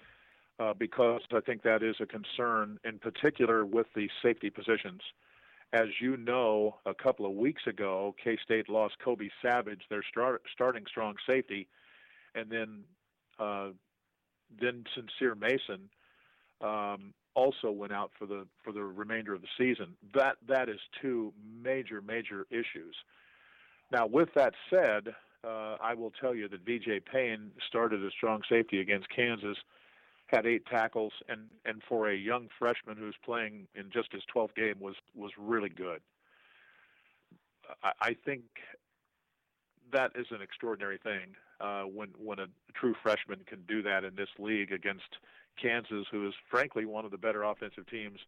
uh, 0.58 0.72
because 0.72 1.20
I 1.34 1.40
think 1.40 1.62
that 1.64 1.82
is 1.82 1.96
a 2.00 2.06
concern, 2.06 2.78
in 2.82 2.98
particular 2.98 3.66
with 3.66 3.88
the 3.94 4.08
safety 4.22 4.48
positions. 4.48 5.02
As 5.74 5.88
you 6.00 6.16
know, 6.16 6.76
a 6.86 6.94
couple 6.94 7.26
of 7.26 7.32
weeks 7.32 7.66
ago, 7.66 8.14
K 8.22 8.38
State 8.42 8.70
lost 8.70 8.94
Kobe 9.04 9.28
Savage, 9.42 9.82
their 9.90 10.04
start, 10.10 10.42
starting 10.54 10.84
strong 10.88 11.16
safety, 11.28 11.68
and 12.34 12.50
then 12.50 12.84
uh, 13.38 13.68
then 14.60 14.84
Sincere 14.94 15.34
Mason 15.34 15.88
um, 16.60 17.12
also 17.34 17.70
went 17.70 17.92
out 17.92 18.10
for 18.18 18.26
the 18.26 18.46
for 18.62 18.72
the 18.72 18.82
remainder 18.82 19.34
of 19.34 19.42
the 19.42 19.48
season. 19.58 19.96
That 20.14 20.36
that 20.48 20.68
is 20.68 20.80
two 21.00 21.32
major 21.62 22.00
major 22.00 22.46
issues. 22.50 22.94
Now, 23.92 24.06
with 24.06 24.30
that 24.34 24.54
said, 24.70 25.14
uh, 25.44 25.76
I 25.80 25.94
will 25.94 26.12
tell 26.20 26.34
you 26.34 26.48
that 26.48 26.60
VJ 26.64 27.04
Payne 27.10 27.50
started 27.68 28.02
a 28.04 28.10
strong 28.10 28.42
safety 28.48 28.80
against 28.80 29.08
Kansas 29.14 29.58
had 30.26 30.46
eight 30.46 30.66
tackles, 30.66 31.12
and 31.28 31.48
and 31.64 31.82
for 31.88 32.10
a 32.10 32.16
young 32.16 32.48
freshman 32.58 32.96
who's 32.96 33.16
playing 33.24 33.66
in 33.74 33.90
just 33.92 34.12
his 34.12 34.22
12th 34.34 34.54
game 34.54 34.76
was 34.80 34.94
was 35.14 35.30
really 35.38 35.68
good. 35.68 36.00
I, 37.82 37.92
I 38.00 38.16
think 38.24 38.42
that 39.92 40.12
is 40.14 40.26
an 40.30 40.42
extraordinary 40.42 40.98
thing 40.98 41.36
uh, 41.60 41.82
when 41.82 42.08
when 42.18 42.38
a 42.38 42.46
true 42.74 42.94
freshman 43.02 43.40
can 43.46 43.62
do 43.68 43.82
that 43.82 44.04
in 44.04 44.14
this 44.14 44.28
league 44.38 44.72
against 44.72 45.18
Kansas, 45.60 46.06
who 46.10 46.26
is 46.26 46.34
frankly 46.50 46.84
one 46.84 47.04
of 47.04 47.10
the 47.10 47.18
better 47.18 47.42
offensive 47.42 47.88
teams 47.88 48.18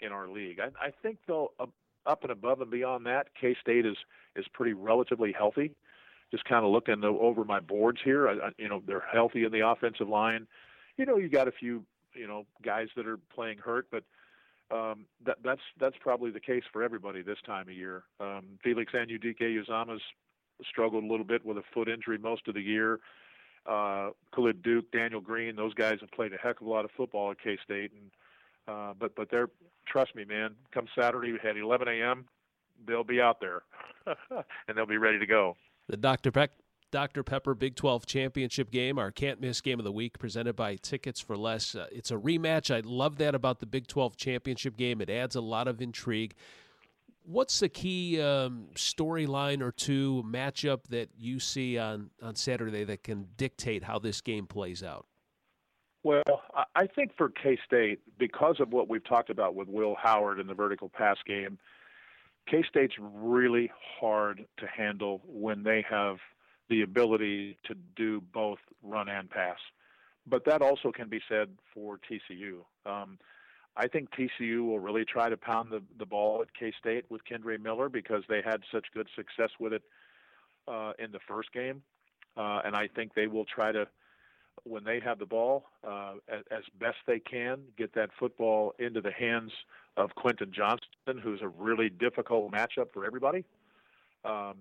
in 0.00 0.12
our 0.12 0.28
league. 0.28 0.60
I, 0.60 0.86
I 0.86 0.90
think 1.02 1.18
though 1.26 1.52
up 1.58 2.22
and 2.22 2.30
above 2.30 2.60
and 2.60 2.70
beyond 2.70 3.06
that, 3.06 3.28
K 3.40 3.56
State 3.60 3.86
is 3.86 3.96
is 4.34 4.46
pretty 4.52 4.72
relatively 4.72 5.32
healthy. 5.32 5.74
Just 6.30 6.44
kind 6.44 6.64
of 6.64 6.72
looking 6.72 7.04
over 7.04 7.44
my 7.44 7.60
boards 7.60 8.00
here, 8.04 8.28
I, 8.28 8.50
you 8.58 8.68
know 8.68 8.82
they're 8.86 9.04
healthy 9.12 9.44
in 9.44 9.52
the 9.52 9.66
offensive 9.66 10.08
line 10.08 10.46
you 10.96 11.04
know, 11.04 11.16
you 11.16 11.28
got 11.28 11.48
a 11.48 11.52
few, 11.52 11.84
you 12.14 12.26
know, 12.26 12.46
guys 12.62 12.88
that 12.96 13.06
are 13.06 13.18
playing 13.34 13.58
hurt, 13.58 13.88
but 13.90 14.04
um, 14.70 15.06
that, 15.24 15.36
that's 15.44 15.60
that's 15.78 15.96
probably 16.00 16.30
the 16.30 16.40
case 16.40 16.64
for 16.72 16.82
everybody 16.82 17.22
this 17.22 17.38
time 17.46 17.68
of 17.68 17.74
year. 17.74 18.04
Um, 18.18 18.58
Felix 18.64 18.92
Anudike-Uzomah's 18.92 20.02
struggled 20.68 21.04
a 21.04 21.06
little 21.06 21.24
bit 21.24 21.44
with 21.44 21.58
a 21.58 21.62
foot 21.74 21.88
injury 21.88 22.18
most 22.18 22.48
of 22.48 22.54
the 22.54 22.60
year. 22.60 23.00
Uh, 23.66 24.10
Khalid 24.34 24.62
Duke, 24.62 24.90
Daniel 24.92 25.20
Green, 25.20 25.56
those 25.56 25.74
guys 25.74 25.98
have 26.00 26.10
played 26.12 26.32
a 26.32 26.36
heck 26.36 26.60
of 26.60 26.66
a 26.66 26.70
lot 26.70 26.84
of 26.84 26.90
football 26.96 27.32
at 27.32 27.40
K 27.42 27.58
State, 27.64 27.90
and 27.92 28.10
uh, 28.68 28.94
but 28.98 29.14
but 29.16 29.30
they're 29.30 29.48
trust 29.86 30.14
me, 30.14 30.24
man. 30.24 30.54
Come 30.72 30.86
Saturday 30.98 31.34
at 31.42 31.56
11 31.56 31.88
a.m., 31.88 32.26
they'll 32.86 33.04
be 33.04 33.20
out 33.20 33.40
there, 33.40 33.62
and 34.06 34.76
they'll 34.76 34.86
be 34.86 34.98
ready 34.98 35.18
to 35.18 35.26
go. 35.26 35.56
The 35.88 35.96
Dr. 35.96 36.30
Peck 36.30 36.52
Dr. 36.92 37.22
Pepper 37.22 37.54
Big 37.54 37.74
12 37.74 38.06
Championship 38.06 38.70
game, 38.70 38.98
our 38.98 39.10
can't 39.10 39.40
miss 39.40 39.60
game 39.60 39.78
of 39.78 39.84
the 39.84 39.92
week, 39.92 40.18
presented 40.18 40.54
by 40.54 40.76
Tickets 40.76 41.20
for 41.20 41.36
Less. 41.36 41.74
Uh, 41.74 41.86
it's 41.90 42.10
a 42.10 42.16
rematch. 42.16 42.74
I 42.74 42.80
love 42.84 43.18
that 43.18 43.34
about 43.34 43.58
the 43.58 43.66
Big 43.66 43.86
12 43.86 44.16
Championship 44.16 44.76
game. 44.76 45.00
It 45.00 45.10
adds 45.10 45.34
a 45.34 45.40
lot 45.40 45.66
of 45.68 45.82
intrigue. 45.82 46.34
What's 47.28 47.58
the 47.58 47.68
key 47.68 48.20
um, 48.20 48.68
storyline 48.74 49.60
or 49.60 49.72
two 49.72 50.24
matchup 50.24 50.84
that 50.90 51.08
you 51.18 51.40
see 51.40 51.76
on, 51.76 52.10
on 52.22 52.36
Saturday 52.36 52.84
that 52.84 53.02
can 53.02 53.26
dictate 53.36 53.82
how 53.82 53.98
this 53.98 54.20
game 54.20 54.46
plays 54.46 54.82
out? 54.82 55.06
Well, 56.04 56.22
I 56.76 56.86
think 56.86 57.10
for 57.16 57.30
K 57.30 57.58
State, 57.66 57.98
because 58.16 58.60
of 58.60 58.72
what 58.72 58.88
we've 58.88 59.04
talked 59.04 59.28
about 59.28 59.56
with 59.56 59.66
Will 59.66 59.96
Howard 60.00 60.38
in 60.38 60.46
the 60.46 60.54
vertical 60.54 60.88
pass 60.88 61.16
game, 61.26 61.58
K 62.48 62.62
State's 62.68 62.94
really 63.00 63.72
hard 63.98 64.46
to 64.58 64.66
handle 64.68 65.20
when 65.26 65.64
they 65.64 65.84
have 65.90 66.18
the 66.68 66.82
ability 66.82 67.58
to 67.64 67.74
do 67.96 68.22
both 68.32 68.58
run 68.84 69.08
and 69.08 69.28
pass. 69.28 69.58
But 70.28 70.44
that 70.44 70.62
also 70.62 70.92
can 70.92 71.08
be 71.08 71.20
said 71.28 71.48
for 71.74 71.98
TCU. 72.08 72.58
Um, 72.88 73.18
I 73.76 73.88
think 73.88 74.08
TCU 74.10 74.64
will 74.64 74.78
really 74.78 75.04
try 75.04 75.28
to 75.28 75.36
pound 75.36 75.70
the, 75.70 75.82
the 75.98 76.06
ball 76.06 76.40
at 76.40 76.54
K 76.54 76.72
State 76.78 77.04
with 77.10 77.22
Kendre 77.30 77.60
Miller 77.60 77.88
because 77.88 78.22
they 78.28 78.40
had 78.42 78.62
such 78.72 78.86
good 78.94 79.08
success 79.14 79.50
with 79.60 79.72
it 79.74 79.82
uh, 80.66 80.92
in 80.98 81.12
the 81.12 81.18
first 81.28 81.52
game. 81.52 81.82
Uh, 82.36 82.60
and 82.64 82.74
I 82.74 82.88
think 82.88 83.14
they 83.14 83.26
will 83.26 83.44
try 83.44 83.72
to, 83.72 83.86
when 84.64 84.84
they 84.84 85.00
have 85.00 85.18
the 85.18 85.26
ball, 85.26 85.64
uh, 85.86 86.14
as, 86.30 86.64
best 86.78 86.96
they 87.06 87.18
can, 87.18 87.60
get 87.76 87.94
that 87.94 88.10
football 88.18 88.74
into 88.78 89.00
the 89.00 89.12
hands 89.12 89.52
of 89.96 90.14
Quentin 90.14 90.52
Johnston, 90.52 91.18
who's 91.22 91.40
a 91.42 91.48
really 91.48 91.88
difficult 91.88 92.52
matchup 92.52 92.92
for 92.92 93.06
everybody. 93.06 93.44
Um, 94.24 94.56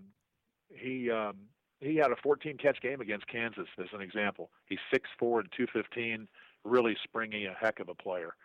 he 0.69 1.09
um, 1.11 1.35
he 1.81 1.97
had 1.97 2.11
a 2.11 2.15
14 2.21 2.57
catch 2.57 2.81
game 2.81 3.01
against 3.01 3.27
Kansas 3.27 3.67
as 3.77 3.87
an 3.93 4.01
example. 4.01 4.49
He's 4.67 4.79
6'4 4.93 5.39
and 5.41 5.51
215, 5.55 6.27
really 6.63 6.95
springy, 7.03 7.45
a 7.45 7.53
heck 7.59 7.79
of 7.79 7.89
a 7.89 7.93
player. 7.93 8.35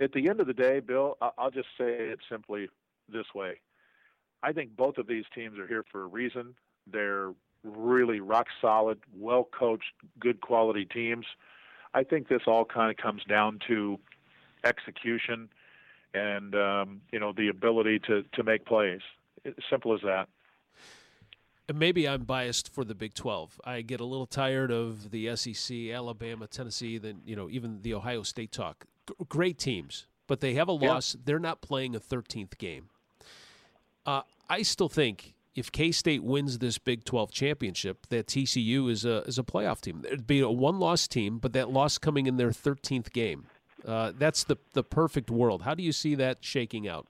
At 0.00 0.12
the 0.12 0.28
end 0.28 0.40
of 0.40 0.46
the 0.46 0.54
day, 0.54 0.80
Bill, 0.80 1.16
I'll 1.38 1.50
just 1.50 1.68
say 1.78 1.84
it 1.84 2.18
simply 2.30 2.68
this 3.08 3.26
way. 3.34 3.60
I 4.42 4.52
think 4.52 4.76
both 4.76 4.98
of 4.98 5.06
these 5.06 5.24
teams 5.34 5.58
are 5.58 5.66
here 5.66 5.84
for 5.90 6.02
a 6.02 6.06
reason. 6.06 6.54
They're 6.86 7.32
really 7.62 8.20
rock 8.20 8.46
solid, 8.60 9.00
well 9.16 9.48
coached, 9.58 9.92
good 10.18 10.40
quality 10.40 10.84
teams. 10.84 11.26
I 11.94 12.02
think 12.02 12.28
this 12.28 12.42
all 12.46 12.64
kind 12.64 12.90
of 12.90 12.96
comes 12.96 13.22
down 13.24 13.60
to 13.68 13.98
execution 14.64 15.48
and 16.12 16.54
um, 16.54 17.00
you 17.12 17.18
know 17.18 17.32
the 17.32 17.48
ability 17.48 17.98
to 18.00 18.24
to 18.32 18.42
make 18.42 18.64
plays. 18.64 19.00
Simple 19.70 19.94
as 19.94 20.00
that. 20.02 20.28
Maybe 21.72 22.06
I'm 22.06 22.24
biased 22.24 22.72
for 22.72 22.84
the 22.84 22.94
Big 22.94 23.14
12. 23.14 23.60
I 23.64 23.80
get 23.80 23.98
a 24.00 24.04
little 24.04 24.26
tired 24.26 24.70
of 24.70 25.10
the 25.10 25.34
SEC, 25.34 25.74
Alabama, 25.90 26.46
Tennessee, 26.46 26.98
then 26.98 27.22
you 27.24 27.36
know 27.36 27.48
even 27.50 27.82
the 27.82 27.94
Ohio 27.94 28.22
State 28.22 28.52
talk. 28.52 28.86
Great 29.28 29.58
teams, 29.58 30.06
but 30.26 30.40
they 30.40 30.54
have 30.54 30.68
a 30.68 30.72
loss. 30.72 31.14
Yeah. 31.14 31.20
They're 31.24 31.38
not 31.38 31.60
playing 31.60 31.94
a 31.94 32.00
13th 32.00 32.58
game. 32.58 32.88
Uh, 34.06 34.22
I 34.48 34.62
still 34.62 34.88
think 34.88 35.34
if 35.54 35.70
K 35.70 35.92
State 35.92 36.22
wins 36.22 36.58
this 36.58 36.78
Big 36.78 37.04
12 37.04 37.30
championship, 37.30 38.06
that 38.08 38.26
TCU 38.26 38.90
is 38.90 39.04
a 39.04 39.18
is 39.22 39.38
a 39.38 39.42
playoff 39.42 39.80
team. 39.80 40.02
It'd 40.04 40.26
be 40.26 40.40
a 40.40 40.50
one 40.50 40.78
loss 40.78 41.06
team, 41.06 41.38
but 41.38 41.52
that 41.52 41.70
loss 41.70 41.98
coming 41.98 42.26
in 42.26 42.36
their 42.36 42.50
13th 42.50 43.12
game. 43.12 43.46
Uh, 43.86 44.12
that's 44.16 44.44
the 44.44 44.56
the 44.72 44.82
perfect 44.82 45.30
world. 45.30 45.62
How 45.62 45.74
do 45.74 45.82
you 45.82 45.92
see 45.92 46.14
that 46.16 46.38
shaking 46.40 46.88
out? 46.88 47.06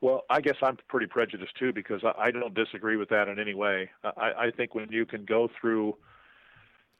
Well, 0.00 0.24
I 0.28 0.42
guess 0.42 0.56
I'm 0.62 0.76
pretty 0.88 1.06
prejudiced 1.06 1.56
too 1.58 1.72
because 1.72 2.02
I, 2.04 2.24
I 2.24 2.30
don't 2.30 2.54
disagree 2.54 2.96
with 2.96 3.08
that 3.08 3.28
in 3.28 3.38
any 3.38 3.54
way. 3.54 3.90
I, 4.04 4.32
I 4.38 4.50
think 4.50 4.74
when 4.74 4.90
you 4.90 5.06
can 5.06 5.24
go 5.24 5.48
through 5.58 5.96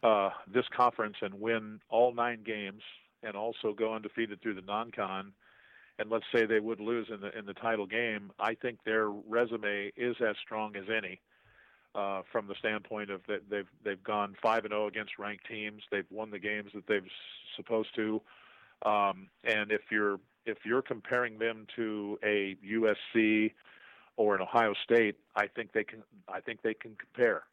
uh, 0.03 0.31
this 0.53 0.65
conference 0.75 1.17
and 1.21 1.35
win 1.35 1.81
all 1.91 2.15
nine 2.15 2.43
games 2.45 2.81
and 3.25 3.37
also 3.37 3.73
go 3.73 3.95
undefeated 3.95 4.41
through 4.43 4.55
the 4.55 4.63
non-con, 4.63 5.33
and 5.99 6.11
let's 6.11 6.25
say 6.35 6.45
they 6.45 6.61
would 6.61 6.81
lose 6.81 7.09
in 7.13 7.21
the 7.21 7.37
in 7.37 7.47
the 7.47 7.55
title 7.55 7.87
game, 7.87 8.31
I 8.39 8.55
think 8.55 8.79
their 8.85 9.09
resume 9.09 9.93
is 9.97 10.17
as 10.21 10.37
strong 10.43 10.77
as 10.77 10.85
any. 10.95 11.21
Uh, 11.95 12.23
from 12.33 12.49
the 12.49 12.57
standpoint 12.59 13.09
of 13.09 13.21
that 13.29 13.49
they've 13.49 13.69
they've 13.85 14.03
gone 14.03 14.35
five 14.43 14.65
and 14.65 14.73
zero 14.73 14.85
oh 14.85 14.89
against 14.89 15.17
ranked 15.17 15.47
teams. 15.47 15.81
They've 15.93 16.11
won 16.11 16.33
the 16.33 16.41
games 16.41 16.73
that 16.75 16.89
they've 16.89 17.07
supposed 17.55 17.95
to. 17.95 18.21
Um, 18.85 19.29
and 19.45 19.71
if 19.71 19.83
you're 19.93 20.19
if 20.45 20.59
you're 20.65 20.83
comparing 20.83 21.39
them 21.39 21.67
to 21.77 22.19
a 22.25 22.57
USC 22.67 23.53
or 24.17 24.35
an 24.35 24.43
Ohio 24.43 24.75
State, 24.83 25.17
I 25.37 25.47
think 25.47 25.73
they 25.73 25.85
can. 25.85 26.03
I 26.29 26.41
think 26.41 26.63
they 26.63 26.75
can 26.75 26.97
compare. 26.97 27.45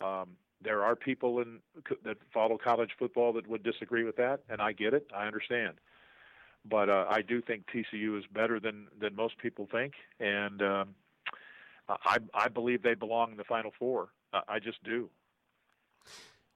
Um, 0.00 0.30
there 0.62 0.82
are 0.82 0.96
people 0.96 1.40
in 1.40 1.60
that 2.04 2.16
follow 2.32 2.58
college 2.58 2.90
football 2.98 3.32
that 3.34 3.46
would 3.48 3.62
disagree 3.62 4.04
with 4.04 4.16
that, 4.16 4.40
and 4.48 4.60
I 4.60 4.72
get 4.72 4.94
it. 4.94 5.06
I 5.14 5.26
understand, 5.26 5.74
but 6.68 6.88
uh, 6.88 7.06
I 7.08 7.22
do 7.22 7.40
think 7.42 7.64
TCU 7.66 8.18
is 8.18 8.24
better 8.32 8.58
than 8.58 8.88
than 8.98 9.14
most 9.14 9.38
people 9.38 9.68
think, 9.70 9.94
and 10.20 10.62
um, 10.62 10.94
I 11.88 12.18
I 12.34 12.48
believe 12.48 12.82
they 12.82 12.94
belong 12.94 13.32
in 13.32 13.36
the 13.36 13.44
Final 13.44 13.72
Four. 13.78 14.08
I 14.48 14.58
just 14.58 14.82
do. 14.84 15.08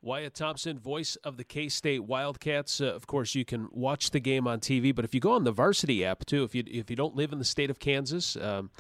Wyatt 0.02 0.34
Thompson, 0.34 0.78
voice 0.78 1.16
of 1.16 1.36
the 1.36 1.44
K 1.44 1.68
State 1.68 2.04
Wildcats. 2.04 2.80
Uh, 2.80 2.86
of 2.86 3.06
course, 3.06 3.34
you 3.34 3.44
can 3.44 3.68
watch 3.70 4.10
the 4.10 4.20
game 4.20 4.46
on 4.46 4.60
TV, 4.60 4.94
but 4.94 5.04
if 5.04 5.14
you 5.14 5.20
go 5.20 5.32
on 5.32 5.44
the 5.44 5.52
Varsity 5.52 6.04
app 6.04 6.24
too, 6.24 6.44
if 6.44 6.54
you 6.54 6.64
if 6.66 6.88
you 6.88 6.96
don't 6.96 7.14
live 7.14 7.32
in 7.32 7.38
the 7.38 7.44
state 7.44 7.70
of 7.70 7.78
Kansas, 7.78 8.36
um, 8.36 8.70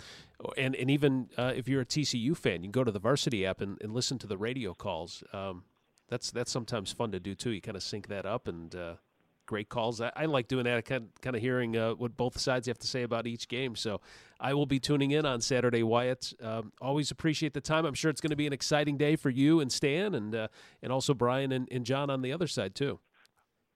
and 0.56 0.74
and 0.74 0.90
even 0.90 1.28
uh, 1.36 1.52
if 1.54 1.68
you're 1.68 1.82
a 1.82 1.86
TCU 1.86 2.36
fan, 2.36 2.62
you 2.62 2.68
can 2.68 2.72
go 2.72 2.84
to 2.84 2.90
the 2.90 2.98
Varsity 2.98 3.44
app 3.44 3.60
and, 3.60 3.76
and 3.82 3.92
listen 3.92 4.18
to 4.18 4.26
the 4.26 4.38
radio 4.38 4.72
calls. 4.72 5.22
Um, 5.32 5.64
that's 6.08 6.30
that's 6.30 6.50
sometimes 6.50 6.92
fun 6.92 7.12
to 7.12 7.20
do 7.20 7.34
too. 7.34 7.50
You 7.50 7.60
kind 7.60 7.76
of 7.76 7.82
sync 7.82 8.08
that 8.08 8.26
up 8.26 8.48
and. 8.48 8.74
Uh, 8.74 8.94
great 9.50 9.68
calls. 9.68 10.00
I, 10.00 10.12
I, 10.14 10.26
like 10.26 10.46
doing 10.46 10.62
that, 10.64 10.84
kind 10.84 11.02
of, 11.02 11.20
kind 11.20 11.34
of 11.34 11.42
hearing 11.42 11.76
uh, 11.76 11.94
what 11.94 12.16
both 12.16 12.38
sides 12.38 12.68
have 12.68 12.78
to 12.78 12.86
say 12.86 13.02
about 13.02 13.26
each 13.26 13.48
game. 13.48 13.74
So 13.74 14.00
I 14.38 14.54
will 14.54 14.64
be 14.64 14.78
tuning 14.78 15.10
in 15.10 15.26
on 15.26 15.40
Saturday, 15.40 15.82
Wyatt. 15.82 16.32
Um, 16.40 16.72
always 16.80 17.10
appreciate 17.10 17.52
the 17.52 17.60
time. 17.60 17.84
I'm 17.84 17.94
sure 17.94 18.12
it's 18.12 18.20
going 18.20 18.30
to 18.30 18.36
be 18.36 18.46
an 18.46 18.52
exciting 18.52 18.96
day 18.96 19.16
for 19.16 19.28
you 19.28 19.58
and 19.58 19.72
Stan, 19.72 20.14
and 20.14 20.32
uh, 20.36 20.48
and 20.84 20.92
also 20.92 21.14
Brian 21.14 21.50
and, 21.50 21.66
and 21.72 21.84
John 21.84 22.10
on 22.10 22.22
the 22.22 22.32
other 22.32 22.46
side 22.46 22.76
too. 22.76 23.00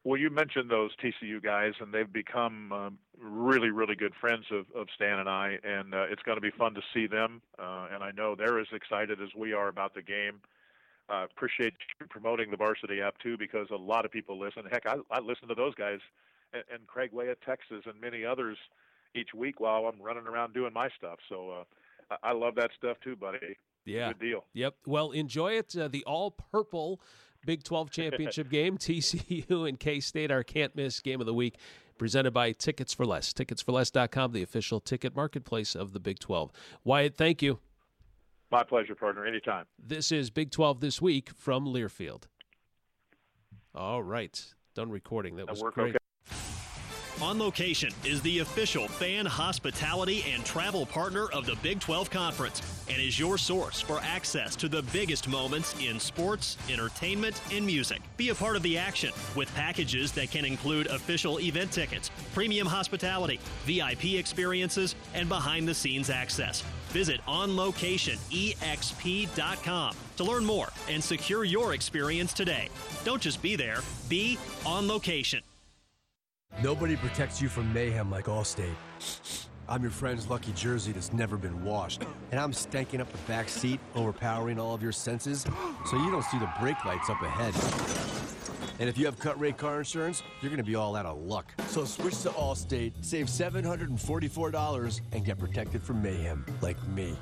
Well, 0.05 0.20
you 0.20 0.31
mentioned 0.31 0.70
those 0.70 0.93
TCU 1.03 1.43
guys, 1.43 1.72
and 1.81 1.93
they've 1.93 2.12
become 2.12 2.70
um, 2.72 2.99
really, 3.18 3.70
really 3.70 3.97
good 3.97 4.12
friends 4.20 4.45
of, 4.53 4.66
of 4.79 4.87
Stan 4.95 5.18
and 5.18 5.29
I, 5.29 5.59
and 5.64 5.93
uh, 5.93 6.05
it's 6.09 6.22
going 6.22 6.37
to 6.37 6.43
be 6.43 6.53
fun 6.57 6.75
to 6.75 6.83
see 6.93 7.09
them. 7.09 7.43
Uh, 7.59 7.89
and 7.93 8.05
I 8.05 8.12
know 8.12 8.37
they're 8.37 8.61
as 8.61 8.68
excited 8.72 9.20
as 9.20 9.31
we 9.37 9.55
are 9.55 9.68
about 9.68 9.95
the 9.95 10.03
game 10.03 10.41
uh, 11.09 11.25
appreciate 11.25 11.75
you 12.01 12.07
promoting 12.09 12.51
the 12.51 12.57
varsity 12.57 13.01
app 13.01 13.19
too 13.19 13.37
because 13.37 13.69
a 13.71 13.77
lot 13.77 14.05
of 14.05 14.11
people 14.11 14.39
listen. 14.39 14.63
Heck, 14.71 14.87
I, 14.87 14.97
I 15.11 15.21
listen 15.21 15.49
to 15.49 15.55
those 15.55 15.75
guys 15.75 15.99
and, 16.53 16.63
and 16.73 16.87
Craig 16.87 17.13
Way 17.13 17.29
at 17.29 17.41
Texas 17.43 17.83
and 17.87 18.01
many 18.01 18.25
others 18.25 18.57
each 19.15 19.35
week 19.35 19.61
while 19.61 19.87
I'm 19.87 20.01
running 20.01 20.27
around 20.27 20.55
doing 20.55 20.73
my 20.73 20.89
stuff. 20.97 21.19
So 21.29 21.51
uh, 21.51 22.17
I, 22.23 22.31
I 22.31 22.33
love 22.33 22.55
that 22.57 22.71
stuff 22.77 22.97
too, 23.03 23.17
buddy. 23.17 23.39
Yeah. 23.85 24.09
Good 24.09 24.21
deal. 24.21 24.45
Yep. 24.55 24.75
Well, 24.87 25.11
enjoy 25.11 25.53
it. 25.53 25.77
Uh, 25.77 25.89
the 25.89 26.05
all 26.05 26.31
purple 26.31 27.01
Big 27.45 27.63
12 27.63 27.91
championship 27.91 28.51
game, 28.51 28.79
TCU 28.79 29.69
and 29.69 29.79
K 29.79 30.01
State, 30.01 30.31
our 30.31 30.43
can't 30.43 30.75
miss 30.75 31.01
game 31.01 31.21
of 31.21 31.27
the 31.27 31.35
week, 31.35 31.57
presented 31.99 32.33
by 32.33 32.53
Tickets 32.53 32.95
for 32.95 33.05
Less. 33.05 33.33
Ticketsforless.com, 33.33 34.33
the 34.33 34.43
official 34.43 34.81
ticket 34.81 35.15
marketplace 35.15 35.75
of 35.75 35.93
the 35.93 36.01
Big 36.01 36.19
12. 36.19 36.51
Wyatt, 36.85 37.17
thank 37.17 37.43
you. 37.43 37.59
My 38.55 38.63
pleasure, 38.63 38.95
partner. 38.95 39.27
Anytime. 39.27 39.65
This 39.85 40.13
is 40.13 40.31
Big 40.31 40.53
12 40.53 40.79
This 40.79 41.03
Week 41.03 41.31
from 41.37 41.67
Learfield. 41.67 42.29
All 43.75 44.01
right. 44.01 44.55
Done 44.77 44.93
recording. 44.93 45.35
That, 45.35 45.47
that 45.47 45.61
was 45.61 45.75
great. 45.75 45.89
Okay. 45.89 45.99
On 47.23 47.39
Location 47.39 47.93
is 48.05 48.21
the 48.23 48.41
official 48.41 48.89
fan 48.89 49.25
hospitality 49.25 50.25
and 50.33 50.45
travel 50.45 50.85
partner 50.85 51.29
of 51.33 51.47
the 51.47 51.55
Big 51.62 51.79
12 51.79 52.11
Conference 52.11 52.61
and 52.89 53.01
is 53.01 53.17
your 53.19 53.39
source 53.39 53.81
for 53.81 54.01
access 54.03 54.55
to 54.57 54.69
the 54.69 54.83
biggest 54.93 55.29
moments 55.29 55.75
in 55.81 55.99
sports, 56.01 56.59
entertainment, 56.69 57.41
and 57.53 57.65
music. 57.65 58.03
Be 58.17 58.31
a 58.31 58.35
part 58.35 58.57
of 58.57 58.65
the 58.65 58.77
action 58.77 59.12
with 59.37 59.55
packages 59.55 60.11
that 60.12 60.33
can 60.33 60.45
include 60.45 60.89
official 60.89 61.39
event 61.41 61.71
tickets, 61.71 62.11
premium 62.35 62.67
hospitality, 62.67 63.39
VIP 63.65 64.15
experiences, 64.15 64.97
and 65.15 65.29
behind 65.29 65.69
the 65.69 65.75
scenes 65.75 66.11
access. 66.11 66.62
Visit 66.89 67.21
onlocationexp.com 67.27 69.97
to 70.17 70.25
learn 70.25 70.45
more 70.45 70.69
and 70.89 71.03
secure 71.03 71.43
your 71.45 71.75
experience 71.75 72.33
today. 72.33 72.69
Don't 73.05 73.23
just 73.23 73.41
be 73.41 73.57
there, 73.57 73.79
be 74.09 74.37
on 74.67 74.89
location. 74.89 75.41
Nobody 76.63 76.97
protects 76.97 77.43
you 77.43 77.49
from 77.49 77.73
mayhem 77.73 78.11
like 78.11 78.27
Allstate. 78.27 78.75
I'm 79.69 79.83
your 79.83 79.91
friend's 79.91 80.29
lucky 80.29 80.53
jersey 80.53 80.93
that's 80.93 81.13
never 81.13 81.37
been 81.37 81.65
washed, 81.65 82.05
and 82.31 82.39
I'm 82.39 82.53
stanking 82.53 83.01
up 83.01 83.11
the 83.11 83.19
back 83.27 83.49
seat, 83.49 83.81
overpowering 83.95 84.61
all 84.61 84.75
of 84.75 84.83
your 84.83 84.93
senses, 84.93 85.47
so 85.87 85.97
you 85.97 86.11
don't 86.11 86.25
see 86.25 86.39
the 86.39 86.51
brake 86.61 86.85
lights 86.85 87.11
up 87.11 87.21
ahead. 87.23 87.55
And 88.79 88.89
if 88.89 88.99
you 88.99 89.07
have 89.07 89.19
cut 89.19 89.39
rate 89.41 89.57
car 89.57 89.79
insurance, 89.79 90.23
you're 90.43 90.51
going 90.51 90.63
to 90.63 90.65
be 90.65 90.75
all 90.75 90.97
out 90.97 91.07
of 91.07 91.19
luck. 91.19 91.53
So 91.69 91.85
switch 91.85 92.21
to 92.23 92.31
Allstate, 92.31 92.93
save 93.01 93.27
$744, 93.27 95.01
and 95.13 95.25
get 95.25 95.39
protected 95.39 95.83
from 95.83 96.03
mayhem 96.03 96.45
like 96.61 96.77
me. 96.89 97.17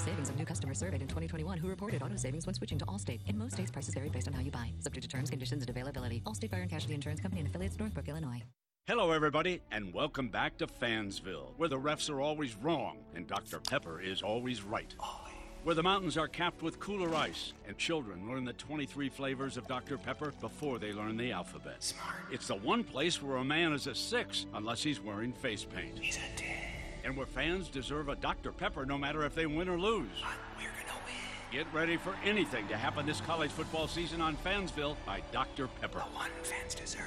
Average 0.00 0.12
annual 0.12 0.16
savings 0.16 0.30
of 0.30 0.36
new 0.36 0.46
customers 0.46 0.78
surveyed 0.78 1.02
in 1.02 1.08
2021 1.08 1.58
who 1.58 1.68
reported 1.68 2.02
auto 2.02 2.16
savings 2.16 2.46
when 2.46 2.54
switching 2.54 2.78
to 2.78 2.86
Allstate. 2.86 3.20
In 3.26 3.36
most 3.36 3.52
states, 3.52 3.70
prices 3.70 3.94
vary 3.94 4.08
based 4.08 4.28
on 4.28 4.34
how 4.34 4.40
you 4.40 4.50
buy. 4.50 4.72
Subject 4.80 5.02
to 5.02 5.08
terms, 5.08 5.30
conditions, 5.30 5.62
and 5.62 5.70
availability. 5.70 6.22
Allstate 6.24 6.50
Fire 6.50 6.62
and 6.62 6.70
Casualty 6.70 6.94
Insurance 6.94 7.20
Company 7.20 7.40
and 7.40 7.48
affiliates, 7.48 7.78
Northbrook, 7.78 8.08
Illinois. 8.08 8.42
Hello, 8.86 9.12
everybody, 9.12 9.60
and 9.70 9.92
welcome 9.92 10.28
back 10.28 10.56
to 10.58 10.66
Fansville, 10.66 11.52
where 11.58 11.68
the 11.68 11.78
refs 11.78 12.10
are 12.10 12.20
always 12.20 12.56
wrong 12.56 12.98
and 13.14 13.26
Dr. 13.26 13.60
Pepper 13.60 14.00
is 14.00 14.22
always 14.22 14.62
right. 14.62 14.94
Always. 14.98 15.34
Where 15.62 15.74
the 15.74 15.82
mountains 15.82 16.16
are 16.16 16.28
capped 16.28 16.62
with 16.62 16.80
cooler 16.80 17.14
ice 17.14 17.52
and 17.68 17.76
children 17.76 18.26
learn 18.26 18.46
the 18.46 18.54
23 18.54 19.10
flavors 19.10 19.58
of 19.58 19.68
Dr. 19.68 19.98
Pepper 19.98 20.32
before 20.40 20.78
they 20.78 20.92
learn 20.94 21.18
the 21.18 21.32
alphabet. 21.32 21.84
Smart. 21.84 22.16
It's 22.32 22.46
the 22.46 22.54
one 22.54 22.82
place 22.82 23.22
where 23.22 23.36
a 23.36 23.44
man 23.44 23.74
is 23.74 23.86
a 23.86 23.94
six 23.94 24.46
unless 24.54 24.82
he's 24.82 25.00
wearing 25.00 25.34
face 25.34 25.66
paint. 25.66 25.98
He's 25.98 26.16
a 26.16 26.36
10. 26.36 26.59
And 27.04 27.16
where 27.16 27.26
fans 27.26 27.68
deserve 27.68 28.08
a 28.08 28.16
Dr. 28.16 28.52
Pepper 28.52 28.84
no 28.84 28.98
matter 28.98 29.24
if 29.24 29.34
they 29.34 29.46
win 29.46 29.68
or 29.68 29.78
lose. 29.78 30.08
But 30.20 30.30
we're 30.58 30.64
gonna 30.64 30.98
win. 31.04 31.14
Get 31.52 31.66
ready 31.72 31.96
for 31.96 32.14
anything 32.24 32.68
to 32.68 32.76
happen 32.76 33.06
this 33.06 33.20
college 33.20 33.50
football 33.50 33.88
season 33.88 34.20
on 34.20 34.36
Fansville 34.38 34.96
by 35.04 35.22
Dr. 35.32 35.68
Pepper. 35.80 35.98
The 35.98 36.16
one 36.16 36.30
fans 36.42 36.74
deserve. 36.74 37.04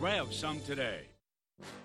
Grab 0.00 0.32
some 0.32 0.60
today. 0.60 1.02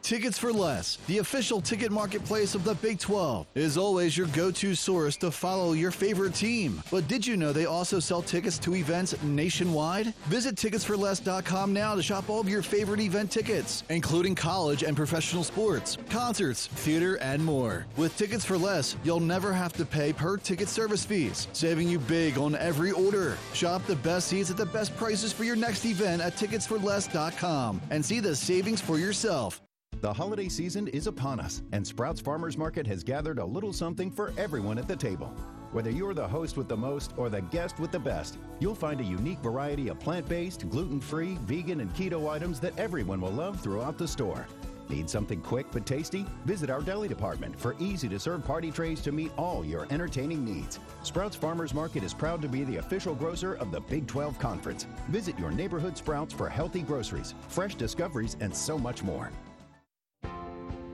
Tickets 0.09 0.39
for 0.39 0.51
Less, 0.51 0.97
the 1.05 1.19
official 1.19 1.61
ticket 1.61 1.91
marketplace 1.91 2.55
of 2.55 2.63
the 2.63 2.73
Big 2.73 2.97
12, 2.97 3.45
is 3.53 3.77
always 3.77 4.17
your 4.17 4.25
go 4.29 4.49
to 4.49 4.73
source 4.73 5.15
to 5.17 5.29
follow 5.29 5.73
your 5.73 5.91
favorite 5.91 6.33
team. 6.33 6.81
But 6.89 7.07
did 7.07 7.27
you 7.27 7.37
know 7.37 7.53
they 7.53 7.67
also 7.67 7.99
sell 7.99 8.23
tickets 8.23 8.57
to 8.57 8.73
events 8.73 9.13
nationwide? 9.21 10.15
Visit 10.25 10.55
ticketsforless.com 10.55 11.73
now 11.73 11.93
to 11.93 12.01
shop 12.01 12.27
all 12.27 12.39
of 12.39 12.49
your 12.49 12.63
favorite 12.63 13.01
event 13.01 13.29
tickets, 13.29 13.83
including 13.89 14.33
college 14.33 14.81
and 14.81 14.97
professional 14.97 15.43
sports, 15.43 15.95
concerts, 16.09 16.65
theater, 16.65 17.17
and 17.17 17.45
more. 17.45 17.85
With 17.95 18.17
Tickets 18.17 18.43
for 18.43 18.57
Less, 18.57 18.95
you'll 19.03 19.19
never 19.19 19.53
have 19.53 19.73
to 19.73 19.85
pay 19.85 20.11
per 20.11 20.37
ticket 20.37 20.69
service 20.69 21.05
fees, 21.05 21.47
saving 21.53 21.87
you 21.87 21.99
big 21.99 22.39
on 22.39 22.55
every 22.55 22.89
order. 22.89 23.37
Shop 23.53 23.85
the 23.85 23.97
best 23.97 24.29
seats 24.29 24.49
at 24.49 24.57
the 24.57 24.65
best 24.65 24.97
prices 24.97 25.31
for 25.31 25.43
your 25.43 25.55
next 25.55 25.85
event 25.85 26.19
at 26.19 26.35
ticketsforless.com 26.35 27.79
and 27.91 28.03
see 28.03 28.19
the 28.19 28.35
savings 28.35 28.81
for 28.81 28.97
yourself. 28.97 29.58
The 30.01 30.13
holiday 30.13 30.47
season 30.47 30.87
is 30.87 31.07
upon 31.07 31.41
us, 31.41 31.61
and 31.73 31.85
Sprouts 31.85 32.21
Farmers 32.21 32.57
Market 32.57 32.87
has 32.87 33.03
gathered 33.03 33.37
a 33.37 33.45
little 33.45 33.73
something 33.73 34.09
for 34.09 34.31
everyone 34.37 34.77
at 34.77 34.87
the 34.87 34.95
table. 34.95 35.27
Whether 35.73 35.91
you're 35.91 36.13
the 36.13 36.25
host 36.25 36.55
with 36.55 36.69
the 36.69 36.77
most 36.77 37.11
or 37.17 37.27
the 37.27 37.41
guest 37.41 37.81
with 37.81 37.91
the 37.91 37.99
best, 37.99 38.37
you'll 38.61 38.75
find 38.75 39.01
a 39.01 39.03
unique 39.03 39.39
variety 39.39 39.89
of 39.89 39.99
plant 39.99 40.25
based, 40.29 40.69
gluten 40.69 41.01
free, 41.01 41.37
vegan, 41.41 41.81
and 41.81 41.93
keto 41.93 42.29
items 42.29 42.61
that 42.61 42.79
everyone 42.79 43.19
will 43.19 43.33
love 43.33 43.59
throughout 43.59 43.97
the 43.97 44.07
store. 44.07 44.47
Need 44.87 45.09
something 45.09 45.41
quick 45.41 45.67
but 45.69 45.85
tasty? 45.85 46.25
Visit 46.45 46.69
our 46.69 46.81
deli 46.81 47.09
department 47.09 47.59
for 47.59 47.75
easy 47.77 48.07
to 48.07 48.19
serve 48.21 48.45
party 48.45 48.71
trays 48.71 49.01
to 49.01 49.11
meet 49.11 49.33
all 49.37 49.65
your 49.65 49.85
entertaining 49.89 50.45
needs. 50.45 50.79
Sprouts 51.03 51.35
Farmers 51.35 51.73
Market 51.73 52.03
is 52.03 52.13
proud 52.13 52.41
to 52.41 52.47
be 52.47 52.63
the 52.63 52.77
official 52.77 53.15
grocer 53.15 53.55
of 53.55 53.69
the 53.69 53.81
Big 53.81 54.07
12 54.07 54.39
Conference. 54.39 54.87
Visit 55.09 55.37
your 55.37 55.51
neighborhood 55.51 55.97
Sprouts 55.97 56.33
for 56.33 56.47
healthy 56.47 56.83
groceries, 56.83 57.35
fresh 57.49 57.75
discoveries, 57.75 58.37
and 58.39 58.55
so 58.55 58.77
much 58.77 59.03
more. 59.03 59.29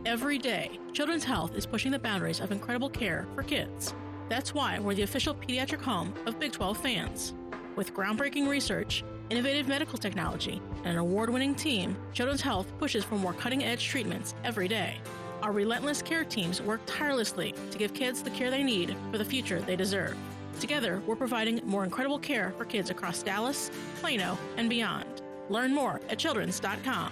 Every 0.06 0.38
day, 0.38 0.80
Children's 0.94 1.24
Health 1.24 1.56
is 1.56 1.66
pushing 1.66 1.92
the 1.92 1.98
boundaries 1.98 2.40
of 2.40 2.52
incredible 2.52 2.92
care 2.92 3.26
for 3.34 3.42
kids. 3.42 3.96
That's 4.30 4.54
why 4.54 4.78
we're 4.78 4.94
the 4.94 5.02
official 5.02 5.34
pediatric 5.34 5.82
home 5.82 6.14
of 6.28 6.40
Big 6.40 6.52
12 6.52 6.78
fans. 6.78 7.34
With 7.76 7.92
groundbreaking 7.92 8.48
research, 8.48 9.04
innovative 9.32 9.68
medical 9.68 9.98
technology, 9.98 10.62
and 10.84 10.94
an 10.94 10.98
award 11.00 11.32
winning 11.32 11.56
team, 11.56 11.98
Children's 12.14 12.42
Health 12.42 12.72
pushes 12.78 13.04
for 13.04 13.16
more 13.16 13.34
cutting 13.34 13.64
edge 13.64 13.84
treatments 13.84 14.36
every 14.44 14.68
day. 14.68 14.98
Our 15.42 15.52
relentless 15.52 16.04
care 16.04 16.24
teams 16.24 16.62
work 16.62 16.82
tirelessly 16.86 17.56
to 17.72 17.78
give 17.80 17.96
kids 17.96 18.22
the 18.22 18.30
care 18.30 18.52
they 18.52 18.64
need 18.64 18.96
for 19.12 19.18
the 19.18 19.26
future 19.26 19.60
they 19.60 19.76
deserve. 19.76 20.16
Together, 20.60 21.02
we're 21.08 21.16
providing 21.16 21.62
more 21.66 21.84
incredible 21.84 22.20
care 22.20 22.54
for 22.60 22.66
kids 22.66 22.92
across 22.92 23.24
Dallas, 23.24 23.72
Plano, 24.02 24.38
and 24.58 24.70
beyond. 24.70 25.24
Learn 25.50 25.74
more 25.74 26.00
at 26.10 26.20
children's.com. 26.20 27.12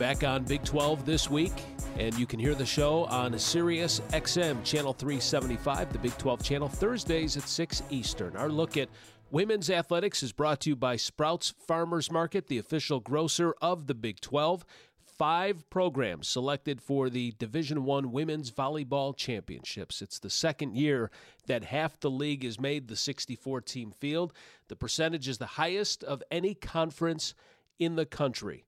Back 0.00 0.24
on 0.24 0.44
Big 0.44 0.64
12 0.64 1.04
this 1.04 1.28
week, 1.28 1.52
and 1.98 2.18
you 2.18 2.24
can 2.24 2.40
hear 2.40 2.54
the 2.54 2.64
show 2.64 3.04
on 3.04 3.38
Sirius 3.38 4.00
XM 4.12 4.64
Channel 4.64 4.94
375, 4.94 5.92
the 5.92 5.98
Big 5.98 6.16
12 6.16 6.42
channel, 6.42 6.68
Thursdays 6.68 7.36
at 7.36 7.42
6 7.42 7.82
Eastern. 7.90 8.34
Our 8.34 8.48
look 8.48 8.78
at 8.78 8.88
women's 9.30 9.68
athletics 9.68 10.22
is 10.22 10.32
brought 10.32 10.60
to 10.60 10.70
you 10.70 10.76
by 10.76 10.96
Sprouts 10.96 11.52
Farmers 11.66 12.10
Market, 12.10 12.46
the 12.46 12.56
official 12.56 13.00
grocer 13.00 13.54
of 13.60 13.88
the 13.88 13.94
Big 13.94 14.20
12. 14.20 14.64
Five 15.02 15.68
programs 15.68 16.28
selected 16.28 16.80
for 16.80 17.10
the 17.10 17.34
Division 17.38 17.84
One 17.84 18.10
Women's 18.10 18.50
Volleyball 18.50 19.14
Championships. 19.14 20.00
It's 20.00 20.18
the 20.18 20.30
second 20.30 20.76
year 20.76 21.10
that 21.46 21.64
half 21.64 22.00
the 22.00 22.10
league 22.10 22.42
is 22.42 22.58
made 22.58 22.88
the 22.88 22.96
64 22.96 23.60
team 23.60 23.90
field. 23.90 24.32
The 24.68 24.76
percentage 24.76 25.28
is 25.28 25.36
the 25.36 25.44
highest 25.44 26.02
of 26.02 26.22
any 26.30 26.54
conference 26.54 27.34
in 27.78 27.96
the 27.96 28.06
country. 28.06 28.64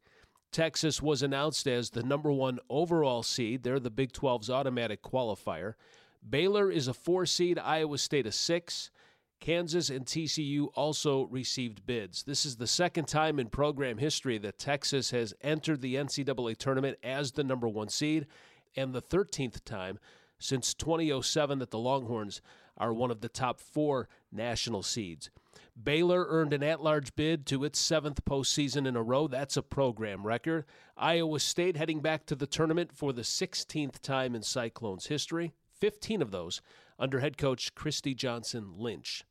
Texas 0.52 1.00
was 1.00 1.22
announced 1.22 1.66
as 1.66 1.90
the 1.90 2.02
number 2.02 2.30
one 2.30 2.58
overall 2.68 3.22
seed. 3.22 3.62
They're 3.62 3.80
the 3.80 3.90
Big 3.90 4.12
12's 4.12 4.50
automatic 4.50 5.02
qualifier. 5.02 5.74
Baylor 6.28 6.70
is 6.70 6.88
a 6.88 6.94
four 6.94 7.26
seed, 7.26 7.58
Iowa 7.58 7.98
State 7.98 8.26
a 8.26 8.32
six. 8.32 8.90
Kansas 9.40 9.90
and 9.90 10.06
TCU 10.06 10.68
also 10.74 11.24
received 11.24 11.84
bids. 11.84 12.22
This 12.22 12.46
is 12.46 12.56
the 12.56 12.66
second 12.68 13.08
time 13.08 13.40
in 13.40 13.48
program 13.48 13.98
history 13.98 14.38
that 14.38 14.56
Texas 14.56 15.10
has 15.10 15.34
entered 15.40 15.80
the 15.80 15.96
NCAA 15.96 16.56
tournament 16.56 16.96
as 17.02 17.32
the 17.32 17.42
number 17.42 17.68
one 17.68 17.88
seed, 17.88 18.28
and 18.76 18.92
the 18.92 19.02
13th 19.02 19.64
time 19.64 19.98
since 20.38 20.74
2007 20.74 21.58
that 21.58 21.72
the 21.72 21.78
Longhorns 21.78 22.40
are 22.76 22.92
one 22.92 23.10
of 23.10 23.20
the 23.20 23.28
top 23.28 23.58
four 23.58 24.08
national 24.30 24.84
seeds. 24.84 25.30
Baylor 25.80 26.26
earned 26.28 26.52
an 26.52 26.62
at 26.62 26.82
large 26.82 27.14
bid 27.16 27.46
to 27.46 27.64
its 27.64 27.78
seventh 27.78 28.24
postseason 28.24 28.86
in 28.86 28.96
a 28.96 29.02
row. 29.02 29.26
That's 29.26 29.56
a 29.56 29.62
program 29.62 30.26
record. 30.26 30.64
Iowa 30.96 31.40
State 31.40 31.76
heading 31.76 32.00
back 32.00 32.26
to 32.26 32.34
the 32.34 32.46
tournament 32.46 32.92
for 32.92 33.12
the 33.12 33.22
16th 33.22 34.00
time 34.00 34.34
in 34.34 34.42
Cyclones 34.42 35.06
history, 35.06 35.52
15 35.80 36.20
of 36.20 36.30
those 36.30 36.60
under 36.98 37.20
head 37.20 37.38
coach 37.38 37.74
Christy 37.74 38.14
Johnson 38.14 38.72
Lynch. 38.76 39.24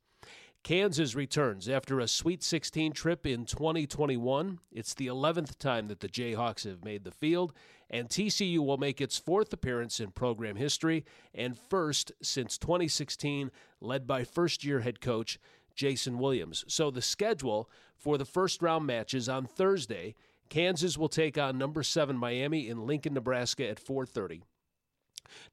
Kansas 0.62 1.16
returns 1.16 1.68
after 1.68 1.98
a 1.98 2.06
Sweet 2.06 2.42
16 2.42 2.92
trip 2.92 3.26
in 3.26 3.46
2021. 3.46 4.60
It's 4.70 4.94
the 4.94 5.08
11th 5.08 5.58
time 5.58 5.88
that 5.88 5.98
the 5.98 6.08
Jayhawks 6.08 6.64
have 6.64 6.84
made 6.84 7.02
the 7.02 7.10
field, 7.10 7.52
and 7.90 8.08
TCU 8.08 8.58
will 8.58 8.78
make 8.78 9.00
its 9.00 9.18
fourth 9.18 9.52
appearance 9.52 9.98
in 9.98 10.12
program 10.12 10.54
history 10.54 11.04
and 11.34 11.58
first 11.58 12.12
since 12.22 12.58
2016, 12.58 13.50
led 13.80 14.06
by 14.06 14.22
first 14.22 14.64
year 14.64 14.80
head 14.80 15.00
coach 15.00 15.38
Jason 15.74 16.18
Williams. 16.18 16.64
So 16.68 16.90
the 16.90 17.02
schedule 17.02 17.70
for 17.96 18.18
the 18.18 18.24
first 18.24 18.62
round 18.62 18.86
matches 18.86 19.28
on 19.28 19.46
Thursday, 19.46 20.14
Kansas 20.48 20.98
will 20.98 21.08
take 21.08 21.38
on 21.38 21.58
number 21.58 21.82
7 21.82 22.16
Miami 22.16 22.68
in 22.68 22.86
Lincoln, 22.86 23.14
Nebraska 23.14 23.68
at 23.68 23.78
4:30. 23.78 24.42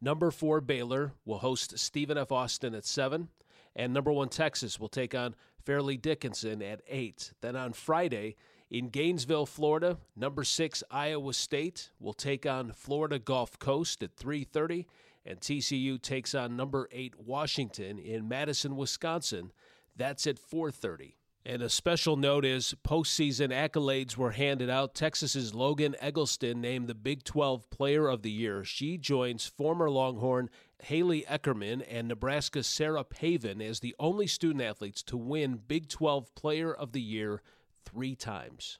Number 0.01 0.31
4 0.31 0.59
Baylor 0.61 1.13
will 1.25 1.39
host 1.39 1.77
Stephen 1.79 2.17
F. 2.17 2.31
Austin 2.31 2.75
at 2.75 2.85
7, 2.85 3.29
and 3.75 3.93
number 3.93 4.11
1 4.11 4.29
Texas 4.29 4.79
will 4.79 4.89
take 4.89 5.15
on 5.15 5.35
Fairleigh 5.63 5.97
Dickinson 5.97 6.61
at 6.61 6.81
8. 6.87 7.33
Then 7.41 7.55
on 7.55 7.73
Friday, 7.73 8.35
in 8.69 8.89
Gainesville, 8.89 9.45
Florida, 9.45 9.97
number 10.15 10.43
6 10.43 10.83
Iowa 10.91 11.33
State 11.33 11.91
will 11.99 12.13
take 12.13 12.45
on 12.45 12.71
Florida 12.73 13.19
Gulf 13.19 13.57
Coast 13.57 14.03
at 14.03 14.15
3:30 14.15 14.85
and 15.25 15.39
TCU 15.39 15.97
takes 15.97 16.33
on 16.33 16.55
number 16.55 16.87
8 16.91 17.19
Washington 17.19 17.99
in 17.99 18.27
Madison, 18.27 18.75
Wisconsin 18.75 19.51
that's 19.99 20.25
at 20.25 20.39
4:30. 20.39 21.15
And 21.45 21.61
a 21.61 21.69
special 21.69 22.15
note 22.15 22.43
is 22.45 22.75
postseason 22.83 23.49
accolades 23.49 24.17
were 24.17 24.31
handed 24.31 24.69
out. 24.69 24.93
Texas's 24.93 25.55
Logan 25.55 25.95
Eggleston 25.99 26.59
named 26.59 26.87
the 26.87 26.93
Big 26.93 27.23
12 27.23 27.69
Player 27.69 28.07
of 28.07 28.23
the 28.23 28.31
Year. 28.31 28.63
She 28.65 28.97
joins 28.97 29.47
former 29.47 29.89
Longhorn 29.89 30.49
Haley 30.83 31.23
Eckerman 31.23 31.83
and 31.89 32.07
Nebraska's 32.07 32.67
Sarah 32.67 33.05
Pavan 33.05 33.61
as 33.61 33.79
the 33.79 33.95
only 33.99 34.27
student 34.27 34.61
athletes 34.61 35.01
to 35.03 35.17
win 35.17 35.61
Big 35.67 35.87
12 35.87 36.35
Player 36.35 36.73
of 36.73 36.91
the 36.91 37.01
Year 37.01 37.41
three 37.85 38.15
times. 38.15 38.77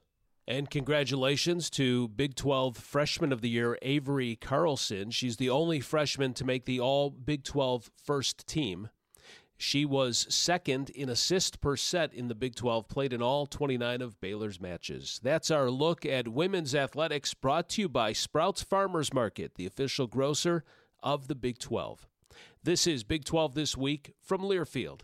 And 0.48 0.70
congratulations 0.70 1.70
to 1.72 2.08
Big 2.10 2.36
12 2.36 2.76
Freshman 2.76 3.32
of 3.32 3.42
the 3.42 3.50
Year, 3.50 3.78
Averi 3.84 4.40
Carlson. 4.40 5.12
She's 5.12 5.38
the 5.38 5.50
only 5.50 5.80
freshman 5.80 6.34
to 6.34 6.46
make 6.46 6.66
the 6.66 6.80
All 6.80 7.10
Big 7.10 7.44
12 7.44 7.90
first 8.04 8.48
team. 8.48 8.90
She 9.62 9.84
was 9.84 10.26
second 10.30 10.90
in 10.92 11.10
assist 11.10 11.60
per 11.60 11.76
set 11.76 12.14
in 12.14 12.30
the 12.30 12.34
Big 12.34 12.56
12, 12.56 12.88
played 12.88 13.12
in 13.12 13.22
all 13.22 13.46
29 13.46 14.02
of 14.02 14.20
Baylor's 14.22 14.62
matches. 14.62 15.20
That's 15.22 15.52
our 15.52 15.70
look 15.70 16.06
at 16.06 16.30
women's 16.30 16.74
athletics 16.74 17.34
brought 17.34 17.68
to 17.72 17.82
you 17.82 17.90
by 17.90 18.14
Sprouts 18.14 18.64
Farmers 18.64 19.14
Market, 19.14 19.56
the 19.56 19.66
official 19.66 20.08
grocer 20.08 20.64
of 21.04 21.28
the 21.28 21.36
Big 21.36 21.60
12. 21.60 22.08
This 22.64 22.88
is 22.88 23.04
Big 23.04 23.26
12 23.26 23.54
This 23.54 23.76
Week 23.76 24.14
from 24.22 24.40
Learfield. 24.40 25.02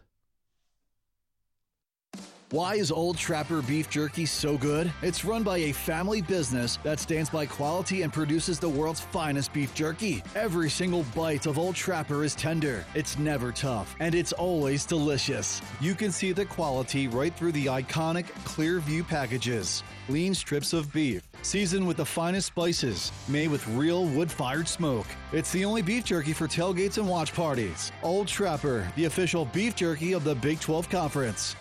Why 2.52 2.76
is 2.76 2.91
Old 2.91 3.18
Trapper 3.18 3.64
Beef 3.64 3.89
Jerky 3.89 4.24
so 4.24 4.56
good? 4.56 4.93
It's 5.02 5.26
run 5.26 5.41
by 5.41 5.58
a 5.58 5.72
family 5.72 6.22
business 6.22 6.78
that 6.84 7.00
stands 7.00 7.28
by 7.28 7.48
quality 7.48 8.04
and 8.04 8.14
produces 8.14 8.60
the 8.60 8.70
world's 8.70 9.00
finest 9.00 9.52
beef 9.52 9.74
jerky. 9.74 10.22
Every 10.36 10.70
single 10.70 11.04
bite 11.16 11.48
of 11.48 11.58
Old 11.58 11.74
Trapper 11.74 12.24
is 12.24 12.36
tender, 12.36 12.86
it's 12.93 13.18
never 13.18 13.52
tough, 13.52 13.96
and 14.00 14.14
it's 14.14 14.32
always 14.32 14.86
delicious. 14.86 15.60
You 15.82 15.96
can 15.96 16.12
see 16.12 16.34
the 16.34 16.46
quality 16.46 17.08
right 17.08 17.36
through 17.36 17.54
the 17.54 17.66
iconic 17.66 18.28
clear 18.43 18.80
view 18.80 19.04
packages. 19.04 19.82
Lean 20.08 20.36
strips 20.36 20.72
of 20.72 20.93
beef, 20.93 21.24
seasoned 21.41 21.88
with 21.88 21.98
the 21.98 22.06
finest 22.06 22.46
spices, 22.48 23.12
made 23.28 23.50
with 23.50 23.68
real 23.70 24.06
wood 24.06 24.32
fired 24.32 24.68
smoke. 24.68 25.08
It's 25.34 25.52
the 25.52 25.66
only 25.66 25.82
beef 25.82 26.04
jerky 26.04 26.32
for 26.32 26.48
tailgates 26.48 27.00
and 27.00 27.10
watch 27.10 27.34
parties. 27.34 27.91
Old 28.04 28.28
Trapper, 28.28 28.88
the 28.96 29.06
official 29.06 29.46
beef 29.46 29.76
jerky 29.76 30.14
of 30.14 30.24
the 30.24 30.36
Big 30.36 30.60
12 30.60 30.88
Conference. 30.91 31.56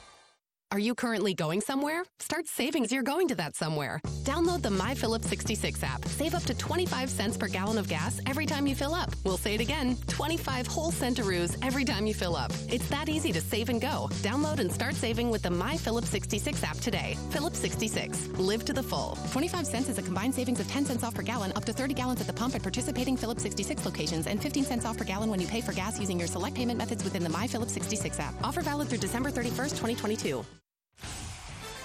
Are 0.74 0.80
you 0.80 0.96
currently 0.96 1.34
going 1.34 1.60
somewhere? 1.60 2.04
Start 2.18 2.48
saving 2.48 2.82
as 2.82 2.90
you're 2.90 3.04
going 3.04 3.28
to 3.28 3.36
that 3.36 3.54
somewhere. 3.54 4.00
Download 4.24 4.60
the 4.60 4.72
My 4.72 4.92
Phillips 4.92 5.28
66 5.28 5.80
app. 5.84 6.04
Save 6.06 6.34
up 6.34 6.42
to 6.42 6.54
25 6.54 7.10
cents 7.10 7.36
per 7.36 7.46
gallon 7.46 7.78
of 7.78 7.86
gas 7.86 8.20
every 8.26 8.44
time 8.44 8.66
you 8.66 8.74
fill 8.74 8.92
up. 8.92 9.14
We'll 9.24 9.36
say 9.36 9.54
it 9.54 9.60
again 9.60 9.96
25 10.08 10.66
whole 10.66 10.90
centaroos 10.90 11.56
every 11.64 11.84
time 11.84 12.08
you 12.08 12.12
fill 12.12 12.34
up. 12.34 12.50
It's 12.68 12.88
that 12.88 13.08
easy 13.08 13.30
to 13.30 13.40
save 13.40 13.68
and 13.68 13.80
go. 13.80 14.08
Download 14.14 14.58
and 14.58 14.72
start 14.72 14.96
saving 14.96 15.30
with 15.30 15.42
the 15.42 15.50
My 15.50 15.76
Phillips 15.76 16.08
66 16.08 16.64
app 16.64 16.78
today. 16.78 17.16
Phillips 17.30 17.60
66. 17.60 18.30
Live 18.36 18.64
to 18.64 18.72
the 18.72 18.82
full. 18.82 19.16
25 19.30 19.68
cents 19.68 19.88
is 19.88 19.98
a 19.98 20.02
combined 20.02 20.34
savings 20.34 20.58
of 20.58 20.66
10 20.66 20.86
cents 20.86 21.04
off 21.04 21.14
per 21.14 21.22
gallon, 21.22 21.52
up 21.54 21.64
to 21.66 21.72
30 21.72 21.94
gallons 21.94 22.20
at 22.20 22.26
the 22.26 22.32
pump 22.32 22.56
at 22.56 22.64
participating 22.64 23.16
Phillips 23.16 23.44
66 23.44 23.84
locations, 23.84 24.26
and 24.26 24.42
15 24.42 24.64
cents 24.64 24.84
off 24.84 24.98
per 24.98 25.04
gallon 25.04 25.30
when 25.30 25.40
you 25.40 25.46
pay 25.46 25.60
for 25.60 25.70
gas 25.70 26.00
using 26.00 26.18
your 26.18 26.26
select 26.26 26.56
payment 26.56 26.78
methods 26.78 27.04
within 27.04 27.22
the 27.22 27.30
My 27.30 27.46
Phillips 27.46 27.74
66 27.74 28.18
app. 28.18 28.34
Offer 28.42 28.62
valid 28.62 28.88
through 28.88 28.98
December 28.98 29.30
31st, 29.30 29.78
2022. 29.78 30.44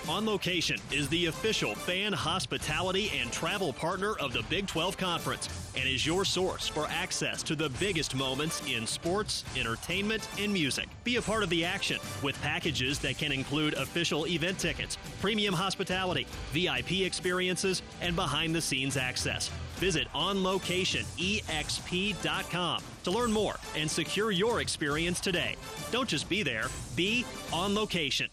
On 0.09 0.25
Location 0.25 0.77
is 0.91 1.07
the 1.09 1.27
official 1.27 1.75
fan 1.75 2.13
hospitality 2.13 3.11
and 3.21 3.31
travel 3.31 3.71
partner 3.71 4.15
of 4.15 4.33
the 4.33 4.41
Big 4.49 4.65
12 4.65 4.97
Conference 4.97 5.47
and 5.77 5.87
is 5.87 6.03
your 6.03 6.25
source 6.25 6.67
for 6.67 6.87
access 6.87 7.43
to 7.43 7.55
the 7.55 7.69
biggest 7.79 8.15
moments 8.15 8.59
in 8.67 8.87
sports, 8.87 9.45
entertainment, 9.55 10.27
and 10.39 10.51
music. 10.51 10.89
Be 11.03 11.17
a 11.17 11.21
part 11.21 11.43
of 11.43 11.51
the 11.51 11.63
action 11.63 11.99
with 12.23 12.41
packages 12.41 12.97
that 12.99 13.19
can 13.19 13.31
include 13.31 13.75
official 13.75 14.25
event 14.25 14.57
tickets, 14.57 14.97
premium 15.21 15.53
hospitality, 15.53 16.25
VIP 16.53 17.01
experiences, 17.01 17.83
and 18.01 18.15
behind 18.15 18.55
the 18.55 18.61
scenes 18.61 18.97
access. 18.97 19.51
Visit 19.75 20.07
OnLocationEXP.com 20.15 22.83
to 23.03 23.11
learn 23.11 23.31
more 23.31 23.57
and 23.75 23.91
secure 23.91 24.31
your 24.31 24.59
experience 24.59 25.19
today. 25.19 25.55
Don't 25.91 26.09
just 26.09 26.27
be 26.27 26.41
there, 26.41 26.65
be 26.95 27.25
on 27.53 27.75
location. 27.75 28.27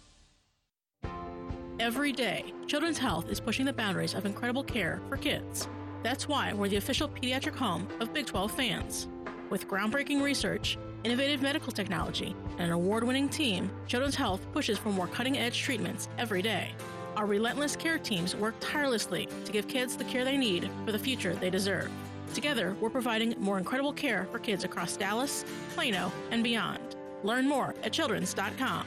Every 1.79 2.11
day, 2.11 2.55
Children's 2.67 2.97
Health 2.97 3.29
is 3.29 3.39
pushing 3.39 3.67
the 3.67 3.73
boundaries 3.73 4.15
of 4.15 4.25
incredible 4.25 4.65
care 4.65 5.03
for 5.11 5.19
kids. 5.19 5.69
That's 6.03 6.27
why 6.27 6.55
we're 6.55 6.69
the 6.71 6.77
official 6.77 7.07
pediatric 7.07 7.55
home 7.55 7.87
of 8.01 8.15
Big 8.15 8.25
12 8.25 8.51
fans. 8.51 9.09
With 9.51 9.69
groundbreaking 9.69 10.23
research, 10.23 10.79
innovative 11.05 11.43
medical 11.43 11.71
technology, 11.71 12.35
and 12.53 12.63
an 12.63 12.71
award 12.71 13.05
winning 13.05 13.29
team, 13.29 13.71
Children's 13.87 14.15
Health 14.15 14.41
pushes 14.55 14.79
for 14.79 14.89
more 14.89 15.07
cutting 15.09 15.37
edge 15.37 15.61
treatments 15.61 16.09
every 16.17 16.41
day. 16.41 16.71
Our 17.15 17.27
relentless 17.27 17.77
care 17.77 17.99
teams 17.99 18.35
work 18.35 18.55
tirelessly 18.59 19.29
to 19.45 19.53
give 19.53 19.69
kids 19.69 19.99
the 19.99 20.05
care 20.05 20.25
they 20.25 20.39
need 20.39 20.71
for 20.87 20.93
the 20.93 20.99
future 20.99 21.35
they 21.35 21.51
deserve. 21.51 21.91
Together, 22.33 22.75
we're 22.81 22.89
providing 22.89 23.35
more 23.39 23.59
incredible 23.59 23.93
care 23.93 24.27
for 24.33 24.39
kids 24.39 24.65
across 24.65 24.97
Dallas, 24.97 25.45
Plano, 25.75 26.11
and 26.31 26.43
beyond. 26.43 26.97
Learn 27.23 27.47
more 27.47 27.75
at 27.85 27.93
children's.com. 27.93 28.87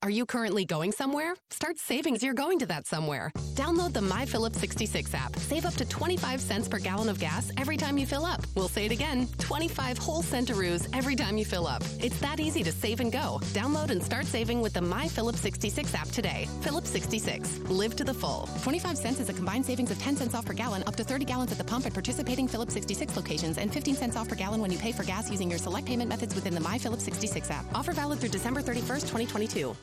Are 0.00 0.10
you 0.10 0.26
currently 0.26 0.64
going 0.64 0.92
somewhere? 0.92 1.34
Start 1.50 1.76
saving 1.76 2.14
as 2.14 2.22
you're 2.22 2.32
going 2.32 2.60
to 2.60 2.66
that 2.66 2.86
somewhere. 2.86 3.32
Download 3.56 3.92
the 3.92 4.00
My 4.00 4.24
Phillips 4.24 4.58
66 4.60 5.12
app. 5.12 5.34
Save 5.40 5.66
up 5.66 5.74
to 5.74 5.84
25 5.84 6.40
cents 6.40 6.68
per 6.68 6.78
gallon 6.78 7.08
of 7.08 7.18
gas 7.18 7.50
every 7.56 7.76
time 7.76 7.98
you 7.98 8.06
fill 8.06 8.24
up. 8.24 8.40
We'll 8.54 8.68
say 8.68 8.86
it 8.86 8.92
again 8.92 9.28
25 9.38 9.98
whole 9.98 10.22
centaroos 10.22 10.88
every 10.96 11.16
time 11.16 11.36
you 11.36 11.44
fill 11.44 11.66
up. 11.66 11.82
It's 11.98 12.18
that 12.20 12.38
easy 12.38 12.62
to 12.62 12.70
save 12.70 13.00
and 13.00 13.10
go. 13.10 13.40
Download 13.46 13.90
and 13.90 14.00
start 14.00 14.26
saving 14.26 14.60
with 14.60 14.72
the 14.72 14.80
My 14.80 15.08
Phillips 15.08 15.40
66 15.40 15.92
app 15.96 16.08
today. 16.10 16.46
Phillips 16.60 16.90
66. 16.90 17.58
Live 17.68 17.96
to 17.96 18.04
the 18.04 18.14
full. 18.14 18.48
25 18.62 18.96
cents 18.96 19.18
is 19.18 19.28
a 19.28 19.32
combined 19.32 19.66
savings 19.66 19.90
of 19.90 19.98
10 19.98 20.16
cents 20.16 20.34
off 20.34 20.46
per 20.46 20.52
gallon, 20.52 20.84
up 20.86 20.94
to 20.94 21.02
30 21.02 21.24
gallons 21.24 21.50
at 21.50 21.58
the 21.58 21.64
pump 21.64 21.86
at 21.86 21.92
participating 21.92 22.46
Phillips 22.46 22.72
66 22.72 23.16
locations, 23.16 23.58
and 23.58 23.72
15 23.72 23.96
cents 23.96 24.16
off 24.16 24.28
per 24.28 24.36
gallon 24.36 24.60
when 24.60 24.70
you 24.70 24.78
pay 24.78 24.92
for 24.92 25.02
gas 25.02 25.28
using 25.28 25.50
your 25.50 25.58
select 25.58 25.88
payment 25.88 26.08
methods 26.08 26.36
within 26.36 26.54
the 26.54 26.60
My 26.60 26.78
Phillips 26.78 27.04
66 27.04 27.50
app. 27.50 27.66
Offer 27.74 27.94
valid 27.94 28.20
through 28.20 28.30
December 28.30 28.62
31st, 28.62 29.00
2022. 29.08 29.76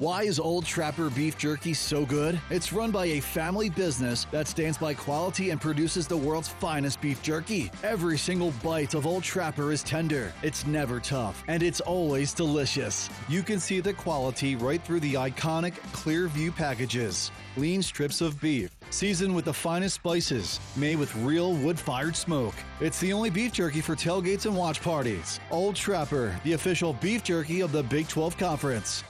Why 0.00 0.22
is 0.22 0.38
Old 0.38 0.64
Trapper 0.64 1.10
Beef 1.10 1.36
Jerky 1.36 1.74
so 1.74 2.06
good? 2.06 2.40
It's 2.50 2.72
run 2.72 2.92
by 2.92 3.06
a 3.06 3.20
family 3.20 3.68
business 3.68 4.28
that 4.30 4.46
stands 4.46 4.78
by 4.78 4.94
quality 4.94 5.50
and 5.50 5.60
produces 5.60 6.06
the 6.06 6.16
world's 6.16 6.46
finest 6.46 7.00
beef 7.00 7.20
jerky. 7.20 7.72
Every 7.82 8.16
single 8.16 8.52
bite 8.62 8.94
of 8.94 9.08
Old 9.08 9.24
Trapper 9.24 9.72
is 9.72 9.82
tender, 9.82 10.32
it's 10.40 10.64
never 10.68 11.00
tough, 11.00 11.42
and 11.48 11.64
it's 11.64 11.80
always 11.80 12.32
delicious. 12.32 13.10
You 13.28 13.42
can 13.42 13.58
see 13.58 13.80
the 13.80 13.92
quality 13.92 14.54
right 14.54 14.80
through 14.84 15.00
the 15.00 15.14
iconic 15.14 15.74
clear 15.90 16.28
view 16.28 16.52
packages. 16.52 17.32
Lean 17.56 17.82
strips 17.82 18.20
of 18.20 18.40
beef, 18.40 18.70
seasoned 18.90 19.34
with 19.34 19.46
the 19.46 19.52
finest 19.52 19.96
spices, 19.96 20.60
made 20.76 20.96
with 20.96 21.12
real 21.16 21.54
wood 21.54 21.76
fired 21.76 22.14
smoke. 22.14 22.54
It's 22.80 23.00
the 23.00 23.12
only 23.12 23.30
beef 23.30 23.50
jerky 23.52 23.80
for 23.80 23.96
tailgates 23.96 24.46
and 24.46 24.56
watch 24.56 24.80
parties. 24.80 25.40
Old 25.50 25.74
Trapper, 25.74 26.40
the 26.44 26.52
official 26.52 26.92
beef 26.92 27.24
jerky 27.24 27.62
of 27.62 27.72
the 27.72 27.82
Big 27.82 28.06
12 28.06 28.38
Conference. 28.38 29.02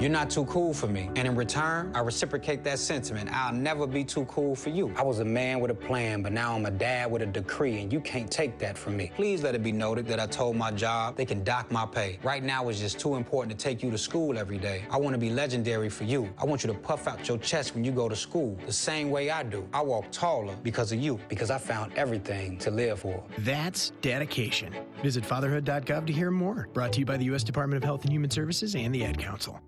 You're 0.00 0.10
not 0.10 0.28
too 0.28 0.44
cool 0.46 0.74
for 0.74 0.88
me. 0.88 1.08
And 1.14 1.26
in 1.28 1.36
return, 1.36 1.92
I 1.94 2.00
reciprocate 2.00 2.64
that 2.64 2.80
sentiment. 2.80 3.30
I'll 3.32 3.54
never 3.54 3.86
be 3.86 4.02
too 4.02 4.24
cool 4.24 4.56
for 4.56 4.70
you. 4.70 4.92
I 4.96 5.02
was 5.02 5.20
a 5.20 5.24
man 5.24 5.60
with 5.60 5.70
a 5.70 5.74
plan, 5.74 6.20
but 6.20 6.32
now 6.32 6.52
I'm 6.52 6.66
a 6.66 6.70
dad 6.72 7.10
with 7.12 7.22
a 7.22 7.26
decree, 7.26 7.80
and 7.80 7.92
you 7.92 8.00
can't 8.00 8.28
take 8.28 8.58
that 8.58 8.76
from 8.76 8.96
me. 8.96 9.12
Please 9.14 9.42
let 9.44 9.54
it 9.54 9.62
be 9.62 9.70
noted 9.70 10.06
that 10.08 10.18
I 10.18 10.26
told 10.26 10.56
my 10.56 10.72
job 10.72 11.16
they 11.16 11.24
can 11.24 11.44
dock 11.44 11.70
my 11.70 11.86
pay. 11.86 12.18
Right 12.24 12.42
now, 12.42 12.68
it's 12.68 12.80
just 12.80 12.98
too 12.98 13.14
important 13.14 13.56
to 13.56 13.64
take 13.64 13.84
you 13.84 13.90
to 13.92 13.96
school 13.96 14.36
every 14.36 14.58
day. 14.58 14.84
I 14.90 14.98
want 14.98 15.14
to 15.14 15.18
be 15.18 15.30
legendary 15.30 15.88
for 15.88 16.02
you. 16.02 16.28
I 16.38 16.44
want 16.44 16.64
you 16.64 16.72
to 16.72 16.78
puff 16.78 17.06
out 17.06 17.26
your 17.28 17.38
chest 17.38 17.76
when 17.76 17.84
you 17.84 17.92
go 17.92 18.08
to 18.08 18.16
school, 18.16 18.58
the 18.66 18.72
same 18.72 19.10
way 19.10 19.30
I 19.30 19.44
do. 19.44 19.66
I 19.72 19.80
walk 19.80 20.10
taller 20.10 20.56
because 20.64 20.90
of 20.90 20.98
you, 20.98 21.20
because 21.28 21.52
I 21.52 21.58
found 21.58 21.94
everything 21.94 22.58
to 22.58 22.70
live 22.72 22.98
for. 22.98 23.22
That's 23.38 23.90
dedication. 24.02 24.74
Visit 25.02 25.24
fatherhood.gov 25.24 26.06
to 26.08 26.12
hear 26.12 26.32
more. 26.32 26.68
Brought 26.74 26.92
to 26.94 26.98
you 26.98 27.06
by 27.06 27.16
the 27.16 27.26
U.S. 27.26 27.44
Department 27.44 27.76
of 27.76 27.84
Health 27.84 28.02
and 28.02 28.12
Human 28.12 28.28
Services 28.28 28.74
and 28.74 28.92
the 28.92 29.04
Ad 29.04 29.18
Council. 29.18 29.60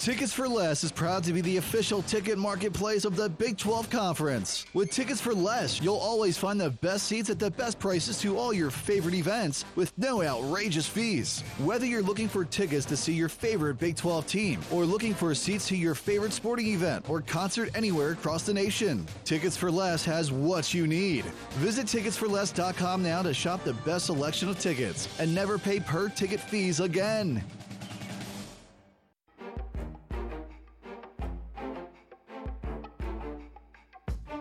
Tickets 0.00 0.32
for 0.32 0.48
Less 0.48 0.82
is 0.82 0.90
proud 0.90 1.22
to 1.24 1.34
be 1.34 1.42
the 1.42 1.58
official 1.58 2.00
ticket 2.00 2.38
marketplace 2.38 3.04
of 3.04 3.16
the 3.16 3.28
Big 3.28 3.58
12 3.58 3.90
Conference. 3.90 4.64
With 4.72 4.90
Tickets 4.90 5.20
for 5.20 5.34
Less, 5.34 5.78
you'll 5.82 5.94
always 5.94 6.38
find 6.38 6.58
the 6.58 6.70
best 6.70 7.06
seats 7.06 7.28
at 7.28 7.38
the 7.38 7.50
best 7.50 7.78
prices 7.78 8.18
to 8.22 8.38
all 8.38 8.54
your 8.54 8.70
favorite 8.70 9.14
events 9.14 9.66
with 9.76 9.92
no 9.98 10.22
outrageous 10.22 10.86
fees. 10.86 11.42
Whether 11.58 11.84
you're 11.84 12.00
looking 12.00 12.28
for 12.28 12.46
tickets 12.46 12.86
to 12.86 12.96
see 12.96 13.12
your 13.12 13.28
favorite 13.28 13.78
Big 13.78 13.94
12 13.94 14.26
team 14.26 14.60
or 14.72 14.86
looking 14.86 15.12
for 15.12 15.34
seats 15.34 15.68
to 15.68 15.76
your 15.76 15.94
favorite 15.94 16.32
sporting 16.32 16.68
event 16.68 17.04
or 17.10 17.20
concert 17.20 17.68
anywhere 17.74 18.12
across 18.12 18.44
the 18.44 18.54
nation, 18.54 19.06
Tickets 19.26 19.54
for 19.58 19.70
Less 19.70 20.02
has 20.06 20.32
what 20.32 20.72
you 20.72 20.86
need. 20.86 21.26
Visit 21.58 21.84
ticketsforless.com 21.84 23.02
now 23.02 23.20
to 23.20 23.34
shop 23.34 23.64
the 23.64 23.74
best 23.74 24.06
selection 24.06 24.48
of 24.48 24.58
tickets 24.58 25.08
and 25.20 25.34
never 25.34 25.58
pay 25.58 25.78
per 25.78 26.08
ticket 26.08 26.40
fees 26.40 26.80
again. 26.80 27.44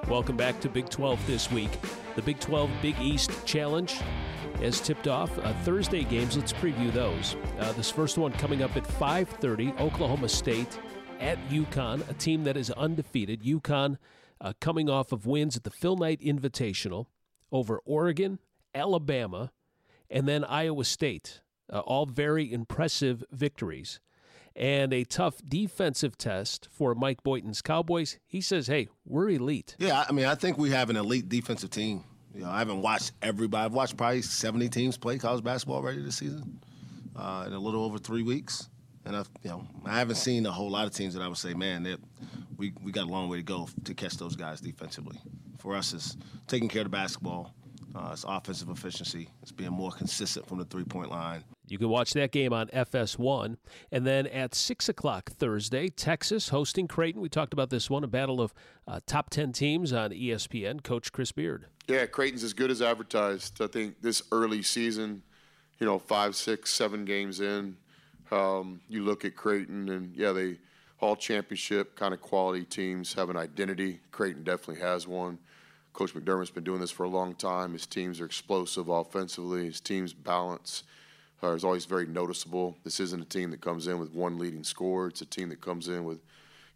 Welcome 0.10 0.38
back 0.38 0.60
to 0.62 0.70
Big 0.70 0.90
12 0.90 1.28
this 1.28 1.52
week. 1.52 1.70
The 2.16 2.24
Big 2.24 2.40
12 2.40 2.72
Big 2.82 3.00
East 3.00 3.30
Challenge 3.46 3.94
has 4.56 4.82
tipped 4.82 5.08
off 5.08 5.38
uh, 5.38 5.54
Thursday 5.62 6.04
games. 6.04 6.36
Let's 6.36 6.52
preview 6.52 6.92
those. 6.92 7.36
Uh, 7.60 7.74
this 7.74 7.92
first 7.92 8.18
one 8.18 8.32
coming 8.32 8.64
up 8.64 8.76
at 8.76 8.86
5:30. 8.86 9.80
Oklahoma 9.80 10.28
State 10.28 10.80
at 11.20 11.38
UConn, 11.50 12.10
a 12.10 12.16
team 12.16 12.44
that 12.46 12.58
is 12.58 12.72
undefeated. 12.72 13.44
UConn 13.44 14.00
uh, 14.42 14.54
coming 14.60 14.90
off 14.90 15.12
of 15.12 15.28
wins 15.28 15.56
at 15.56 15.64
the 15.64 15.70
Phil 15.70 15.96
Knight 15.96 16.20
Invitational 16.22 17.06
over 17.52 17.80
Oregon, 17.86 18.40
Alabama, 18.74 19.52
and 20.10 20.28
then 20.28 20.44
Iowa 20.44 20.86
State. 20.86 21.42
Uh, 21.72 21.82
all 21.82 22.08
very 22.08 22.52
impressive 22.52 23.24
victories. 23.32 24.00
And 24.60 24.92
a 24.92 25.06
tough 25.06 25.42
defensive 25.48 26.18
test 26.18 26.68
for 26.70 26.94
Mike 26.94 27.24
Boynton's 27.24 27.62
Cowboys. 27.62 28.20
He 28.28 28.42
says, 28.42 28.68
hey, 28.68 28.90
we're 29.06 29.30
elite. 29.30 29.78
Yeah, 29.80 30.04
I 30.08 30.12
mean, 30.12 30.26
I 30.26 30.36
think 30.36 30.58
we 30.58 30.72
have 30.72 30.90
an 30.90 30.98
elite 30.98 31.30
defensive 31.30 31.70
team. 31.70 32.04
You 32.36 32.42
know, 32.42 32.50
I 32.50 32.60
haven't 32.60 32.82
watched 32.82 33.14
everybody. 33.22 33.64
I've 33.64 33.74
watched 33.74 33.96
probably 33.96 34.22
70 34.22 34.68
teams 34.68 34.98
play 34.98 35.18
college 35.18 35.44
basketball 35.46 35.78
already 35.78 36.04
this 36.04 36.18
season 36.18 36.60
uh, 37.16 37.46
in 37.48 37.54
a 37.54 37.60
little 37.60 37.86
over 37.86 37.98
three 37.98 38.22
weeks. 38.22 38.68
And 39.06 39.16
I, 39.16 39.24
you 39.44 39.50
know, 39.50 39.66
I 39.86 39.98
haven't 39.98 40.16
seen 40.16 40.46
a 40.46 40.52
whole 40.52 40.70
lot 40.70 40.86
of 40.86 40.94
teams 40.94 41.14
that 41.14 41.24
I 41.24 41.28
would 41.30 41.38
say, 41.38 41.54
man, 41.54 41.98
we 42.58 42.74
we 42.84 42.92
got 42.92 43.06
a 43.06 43.10
long 43.10 43.30
way 43.30 43.38
to 43.38 43.44
go 43.44 43.70
to 43.86 43.94
catch 43.94 44.18
those 44.18 44.36
guys 44.36 44.60
defensively. 44.60 45.18
For 45.58 45.76
us, 45.76 45.94
it's 45.94 46.18
taking 46.48 46.68
care 46.68 46.82
of 46.82 46.86
the 46.86 46.90
basketball, 46.90 47.54
uh, 47.96 48.10
it's 48.12 48.26
offensive 48.28 48.70
efficiency. 48.70 49.30
It's 49.42 49.52
being 49.52 49.72
more 49.72 49.92
consistent 49.92 50.48
from 50.48 50.60
the 50.60 50.66
three 50.66 50.84
point 50.84 51.10
line. 51.10 51.44
You 51.70 51.78
can 51.78 51.90
watch 51.90 52.14
that 52.14 52.32
game 52.32 52.54
on 52.54 52.68
FS1. 52.68 53.58
And 53.92 54.06
then 54.06 54.28
at 54.28 54.56
6 54.56 54.90
o'clock 54.90 55.32
Thursday, 55.32 55.90
Texas 55.90 56.50
hosting 56.50 56.88
Creighton. 56.88 57.22
We 57.22 57.30
talked 57.30 57.54
about 57.54 57.70
this 57.70 57.90
one, 57.90 58.04
a 58.04 58.08
battle 58.08 58.42
of 58.42 58.54
uh, 58.88 59.00
top 59.06 59.30
10 59.30 59.52
teams 59.54 59.94
on 59.94 60.12
ESPN. 60.12 60.84
Coach 60.84 61.12
Chris 61.12 61.32
Beard. 61.32 61.66
Yeah, 61.88 62.06
Creighton's 62.06 62.44
as 62.44 62.54
good 62.54 62.72
as 62.72 62.82
advertised. 62.82 63.62
I 63.62 63.68
think 63.68 64.02
this 64.02 64.22
early 64.32 64.62
season, 64.62 65.24
you 65.80 65.86
know, 65.86 66.00
five, 66.00 66.36
six, 66.36 66.72
seven 66.72 67.06
games 67.06 67.40
in, 67.40 67.78
um, 68.32 68.82
you 68.88 69.04
look 69.04 69.26
at 69.26 69.36
Creighton, 69.36 69.90
and 69.90 70.16
yeah, 70.16 70.32
they 70.32 70.58
all 71.00 71.16
championship 71.16 71.96
kind 71.96 72.14
of 72.14 72.22
quality 72.22 72.64
teams 72.64 73.14
have 73.14 73.30
an 73.30 73.38
identity. 73.38 74.00
Creighton 74.12 74.44
definitely 74.44 74.82
has 74.84 75.08
one. 75.08 75.40
Coach 75.94 76.14
McDermott's 76.14 76.52
been 76.52 76.64
doing 76.64 76.80
this 76.80 76.92
for 76.92 77.04
a 77.04 77.10
long 77.10 77.34
time. 77.36 77.74
His 77.74 77.88
teams 77.88 78.22
are 78.22 78.26
explosive 78.26 78.90
offensively. 78.90 79.66
His 79.66 79.82
team's 79.82 80.14
balance 80.14 80.84
uh, 81.44 81.52
is 81.54 81.64
always 81.64 81.86
very 81.86 82.06
noticeable. 82.06 82.78
This 82.84 83.00
isn't 83.00 83.22
a 83.22 83.26
team 83.26 83.52
that 83.52 83.62
comes 83.62 83.88
in 83.88 84.00
with 84.00 84.14
one 84.14 84.38
leading 84.38 84.64
scorer. 84.64 85.08
It's 85.08 85.22
a 85.22 85.26
team 85.26 85.50
that 85.50 85.62
comes 85.62 85.88
in 85.88 86.04
with, 86.04 86.20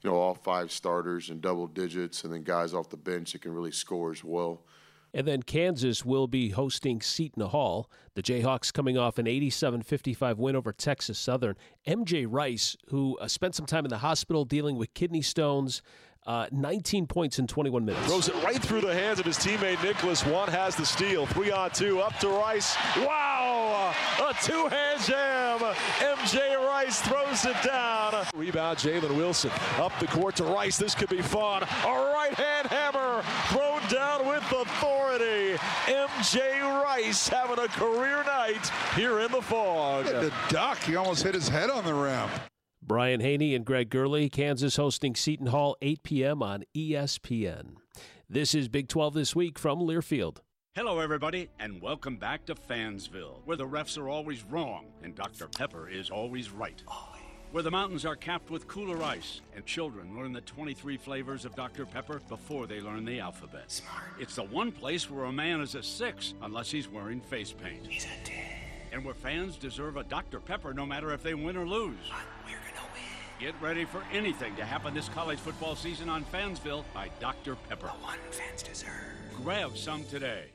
you 0.02 0.10
know, 0.10 0.16
all 0.16 0.36
five 0.36 0.72
starters 0.72 1.30
and 1.30 1.42
double 1.42 1.68
digits, 1.68 2.24
and 2.24 2.34
then 2.34 2.44
guys 2.44 2.74
off 2.74 2.90
the 2.90 2.98
bench 2.98 3.34
that 3.34 3.42
can 3.42 3.54
really 3.54 3.72
score 3.72 4.12
as 4.12 4.24
well. 4.24 4.62
And 5.16 5.28
then 5.28 5.44
Kansas 5.44 6.04
will 6.04 6.26
be 6.26 6.50
hosting 6.50 7.00
Seton 7.00 7.46
Hall. 7.48 7.90
The 8.16 8.24
Jayhawks 8.24 8.74
coming 8.74 8.98
off 8.98 9.20
an 9.20 9.28
87 9.28 9.84
55 9.84 10.40
win 10.40 10.56
over 10.56 10.74
Texas 10.74 11.20
Southern. 11.20 11.56
MJ 11.88 12.26
Rice, 12.28 12.76
who 12.88 13.18
uh, 13.20 13.28
spent 13.28 13.54
some 13.54 13.68
time 13.68 13.86
in 13.86 13.90
the 13.90 14.00
hospital 14.00 14.44
dealing 14.44 14.76
with 14.76 14.94
kidney 14.96 15.22
stones, 15.22 15.84
uh, 16.26 16.48
19 16.52 17.08
points 17.08 17.40
in 17.40 17.48
21 17.48 17.86
minutes. 17.86 18.06
Throws 18.08 18.30
it 18.30 18.36
right 18.44 18.62
through 18.62 18.82
the 18.82 18.94
hands 18.94 19.20
of 19.20 19.26
his 19.26 19.38
teammate 19.38 19.84
Nicholas. 19.84 20.26
One 20.26 20.48
has 20.50 20.76
the 20.76 20.86
steal. 20.86 21.26
Three 21.26 21.52
on 21.52 21.72
two. 21.72 22.00
Up 22.00 22.18
to 22.20 22.30
Rice. 22.30 22.76
Wow! 22.98 23.94
A 24.22 24.34
two 24.44 24.68
hand 24.68 25.02
jam. 25.04 25.60
MJ 25.60 26.58
Rice 26.68 27.02
throws 27.02 27.46
it 27.46 27.62
down. 27.64 28.26
Rebound 28.36 28.78
Jalen 28.78 29.16
Wilson. 29.18 29.52
Up 29.78 29.92
the 30.00 30.08
court 30.08 30.36
to 30.38 30.44
Rice. 30.46 30.78
This 30.78 30.96
could 30.96 31.10
be 31.10 31.22
fun. 31.22 31.64
A 31.64 31.88
right 31.88 32.34
hand 32.34 32.68
hammer 32.68 33.24
thrown 33.50 33.82
down 33.90 34.28
with 34.28 34.44
authority. 34.52 35.58
MJ 35.88 36.62
Rice 36.84 37.28
having 37.28 37.60
a 37.60 37.68
career 37.68 38.24
night 38.24 38.72
here 38.96 39.20
in 39.20 39.32
the 39.32 39.42
Phog. 39.42 40.06
The 40.06 40.32
duck. 40.50 40.78
He 40.80 40.96
almost 40.96 41.24
hit 41.24 41.34
his 41.34 41.50
head 41.50 41.70
on 41.70 41.84
the 41.84 41.94
rim. 41.94 42.30
Brian 42.86 43.22
Hanni 43.22 43.56
and 43.56 43.64
Greg 43.66 43.90
Gurley, 43.90 44.28
Kansas 44.28 44.76
hosting 44.76 45.16
Seton 45.16 45.48
Hall, 45.48 45.78
8 45.82 46.04
p.m. 46.04 46.44
on 46.44 46.66
ESPN. 46.76 47.76
This 48.30 48.54
is 48.54 48.68
Big 48.68 48.90
12 48.90 49.14
This 49.14 49.34
Week 49.34 49.58
from 49.58 49.80
Learfield. 49.80 50.40
Hello, 50.76 51.00
everybody, 51.00 51.50
and 51.60 51.82
welcome 51.82 52.18
back 52.18 52.46
to 52.46 52.56
Fansville, 52.56 53.40
where 53.46 53.56
the 53.56 53.66
refs 53.66 53.98
are 53.98 54.10
always 54.10 54.44
wrong 54.44 54.88
and 55.02 55.16
Dr. 55.16 55.48
Pepper 55.48 55.88
is 55.88 56.10
always 56.10 56.50
right. 56.52 56.84
Where 57.52 57.64
the 57.64 57.72
mountains 57.72 58.04
are 58.06 58.18
capped 58.18 58.50
with 58.50 58.68
cooler 58.68 59.02
ice 59.02 59.40
and 59.56 59.66
children 59.66 60.18
learn 60.18 60.34
the 60.34 60.42
23 60.42 60.98
flavors 60.98 61.46
of 61.46 61.56
Dr. 61.56 61.86
Pepper 61.86 62.20
before 62.28 62.68
they 62.68 62.82
learn 62.82 63.06
the 63.06 63.22
alphabet. 63.22 63.72
Smart. 63.72 64.04
It's 64.20 64.36
the 64.36 64.44
one 64.44 64.74
place 64.74 65.10
where 65.10 65.26
a 65.26 65.32
man 65.32 65.62
is 65.62 65.76
a 65.76 65.84
six 65.84 66.34
unless 66.42 66.70
he's 66.70 66.90
wearing 66.90 67.22
face 67.22 67.54
paint. 67.54 67.88
He's 67.88 68.06
a 68.06 68.26
10. 68.26 68.38
And 68.92 69.06
where 69.06 69.14
fans 69.14 69.56
deserve 69.56 69.96
a 69.96 70.04
Dr. 70.04 70.42
Pepper 70.42 70.74
no 70.74 70.86
matter 70.86 71.14
if 71.14 71.24
they 71.24 71.34
win 71.34 71.56
or 71.56 71.66
lose. 71.66 72.12
Get 73.44 73.62
ready 73.62 73.84
for 73.84 74.02
anything 74.14 74.56
to 74.56 74.64
happen 74.64 74.94
this 74.94 75.10
college 75.10 75.38
football 75.38 75.76
season 75.76 76.08
on 76.08 76.24
Fansville 76.24 76.86
by 76.94 77.10
Dr. 77.20 77.56
Pepper. 77.68 77.88
The 77.88 78.02
one 78.02 78.18
fans 78.32 78.64
deserve. 78.64 78.88
Grab 79.44 79.76
some 79.76 80.06
today. 80.06 80.46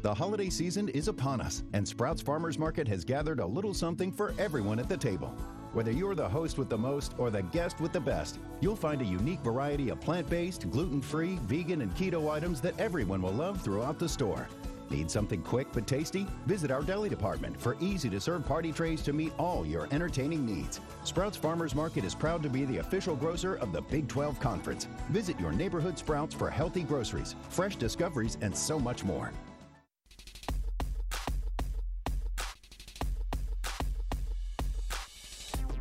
The 0.00 0.12
holiday 0.12 0.50
season 0.50 0.88
is 0.88 1.06
upon 1.06 1.40
us, 1.40 1.62
and 1.72 1.86
Sprouts 1.86 2.20
Farmers 2.20 2.58
Market 2.58 2.88
has 2.88 3.04
gathered 3.04 3.38
a 3.38 3.46
little 3.46 3.72
something 3.72 4.10
for 4.10 4.34
everyone 4.40 4.80
at 4.80 4.88
the 4.88 4.96
table. 4.96 5.28
Whether 5.72 5.92
you're 5.92 6.16
the 6.16 6.28
host 6.28 6.58
with 6.58 6.68
the 6.68 6.76
most 6.76 7.14
or 7.16 7.30
the 7.30 7.42
guest 7.42 7.80
with 7.80 7.92
the 7.92 8.00
best, 8.00 8.40
you'll 8.60 8.74
find 8.74 9.00
a 9.02 9.04
unique 9.04 9.40
variety 9.42 9.90
of 9.90 10.00
plant 10.00 10.28
based, 10.28 10.68
gluten 10.68 11.00
free, 11.00 11.38
vegan, 11.42 11.80
and 11.80 11.94
keto 11.94 12.28
items 12.28 12.60
that 12.62 12.76
everyone 12.80 13.22
will 13.22 13.30
love 13.30 13.62
throughout 13.62 14.00
the 14.00 14.08
store. 14.08 14.48
Need 14.92 15.10
something 15.10 15.40
quick 15.40 15.68
but 15.72 15.86
tasty? 15.86 16.26
Visit 16.44 16.70
our 16.70 16.82
deli 16.82 17.08
department 17.08 17.58
for 17.58 17.78
easy 17.80 18.10
to 18.10 18.20
serve 18.20 18.44
party 18.44 18.70
trays 18.72 19.00
to 19.02 19.14
meet 19.14 19.32
all 19.38 19.64
your 19.64 19.88
entertaining 19.90 20.44
needs. 20.44 20.80
Sprouts 21.02 21.34
Farmers 21.34 21.74
Market 21.74 22.04
is 22.04 22.14
proud 22.14 22.42
to 22.42 22.50
be 22.50 22.66
the 22.66 22.76
official 22.76 23.16
grocer 23.16 23.54
of 23.54 23.72
the 23.72 23.80
Big 23.80 24.06
12 24.06 24.38
Conference. 24.38 24.88
Visit 25.08 25.40
your 25.40 25.50
neighborhood 25.50 25.98
Sprouts 25.98 26.34
for 26.34 26.50
healthy 26.50 26.82
groceries, 26.82 27.36
fresh 27.48 27.76
discoveries, 27.76 28.36
and 28.42 28.54
so 28.54 28.78
much 28.78 29.02
more. 29.02 29.32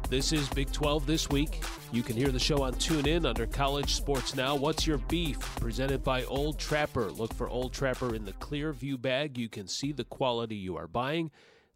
This 0.09 0.31
is 0.31 0.47
Big 0.47 0.71
12 0.71 1.05
This 1.05 1.29
Week. 1.29 1.61
You 1.93 2.03
can 2.03 2.15
hear 2.15 2.29
the 2.29 2.39
show 2.39 2.63
on 2.63 2.73
TuneIn 2.75 3.25
under 3.25 3.45
College 3.45 3.95
Sports 3.95 4.33
Now. 4.33 4.55
What's 4.55 4.87
Your 4.87 4.97
Beef? 4.97 5.37
Presented 5.57 6.05
by 6.05 6.23
Old 6.23 6.57
Trapper. 6.57 7.11
Look 7.11 7.33
for 7.33 7.49
Old 7.49 7.73
Trapper 7.73 8.15
in 8.15 8.23
the 8.23 8.31
clear 8.33 8.71
view 8.71 8.97
bag. 8.97 9.37
You 9.37 9.49
can 9.49 9.67
see 9.67 9.91
the 9.91 10.05
quality 10.05 10.55
you 10.55 10.77
are 10.77 10.87
buying. 10.87 11.31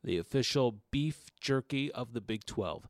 The 0.05 0.17
official 0.17 0.77
beef 0.89 1.25
jerky 1.41 1.91
of 1.91 2.13
the 2.13 2.21
Big 2.21 2.45
12. 2.45 2.87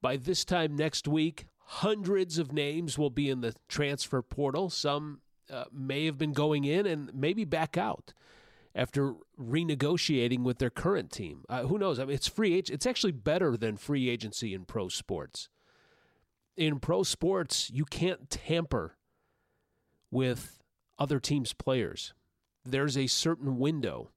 By 0.00 0.16
this 0.16 0.46
time 0.46 0.74
next 0.74 1.06
week, 1.06 1.44
hundreds 1.58 2.38
of 2.38 2.54
names 2.54 2.96
will 2.96 3.10
be 3.10 3.28
in 3.28 3.42
the 3.42 3.54
transfer 3.68 4.22
portal. 4.22 4.70
Some 4.70 5.20
uh, 5.52 5.64
may 5.70 6.06
have 6.06 6.16
been 6.16 6.32
going 6.32 6.64
in 6.64 6.86
and 6.86 7.12
maybe 7.12 7.44
back 7.44 7.76
out 7.76 8.14
after 8.74 9.12
renegotiating 9.38 10.42
with 10.42 10.56
their 10.56 10.70
current 10.70 11.12
team. 11.12 11.44
Uh, 11.50 11.64
who 11.64 11.76
knows? 11.76 11.98
I 11.98 12.06
mean, 12.06 12.14
it's 12.14 12.28
free. 12.28 12.56
Ag- 12.56 12.70
it's 12.70 12.86
actually 12.86 13.12
better 13.12 13.58
than 13.58 13.76
free 13.76 14.08
agency 14.08 14.54
in 14.54 14.64
pro 14.64 14.88
sports. 14.88 15.50
In 16.56 16.80
pro 16.80 17.02
sports, 17.02 17.70
you 17.72 17.84
can't 17.84 18.28
tamper 18.28 18.96
with 20.10 20.62
other 20.98 21.18
teams' 21.18 21.52
players. 21.52 22.12
There's 22.64 22.96
a 22.96 23.06
certain 23.06 23.58
window. 23.58 24.10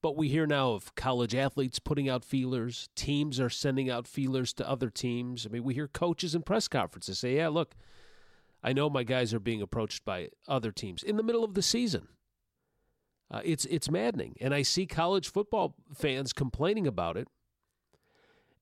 But 0.00 0.16
we 0.16 0.28
hear 0.28 0.46
now 0.46 0.72
of 0.72 0.94
college 0.94 1.34
athletes 1.34 1.78
putting 1.78 2.08
out 2.08 2.24
feelers. 2.24 2.88
Teams 2.94 3.40
are 3.40 3.50
sending 3.50 3.90
out 3.90 4.06
feelers 4.06 4.52
to 4.54 4.68
other 4.68 4.90
teams. 4.90 5.44
I 5.46 5.48
mean, 5.48 5.64
we 5.64 5.74
hear 5.74 5.88
coaches 5.88 6.34
in 6.34 6.42
press 6.42 6.68
conferences 6.68 7.18
say, 7.18 7.36
yeah, 7.36 7.48
look, 7.48 7.74
I 8.62 8.72
know 8.72 8.90
my 8.90 9.02
guys 9.02 9.34
are 9.34 9.40
being 9.40 9.62
approached 9.62 10.04
by 10.04 10.30
other 10.46 10.70
teams 10.72 11.02
in 11.02 11.16
the 11.16 11.22
middle 11.22 11.44
of 11.44 11.54
the 11.54 11.62
season. 11.62 12.08
Uh, 13.30 13.40
it's 13.44 13.66
it's 13.66 13.90
maddening, 13.90 14.36
and 14.40 14.54
I 14.54 14.62
see 14.62 14.86
college 14.86 15.30
football 15.30 15.74
fans 15.94 16.32
complaining 16.32 16.86
about 16.86 17.16
it. 17.16 17.28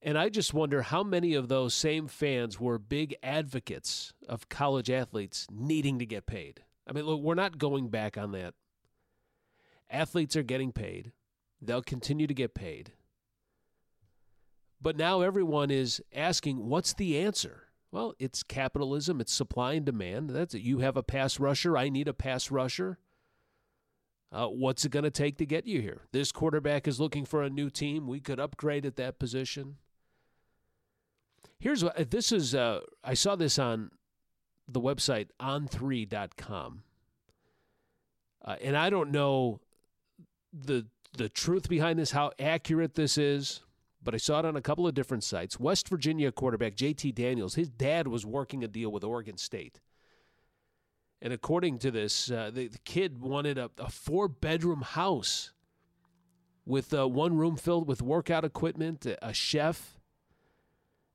And 0.02 0.16
I 0.16 0.28
just 0.28 0.54
wonder 0.54 0.82
how 0.82 1.02
many 1.02 1.34
of 1.34 1.48
those 1.48 1.74
same 1.74 2.06
fans 2.06 2.60
were 2.60 2.78
big 2.78 3.16
advocates 3.22 4.12
of 4.28 4.48
college 4.48 4.90
athletes 4.90 5.46
needing 5.50 5.98
to 5.98 6.06
get 6.06 6.26
paid. 6.26 6.62
I 6.86 6.92
mean, 6.92 7.04
look, 7.04 7.20
we're 7.20 7.34
not 7.34 7.58
going 7.58 7.88
back 7.88 8.16
on 8.16 8.32
that. 8.32 8.54
Athletes 9.90 10.36
are 10.36 10.42
getting 10.42 10.72
paid. 10.72 11.12
They'll 11.60 11.82
continue 11.82 12.26
to 12.26 12.34
get 12.34 12.54
paid. 12.54 12.92
But 14.80 14.96
now 14.96 15.22
everyone 15.22 15.70
is 15.70 16.02
asking, 16.14 16.66
what's 16.68 16.92
the 16.92 17.18
answer? 17.18 17.64
Well, 17.90 18.14
it's 18.18 18.42
capitalism, 18.42 19.20
it's 19.20 19.32
supply 19.32 19.72
and 19.72 19.86
demand. 19.86 20.30
That's 20.30 20.54
it. 20.54 20.62
You 20.62 20.80
have 20.80 20.96
a 20.96 21.02
pass 21.02 21.40
rusher, 21.40 21.76
I 21.76 21.88
need 21.88 22.08
a 22.08 22.12
pass 22.12 22.50
rusher. 22.50 22.98
Uh, 24.30 24.48
what's 24.48 24.84
it 24.84 24.90
going 24.90 25.04
to 25.04 25.10
take 25.10 25.38
to 25.38 25.46
get 25.46 25.66
you 25.66 25.80
here? 25.80 26.02
This 26.12 26.30
quarterback 26.30 26.86
is 26.86 27.00
looking 27.00 27.24
for 27.24 27.42
a 27.42 27.50
new 27.50 27.70
team. 27.70 28.06
We 28.06 28.20
could 28.20 28.38
upgrade 28.38 28.84
at 28.84 28.96
that 28.96 29.18
position. 29.18 29.76
Here's 31.58 31.82
what 31.82 32.10
this 32.10 32.32
is. 32.32 32.54
Uh, 32.54 32.80
I 33.02 33.14
saw 33.14 33.36
this 33.36 33.58
on 33.58 33.90
the 34.68 34.80
website 34.80 35.28
on3.com. 35.40 36.82
Uh, 38.44 38.56
and 38.62 38.76
I 38.76 38.90
don't 38.90 39.10
know 39.10 39.60
the 40.52 40.86
the 41.16 41.28
truth 41.28 41.68
behind 41.68 41.98
this, 41.98 42.10
how 42.10 42.32
accurate 42.38 42.94
this 42.94 43.16
is, 43.16 43.62
but 44.02 44.14
I 44.14 44.18
saw 44.18 44.38
it 44.40 44.44
on 44.44 44.54
a 44.54 44.60
couple 44.60 44.86
of 44.86 44.94
different 44.94 45.24
sites. 45.24 45.58
West 45.58 45.88
Virginia 45.88 46.30
quarterback 46.30 46.76
JT 46.76 47.14
Daniels, 47.14 47.54
his 47.54 47.70
dad 47.70 48.06
was 48.06 48.26
working 48.26 48.62
a 48.62 48.68
deal 48.68 48.92
with 48.92 49.02
Oregon 49.02 49.38
State. 49.38 49.80
And 51.22 51.32
according 51.32 51.78
to 51.78 51.90
this, 51.90 52.30
uh, 52.30 52.50
the, 52.52 52.68
the, 52.68 52.78
kid 52.80 53.18
wanted 53.18 53.56
a, 53.56 53.70
a 53.78 53.88
four 53.88 54.28
bedroom 54.28 54.82
house 54.82 55.52
with 56.66 56.92
uh, 56.92 57.08
one 57.08 57.36
room 57.36 57.56
filled 57.56 57.88
with 57.88 58.02
workout 58.02 58.44
equipment, 58.44 59.06
a 59.06 59.32
chef, 59.32 59.95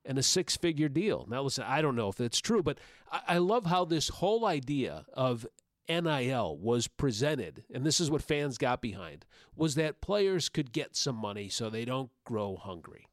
and 0.04 0.18
a 0.18 0.22
six 0.22 0.56
figure 0.56 0.88
deal. 0.88 1.26
Now, 1.28 1.42
listen, 1.42 1.64
I 1.66 1.82
don't 1.82 1.96
know 1.96 2.08
if 2.08 2.16
that's 2.16 2.40
true, 2.40 2.62
but 2.62 2.78
I, 3.10 3.20
I 3.28 3.38
love 3.38 3.66
how 3.66 3.84
this 3.84 4.08
whole 4.08 4.44
idea 4.44 5.06
of 5.12 5.46
NIL 5.88 6.56
was 6.58 6.88
presented, 6.88 7.64
and 7.72 7.84
this 7.84 8.00
is 8.00 8.10
what 8.10 8.22
fans 8.22 8.58
got 8.58 8.80
behind, 8.80 9.24
was 9.54 9.74
that 9.74 10.00
players 10.00 10.48
could 10.48 10.72
get 10.72 10.96
some 10.96 11.16
money 11.16 11.48
so 11.48 11.68
they 11.68 11.84
don't 11.84 12.10
grow 12.24 12.56
hungry. 12.56 13.08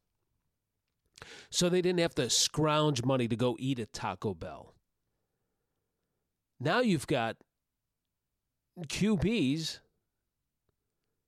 So 1.49 1.67
they 1.67 1.81
didn't 1.81 1.99
have 1.99 2.15
to 2.15 2.29
scrounge 2.29 3.03
money 3.03 3.27
to 3.27 3.35
go 3.35 3.55
eat 3.59 3.79
at 3.79 3.91
Taco 3.91 4.33
Bell. 4.33 4.73
Now 6.59 6.79
you've 6.79 7.07
got 7.07 7.37
QBs 8.87 9.79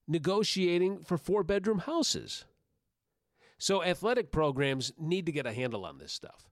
negotiating 0.08 1.04
for 1.04 1.18
four 1.18 1.44
bedroom 1.44 1.80
houses. 1.80 2.46
So 3.62 3.84
athletic 3.84 4.32
programs 4.32 4.92
need 4.98 5.28
to 5.28 5.32
get 5.32 5.46
a 5.46 5.54
handle 5.54 5.86
on 5.86 6.00
this 6.00 6.12
stuff. 6.12 6.50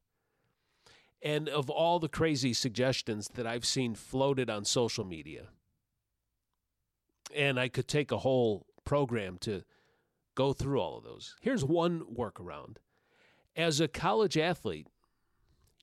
And 1.24 1.50
of 1.50 1.68
all 1.68 1.98
the 1.98 2.08
crazy 2.08 2.54
suggestions 2.54 3.30
that 3.34 3.48
I've 3.48 3.66
seen 3.66 3.96
floated 3.96 4.48
on 4.48 4.64
social 4.64 5.04
media, 5.04 5.48
and 7.36 7.60
I 7.60 7.68
could 7.68 7.88
take 7.88 8.12
a 8.12 8.20
whole 8.20 8.68
program 8.86 9.40
to 9.40 9.64
go 10.36 10.54
through 10.54 10.80
all 10.80 11.00
of 11.00 11.04
those. 11.04 11.36
Here's 11.42 11.66
one 11.66 12.02
workaround. 12.02 12.78
As 13.56 13.80
a 13.80 13.88
college 13.88 14.38
athlete, 14.38 14.88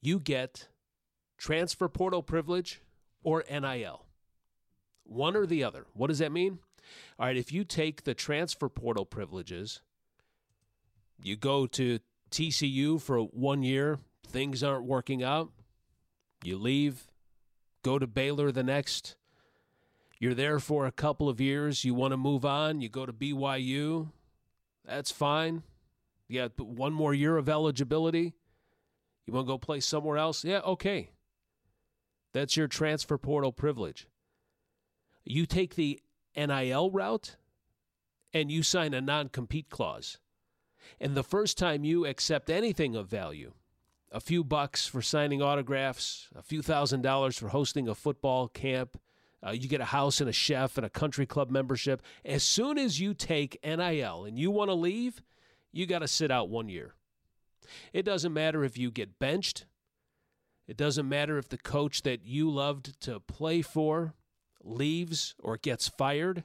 you 0.00 0.20
get 0.20 0.68
transfer 1.36 1.88
portal 1.88 2.22
privilege 2.22 2.80
or 3.24 3.42
NIL. 3.50 4.06
One 5.02 5.34
or 5.34 5.44
the 5.44 5.64
other. 5.64 5.86
What 5.92 6.06
does 6.06 6.20
that 6.20 6.30
mean? 6.30 6.60
All 7.18 7.26
right, 7.26 7.36
if 7.36 7.52
you 7.52 7.64
take 7.64 8.04
the 8.04 8.14
transfer 8.14 8.68
portal 8.68 9.04
privileges, 9.04 9.80
you 11.18 11.36
go 11.36 11.66
to 11.66 11.98
TCU 12.30 13.00
for 13.00 13.20
one 13.20 13.62
year, 13.62 13.98
things 14.26 14.62
aren't 14.62 14.84
working 14.84 15.22
out, 15.22 15.50
you 16.44 16.56
leave, 16.56 17.06
go 17.82 17.98
to 17.98 18.06
Baylor 18.06 18.52
the 18.52 18.62
next. 18.62 19.16
You're 20.18 20.34
there 20.34 20.58
for 20.58 20.86
a 20.86 20.92
couple 20.92 21.28
of 21.28 21.40
years, 21.40 21.84
you 21.84 21.94
want 21.94 22.12
to 22.12 22.16
move 22.16 22.44
on, 22.44 22.80
you 22.80 22.88
go 22.88 23.04
to 23.04 23.12
BYU, 23.12 24.08
that's 24.86 25.10
fine. 25.10 25.62
You 26.28 26.40
got 26.40 26.60
one 26.60 26.92
more 26.92 27.12
year 27.12 27.36
of 27.36 27.48
eligibility. 27.48 28.34
You 29.26 29.32
want 29.32 29.46
to 29.46 29.52
go 29.52 29.58
play 29.58 29.80
somewhere 29.80 30.16
else? 30.16 30.44
Yeah, 30.44 30.60
okay. 30.60 31.10
That's 32.32 32.56
your 32.56 32.68
transfer 32.68 33.18
portal 33.18 33.52
privilege. 33.52 34.06
You 35.24 35.46
take 35.46 35.74
the 35.74 36.00
NIL 36.36 36.90
route 36.90 37.36
and 38.32 38.50
you 38.50 38.62
sign 38.62 38.94
a 38.94 39.00
non 39.00 39.28
compete 39.28 39.70
clause. 39.70 40.18
And 41.00 41.14
the 41.14 41.22
first 41.22 41.58
time 41.58 41.84
you 41.84 42.06
accept 42.06 42.50
anything 42.50 42.96
of 42.96 43.08
value, 43.08 43.52
a 44.12 44.20
few 44.20 44.44
bucks 44.44 44.86
for 44.86 45.02
signing 45.02 45.42
autographs, 45.42 46.28
a 46.34 46.42
few 46.42 46.62
thousand 46.62 47.02
dollars 47.02 47.38
for 47.38 47.48
hosting 47.48 47.88
a 47.88 47.94
football 47.94 48.48
camp, 48.48 48.98
uh, 49.46 49.50
you 49.50 49.68
get 49.68 49.80
a 49.80 49.86
house 49.86 50.20
and 50.20 50.30
a 50.30 50.32
chef 50.32 50.76
and 50.76 50.86
a 50.86 50.90
country 50.90 51.26
club 51.26 51.50
membership. 51.50 52.02
As 52.24 52.42
soon 52.42 52.78
as 52.78 53.00
you 53.00 53.14
take 53.14 53.58
NIL 53.64 54.24
and 54.24 54.38
you 54.38 54.50
want 54.50 54.70
to 54.70 54.74
leave, 54.74 55.22
you 55.72 55.86
got 55.86 56.00
to 56.00 56.08
sit 56.08 56.30
out 56.30 56.48
one 56.48 56.68
year. 56.68 56.94
It 57.92 58.04
doesn't 58.04 58.32
matter 58.32 58.64
if 58.64 58.78
you 58.78 58.90
get 58.90 59.18
benched. 59.18 59.66
It 60.66 60.76
doesn't 60.76 61.08
matter 61.08 61.38
if 61.38 61.48
the 61.48 61.58
coach 61.58 62.02
that 62.02 62.24
you 62.24 62.50
loved 62.50 63.00
to 63.02 63.20
play 63.20 63.62
for 63.62 64.14
leaves 64.64 65.34
or 65.38 65.56
gets 65.56 65.88
fired 65.88 66.44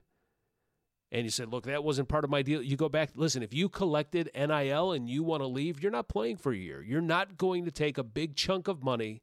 and 1.12 1.24
you 1.24 1.30
said, 1.30 1.50
look, 1.50 1.66
that 1.66 1.84
wasn't 1.84 2.08
part 2.08 2.24
of 2.24 2.30
my 2.30 2.42
deal, 2.42 2.62
you 2.62 2.78
go 2.78 2.88
back, 2.88 3.10
listen, 3.16 3.44
if 3.44 3.54
you 3.54 3.68
collected 3.68 4.30
NIL 4.34 4.94
and 4.94 5.10
you 5.10 5.24
want 5.24 5.42
to 5.42 5.48
leave, 5.48 5.82
you're 5.82 5.92
not 5.92 6.08
playing 6.08 6.38
for 6.38 6.54
a 6.54 6.58
year. 6.58 6.82
You're 6.82 7.02
not 7.02 7.38
going 7.38 7.66
to 7.66 7.72
take 7.72 7.98
a 7.98 8.04
big 8.04 8.36
chunk 8.36 8.68
of 8.68 8.84
money 8.84 9.22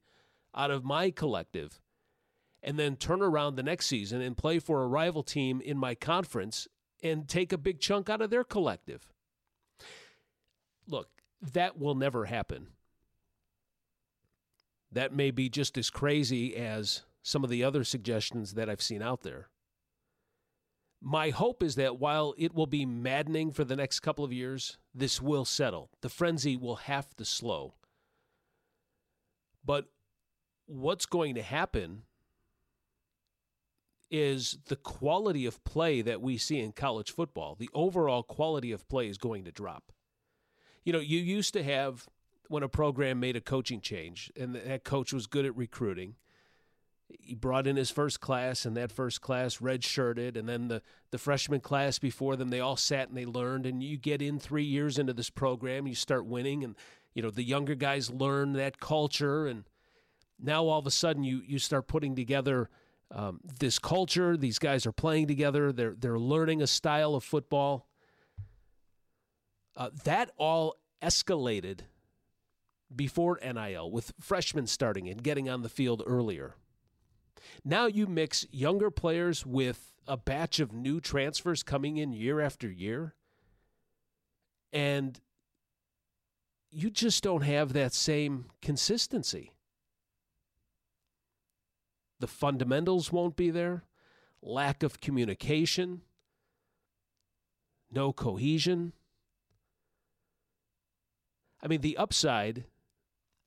out 0.55 0.71
of 0.71 0.85
my 0.85 1.11
collective 1.11 1.81
and 2.63 2.79
then 2.79 2.97
turn 2.97 3.23
around 3.23 3.55
the 3.55 3.63
next 3.63 3.87
season 3.87 4.21
and 4.21 4.37
play 4.37 4.59
for 4.59 4.83
a 4.83 4.89
rival 4.89 5.23
team 5.23 5.61
in 5.61 5.79
my 5.79 5.95
conference 5.95 6.69
and 7.03 7.29
take 7.29 7.53
a 7.53 7.59
big 7.59 7.81
chunk 7.81 8.11
out 8.11 8.21
of 8.21 8.31
their 8.31 8.45
collective. 8.45 9.07
Look, 10.87 11.09
that 11.41 11.79
will 11.79 11.95
never 11.95 12.27
happen. 12.27 12.69
That 14.91 15.15
may 15.15 15.31
be 15.31 15.49
just 15.49 15.79
as 15.79 15.91
crazy 15.91 16.57
as 16.57 17.03
some 17.23 17.45
of 17.45 17.51
the 17.51 17.63
other 17.63 17.85
suggestions 17.85 18.55
that 18.55 18.69
I've 18.69 18.83
seen 18.83 19.03
out 19.03 19.23
there. 19.23 19.49
My 21.01 21.31
hope 21.31 21.63
is 21.63 21.77
that 21.77 21.99
while 21.99 22.35
it 22.37 22.55
will 22.55 22.67
be 22.67 22.85
maddening 22.85 23.53
for 23.53 23.65
the 23.65 23.77
next 23.77 24.01
couple 24.01 24.25
of 24.25 24.33
years, 24.33 24.79
this 24.95 25.23
will 25.23 25.45
settle. 25.45 25.91
The 26.01 26.09
frenzy 26.09 26.57
will 26.57 26.77
have 26.77 27.15
to 27.17 27.25
slow. 27.25 27.75
But 29.65 29.87
what's 30.67 31.07
going 31.07 31.35
to 31.37 31.43
happen 31.43 32.03
is 34.11 34.59
the 34.67 34.77
quality 34.77 35.47
of 35.47 35.63
play 35.65 36.01
that 36.03 36.21
we 36.21 36.39
see 36.39 36.59
in 36.59 36.73
college 36.73 37.13
football, 37.13 37.55
the 37.55 37.71
overall 37.75 38.23
quality 38.23 38.73
of 38.73 38.89
play 38.89 39.09
is 39.09 39.19
going 39.19 39.45
to 39.45 39.53
drop. 39.53 39.93
You 40.85 40.93
know, 40.93 41.01
you 41.01 41.19
used 41.19 41.53
to 41.53 41.63
have 41.63 42.09
when 42.49 42.63
a 42.63 42.69
program 42.69 43.21
made 43.21 43.37
a 43.37 43.41
coaching 43.41 43.81
change 43.81 44.33
and 44.35 44.55
that 44.55 44.85
coach 44.85 45.13
was 45.13 45.27
good 45.27 45.45
at 45.45 45.57
recruiting 45.57 46.17
he 47.21 47.35
brought 47.35 47.67
in 47.67 47.77
his 47.77 47.91
first 47.91 48.21
class, 48.21 48.65
and 48.65 48.77
that 48.77 48.93
first 48.93 49.21
class 49.21 49.59
redshirted, 49.59 50.37
and 50.37 50.49
then 50.49 50.69
the, 50.69 50.83
the 51.11 51.19
freshman 51.19 51.61
class 51.61 51.99
before 51.99 52.37
them, 52.37 52.51
they 52.51 52.61
all 52.61 52.77
sat 52.77 53.09
and 53.09 53.17
they 53.17 53.25
learned. 53.25 53.67
And 53.67 53.83
you 53.83 53.97
get 53.97 54.21
in 54.21 54.39
three 54.39 54.65
years 54.65 54.99
into 54.99 55.13
this 55.13 55.31
program, 55.31 55.87
you 55.87 55.95
start 55.95 56.27
winning, 56.27 56.65
and 56.65 56.77
you 57.15 57.23
know 57.23 57.31
the 57.31 57.43
younger 57.43 57.75
guys 57.75 58.11
learn 58.11 58.53
that 58.55 58.81
culture, 58.81 59.47
and 59.47 59.65
now 60.39 60.65
all 60.65 60.79
of 60.79 60.87
a 60.87 60.91
sudden 60.91 61.25
you 61.25 61.43
you 61.47 61.59
start 61.59 61.87
putting 61.87 62.15
together 62.15 62.69
um, 63.11 63.41
this 63.59 63.79
culture. 63.79 64.37
These 64.37 64.59
guys 64.59 64.87
are 64.87 64.93
playing 64.93 65.29
together. 65.29 65.73
They're 65.73 65.95
they're 65.99 66.19
learning 66.19 66.61
a 66.63 66.67
style 66.67 67.15
of 67.15 67.25
football. 67.25 67.87
Uh, 69.77 69.91
that 70.05 70.31
all 70.37 70.75
escalated 71.01 71.81
before 72.95 73.39
NIL 73.43 73.91
with 73.91 74.13
freshmen 74.21 74.67
starting 74.67 75.09
and 75.09 75.23
getting 75.23 75.49
on 75.49 75.63
the 75.63 75.69
field 75.69 76.03
earlier. 76.07 76.57
Now 77.65 77.87
you 77.87 78.07
mix 78.07 78.47
younger 78.51 78.91
players 78.91 79.45
with 79.47 79.95
a 80.07 80.17
batch 80.17 80.61
of 80.61 80.73
new 80.73 81.01
transfers 81.01 81.63
coming 81.63 81.97
in 81.97 82.13
year 82.13 82.41
after 82.41 82.71
year, 82.71 83.15
and 84.73 85.21
you 86.71 86.91
just 86.91 87.23
don't 87.23 87.43
have 87.43 87.73
that 87.73 87.95
same 87.95 88.47
consistency. 88.63 89.53
The 92.21 92.27
fundamentals 92.27 93.13
won't 93.13 93.37
be 93.37 93.51
there, 93.51 93.85
lack 94.43 94.83
of 94.83 95.01
communication, 95.01 96.03
no 97.91 98.13
cohesion. 98.13 98.93
I 101.63 101.69
mean, 101.69 101.81
the 101.81 101.97
upside 101.97 102.65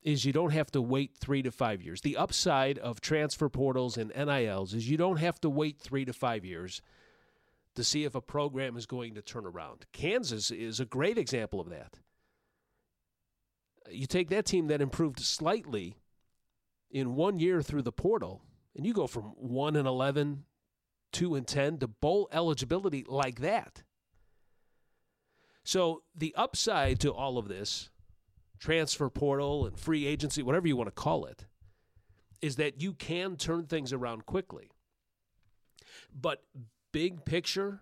is 0.02 0.24
you 0.24 0.32
don't 0.32 0.52
have 0.52 0.70
to 0.72 0.82
wait 0.82 1.16
three 1.16 1.42
to 1.42 1.50
five 1.50 1.80
years. 1.80 2.00
The 2.00 2.16
upside 2.16 2.78
of 2.78 3.00
transfer 3.00 3.48
portals 3.48 3.96
and 3.96 4.12
NILs 4.14 4.74
is 4.74 4.90
you 4.90 4.96
don't 4.96 5.18
have 5.18 5.40
to 5.42 5.50
wait 5.50 5.78
three 5.78 6.04
to 6.04 6.12
five 6.12 6.44
years 6.44 6.82
to 7.74 7.84
see 7.84 8.04
if 8.04 8.14
a 8.14 8.20
program 8.20 8.76
is 8.76 8.86
going 8.86 9.14
to 9.14 9.22
turn 9.22 9.46
around. 9.46 9.86
Kansas 9.92 10.50
is 10.50 10.80
a 10.80 10.84
great 10.84 11.18
example 11.18 11.60
of 11.60 11.70
that. 11.70 11.98
You 13.90 14.06
take 14.06 14.28
that 14.30 14.46
team 14.46 14.68
that 14.68 14.82
improved 14.82 15.20
slightly 15.20 15.96
in 16.90 17.14
one 17.14 17.38
year 17.38 17.62
through 17.62 17.82
the 17.82 17.92
portal, 17.92 18.42
and 18.76 18.84
you 18.84 18.92
go 18.92 19.06
from 19.06 19.32
1 19.36 19.76
and 19.76 19.88
11, 19.88 20.44
2 21.12 21.34
and 21.34 21.46
10 21.46 21.78
to 21.78 21.88
bowl 21.88 22.28
eligibility 22.32 23.04
like 23.06 23.40
that. 23.40 23.82
So 25.64 26.02
the 26.14 26.34
upside 26.36 27.00
to 27.00 27.12
all 27.12 27.38
of 27.38 27.48
this 27.48 27.90
transfer 28.62 29.10
portal 29.10 29.66
and 29.66 29.76
free 29.76 30.06
agency, 30.06 30.40
whatever 30.40 30.68
you 30.68 30.76
want 30.76 30.86
to 30.86 30.92
call 30.92 31.24
it, 31.24 31.46
is 32.40 32.54
that 32.56 32.80
you 32.80 32.92
can 32.92 33.36
turn 33.36 33.66
things 33.66 33.92
around 33.92 34.24
quickly. 34.24 34.70
But 36.14 36.44
big 36.92 37.24
picture, 37.24 37.80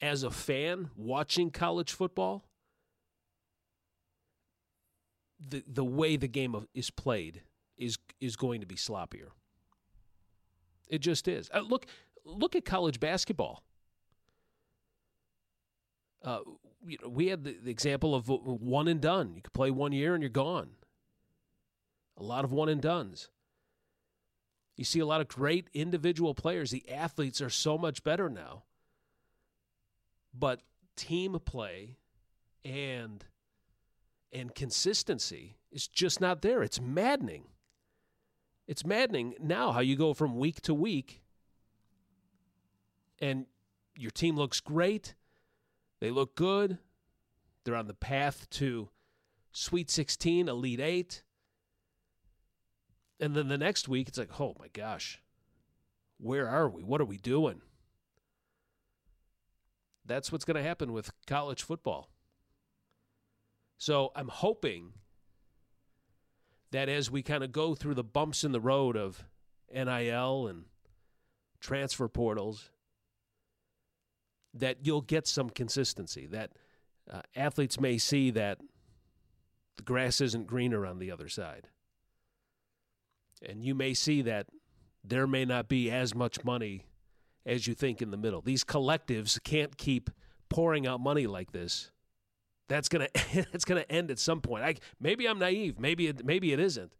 as 0.00 0.24
a 0.24 0.30
fan 0.30 0.90
watching 0.96 1.52
college 1.52 1.92
football, 1.92 2.46
the 5.38 5.62
the 5.68 5.84
way 5.84 6.16
the 6.16 6.26
game 6.26 6.56
of, 6.56 6.66
is 6.74 6.90
played 6.90 7.42
is 7.76 7.96
is 8.20 8.34
going 8.34 8.60
to 8.60 8.66
be 8.66 8.74
sloppier. 8.74 9.28
It 10.88 10.98
just 10.98 11.28
is. 11.28 11.48
Uh, 11.54 11.60
look 11.60 11.86
look 12.24 12.56
at 12.56 12.64
college 12.64 12.98
basketball. 12.98 13.62
Uh, 16.24 16.40
you 16.86 16.98
know, 17.02 17.08
we 17.08 17.28
had 17.28 17.44
the, 17.44 17.56
the 17.62 17.70
example 17.70 18.14
of 18.14 18.28
one 18.28 18.88
and 18.88 19.00
done. 19.00 19.34
You 19.34 19.42
could 19.42 19.52
play 19.52 19.70
one 19.70 19.92
year 19.92 20.14
and 20.14 20.22
you're 20.22 20.30
gone. 20.30 20.70
A 22.16 22.22
lot 22.22 22.44
of 22.44 22.52
one 22.52 22.68
and 22.68 22.80
dones. 22.80 23.30
You 24.76 24.84
see 24.84 25.00
a 25.00 25.06
lot 25.06 25.20
of 25.20 25.28
great 25.28 25.68
individual 25.74 26.34
players. 26.34 26.70
The 26.70 26.88
athletes 26.90 27.40
are 27.40 27.50
so 27.50 27.78
much 27.78 28.04
better 28.04 28.28
now. 28.30 28.64
but 30.34 30.62
team 30.96 31.38
play 31.44 31.96
and 32.64 33.24
and 34.32 34.54
consistency 34.54 35.56
is 35.70 35.88
just 35.88 36.20
not 36.20 36.42
there. 36.42 36.62
It's 36.62 36.80
maddening. 36.80 37.44
It's 38.66 38.84
maddening 38.84 39.34
now 39.40 39.72
how 39.72 39.80
you 39.80 39.96
go 39.96 40.12
from 40.12 40.36
week 40.36 40.60
to 40.62 40.74
week 40.74 41.22
and 43.20 43.46
your 43.96 44.10
team 44.10 44.36
looks 44.36 44.60
great. 44.60 45.14
They 46.00 46.10
look 46.10 46.34
good. 46.34 46.78
They're 47.64 47.74
on 47.74 47.86
the 47.86 47.94
path 47.94 48.48
to 48.50 48.88
Sweet 49.52 49.90
16, 49.90 50.48
Elite 50.48 50.80
8. 50.80 51.22
And 53.20 53.34
then 53.34 53.48
the 53.48 53.58
next 53.58 53.88
week, 53.88 54.08
it's 54.08 54.18
like, 54.18 54.40
oh 54.40 54.54
my 54.58 54.68
gosh, 54.68 55.20
where 56.18 56.48
are 56.48 56.68
we? 56.68 56.84
What 56.84 57.00
are 57.00 57.06
we 57.06 57.16
doing? 57.16 57.62
That's 60.04 60.30
what's 60.32 60.44
going 60.44 60.56
to 60.56 60.62
happen 60.62 60.92
with 60.92 61.10
college 61.26 61.62
football. 61.62 62.08
So 63.76 64.12
I'm 64.16 64.28
hoping 64.28 64.92
that 66.70 66.88
as 66.88 67.10
we 67.10 67.22
kind 67.22 67.44
of 67.44 67.52
go 67.52 67.74
through 67.74 67.94
the 67.94 68.04
bumps 68.04 68.44
in 68.44 68.52
the 68.52 68.60
road 68.60 68.96
of 68.96 69.24
NIL 69.72 70.46
and 70.46 70.64
transfer 71.60 72.08
portals, 72.08 72.70
that 74.54 74.78
you'll 74.82 75.02
get 75.02 75.26
some 75.26 75.50
consistency, 75.50 76.26
that 76.26 76.52
uh, 77.10 77.22
athletes 77.36 77.80
may 77.80 77.98
see 77.98 78.30
that 78.30 78.58
the 79.76 79.82
grass 79.82 80.20
isn't 80.20 80.46
greener 80.46 80.86
on 80.86 80.98
the 80.98 81.10
other 81.10 81.28
side. 81.28 81.68
And 83.46 83.64
you 83.64 83.74
may 83.74 83.94
see 83.94 84.22
that 84.22 84.46
there 85.04 85.26
may 85.26 85.44
not 85.44 85.68
be 85.68 85.90
as 85.90 86.14
much 86.14 86.44
money 86.44 86.86
as 87.46 87.66
you 87.66 87.74
think 87.74 88.02
in 88.02 88.10
the 88.10 88.16
middle. 88.16 88.42
These 88.42 88.64
collectives 88.64 89.42
can't 89.42 89.76
keep 89.78 90.10
pouring 90.48 90.86
out 90.86 91.00
money 91.00 91.26
like 91.26 91.52
this. 91.52 91.90
That's 92.68 92.88
gonna 92.88 93.08
it's 93.14 93.64
gonna 93.64 93.86
end 93.88 94.10
at 94.10 94.18
some 94.18 94.40
point. 94.40 94.64
I, 94.64 94.74
maybe 95.00 95.26
I'm 95.26 95.38
naive. 95.38 95.78
Maybe 95.78 96.08
it, 96.08 96.24
maybe 96.24 96.52
it 96.52 96.60
isn't. 96.60 96.92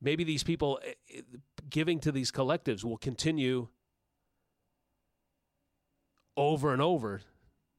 Maybe 0.00 0.24
these 0.24 0.44
people 0.44 0.78
eh, 0.84 0.92
eh, 1.14 1.20
giving 1.68 2.00
to 2.00 2.12
these 2.12 2.30
collectives 2.30 2.84
will 2.84 2.98
continue 2.98 3.68
over 6.36 6.72
and 6.72 6.82
over 6.82 7.20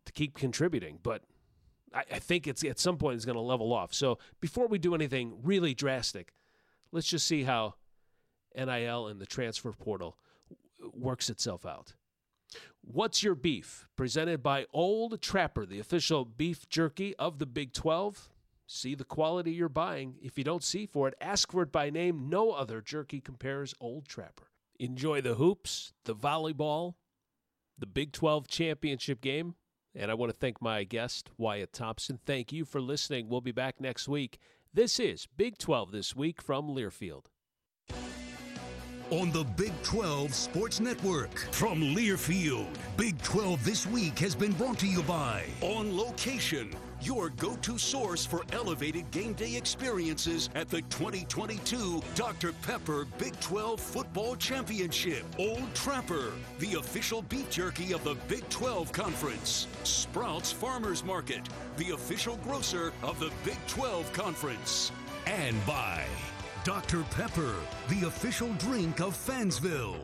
to 0.05 0.11
keep 0.11 0.35
contributing, 0.35 0.99
but 1.03 1.23
I, 1.93 2.03
I 2.13 2.19
think 2.19 2.47
it's 2.47 2.63
at 2.63 2.79
some 2.79 2.97
point 2.97 3.15
it's 3.15 3.25
going 3.25 3.35
to 3.35 3.41
level 3.41 3.73
off. 3.73 3.93
So 3.93 4.19
before 4.39 4.67
we 4.67 4.79
do 4.79 4.95
anything 4.95 5.39
really 5.43 5.73
drastic, 5.73 6.33
let's 6.91 7.07
just 7.07 7.27
see 7.27 7.43
how 7.43 7.75
NIL 8.55 9.07
and 9.07 9.19
the 9.19 9.25
transfer 9.25 9.71
portal 9.71 10.17
works 10.93 11.29
itself 11.29 11.65
out. 11.65 11.93
What's 12.81 13.21
Your 13.21 13.35
Beef? 13.35 13.87
Presented 13.97 14.41
by 14.41 14.65
Old 14.71 15.21
Trapper, 15.21 15.65
the 15.65 15.79
official 15.79 16.23
beef 16.23 16.69
jerky 16.69 17.15
of 17.17 17.39
the 17.39 17.45
Big 17.45 17.73
12. 17.73 18.29
See 18.65 18.95
the 18.95 19.03
quality 19.03 19.51
you're 19.51 19.69
buying. 19.69 20.15
If 20.21 20.37
you 20.37 20.43
don't 20.43 20.63
see 20.63 20.85
for 20.85 21.07
it, 21.07 21.15
ask 21.19 21.51
for 21.51 21.61
it 21.63 21.71
by 21.71 21.89
name. 21.89 22.29
No 22.29 22.51
other 22.51 22.81
jerky 22.81 23.19
compares 23.19 23.73
Old 23.79 24.07
Trapper. 24.07 24.51
Enjoy 24.79 25.21
the 25.21 25.35
hoops, 25.35 25.93
the 26.05 26.15
volleyball, 26.15 26.95
the 27.77 27.85
Big 27.85 28.11
12 28.11 28.47
championship 28.47 29.21
game. 29.21 29.55
And 29.95 30.11
I 30.11 30.13
want 30.13 30.31
to 30.31 30.37
thank 30.37 30.61
my 30.61 30.83
guest, 30.83 31.29
Wyatt 31.37 31.73
Thompson. 31.73 32.19
Thank 32.25 32.51
you 32.51 32.65
for 32.65 32.79
listening. 32.79 33.29
We'll 33.29 33.41
be 33.41 33.51
back 33.51 33.81
next 33.81 34.07
week. 34.07 34.37
This 34.73 34.99
is 34.99 35.27
Big 35.37 35.57
12 35.57 35.91
This 35.91 36.15
Week 36.15 36.41
from 36.41 36.67
Learfield 36.69 37.25
on 39.09 39.31
the 39.31 39.43
Big 39.43 39.71
12 39.83 40.33
Sports 40.33 40.79
Network. 40.79 41.37
From 41.51 41.81
Learfield, 41.81 42.67
Big 42.97 43.21
12 43.21 43.63
This 43.63 43.87
Week 43.87 44.17
has 44.19 44.35
been 44.35 44.51
brought 44.53 44.79
to 44.79 44.87
you 44.87 45.01
by 45.03 45.43
On 45.61 45.95
Location, 45.95 46.75
your 47.01 47.29
go 47.29 47.55
to 47.57 47.77
source 47.77 48.25
for 48.25 48.43
elevated 48.53 49.09
game 49.11 49.33
day 49.33 49.55
experiences 49.55 50.49
at 50.55 50.69
the 50.69 50.81
2022 50.83 52.01
Dr. 52.15 52.53
Pepper 52.61 53.05
Big 53.17 53.39
12 53.39 53.79
Football 53.79 54.35
Championship. 54.35 55.23
Old 55.37 55.73
Trapper, 55.73 56.31
the 56.59 56.73
official 56.75 57.21
beef 57.21 57.49
jerky 57.49 57.93
of 57.93 58.03
the 58.03 58.15
Big 58.27 58.47
12 58.49 58.91
Conference. 58.91 59.67
Sprouts 59.83 60.51
Farmers 60.51 61.03
Market, 61.03 61.47
the 61.77 61.91
official 61.91 62.37
grocer 62.37 62.93
of 63.03 63.19
the 63.19 63.31
Big 63.43 63.57
12 63.67 64.11
Conference. 64.13 64.91
And 65.25 65.63
by 65.65 66.03
Dr. 66.63 67.03
Pepper, 67.11 67.55
the 67.89 68.07
official 68.07 68.51
drink 68.53 68.99
of 68.99 69.13
Fansville. 69.13 69.95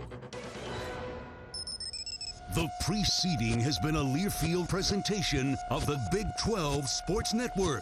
The 2.53 2.69
preceding 2.81 3.59
has 3.61 3.79
been 3.79 3.95
a 3.95 4.03
Learfield 4.03 4.69
presentation 4.69 5.57
of 5.71 5.87
the 5.87 5.99
Big 6.11 6.27
12 6.37 6.87
Sports 6.87 7.33
Network. 7.33 7.81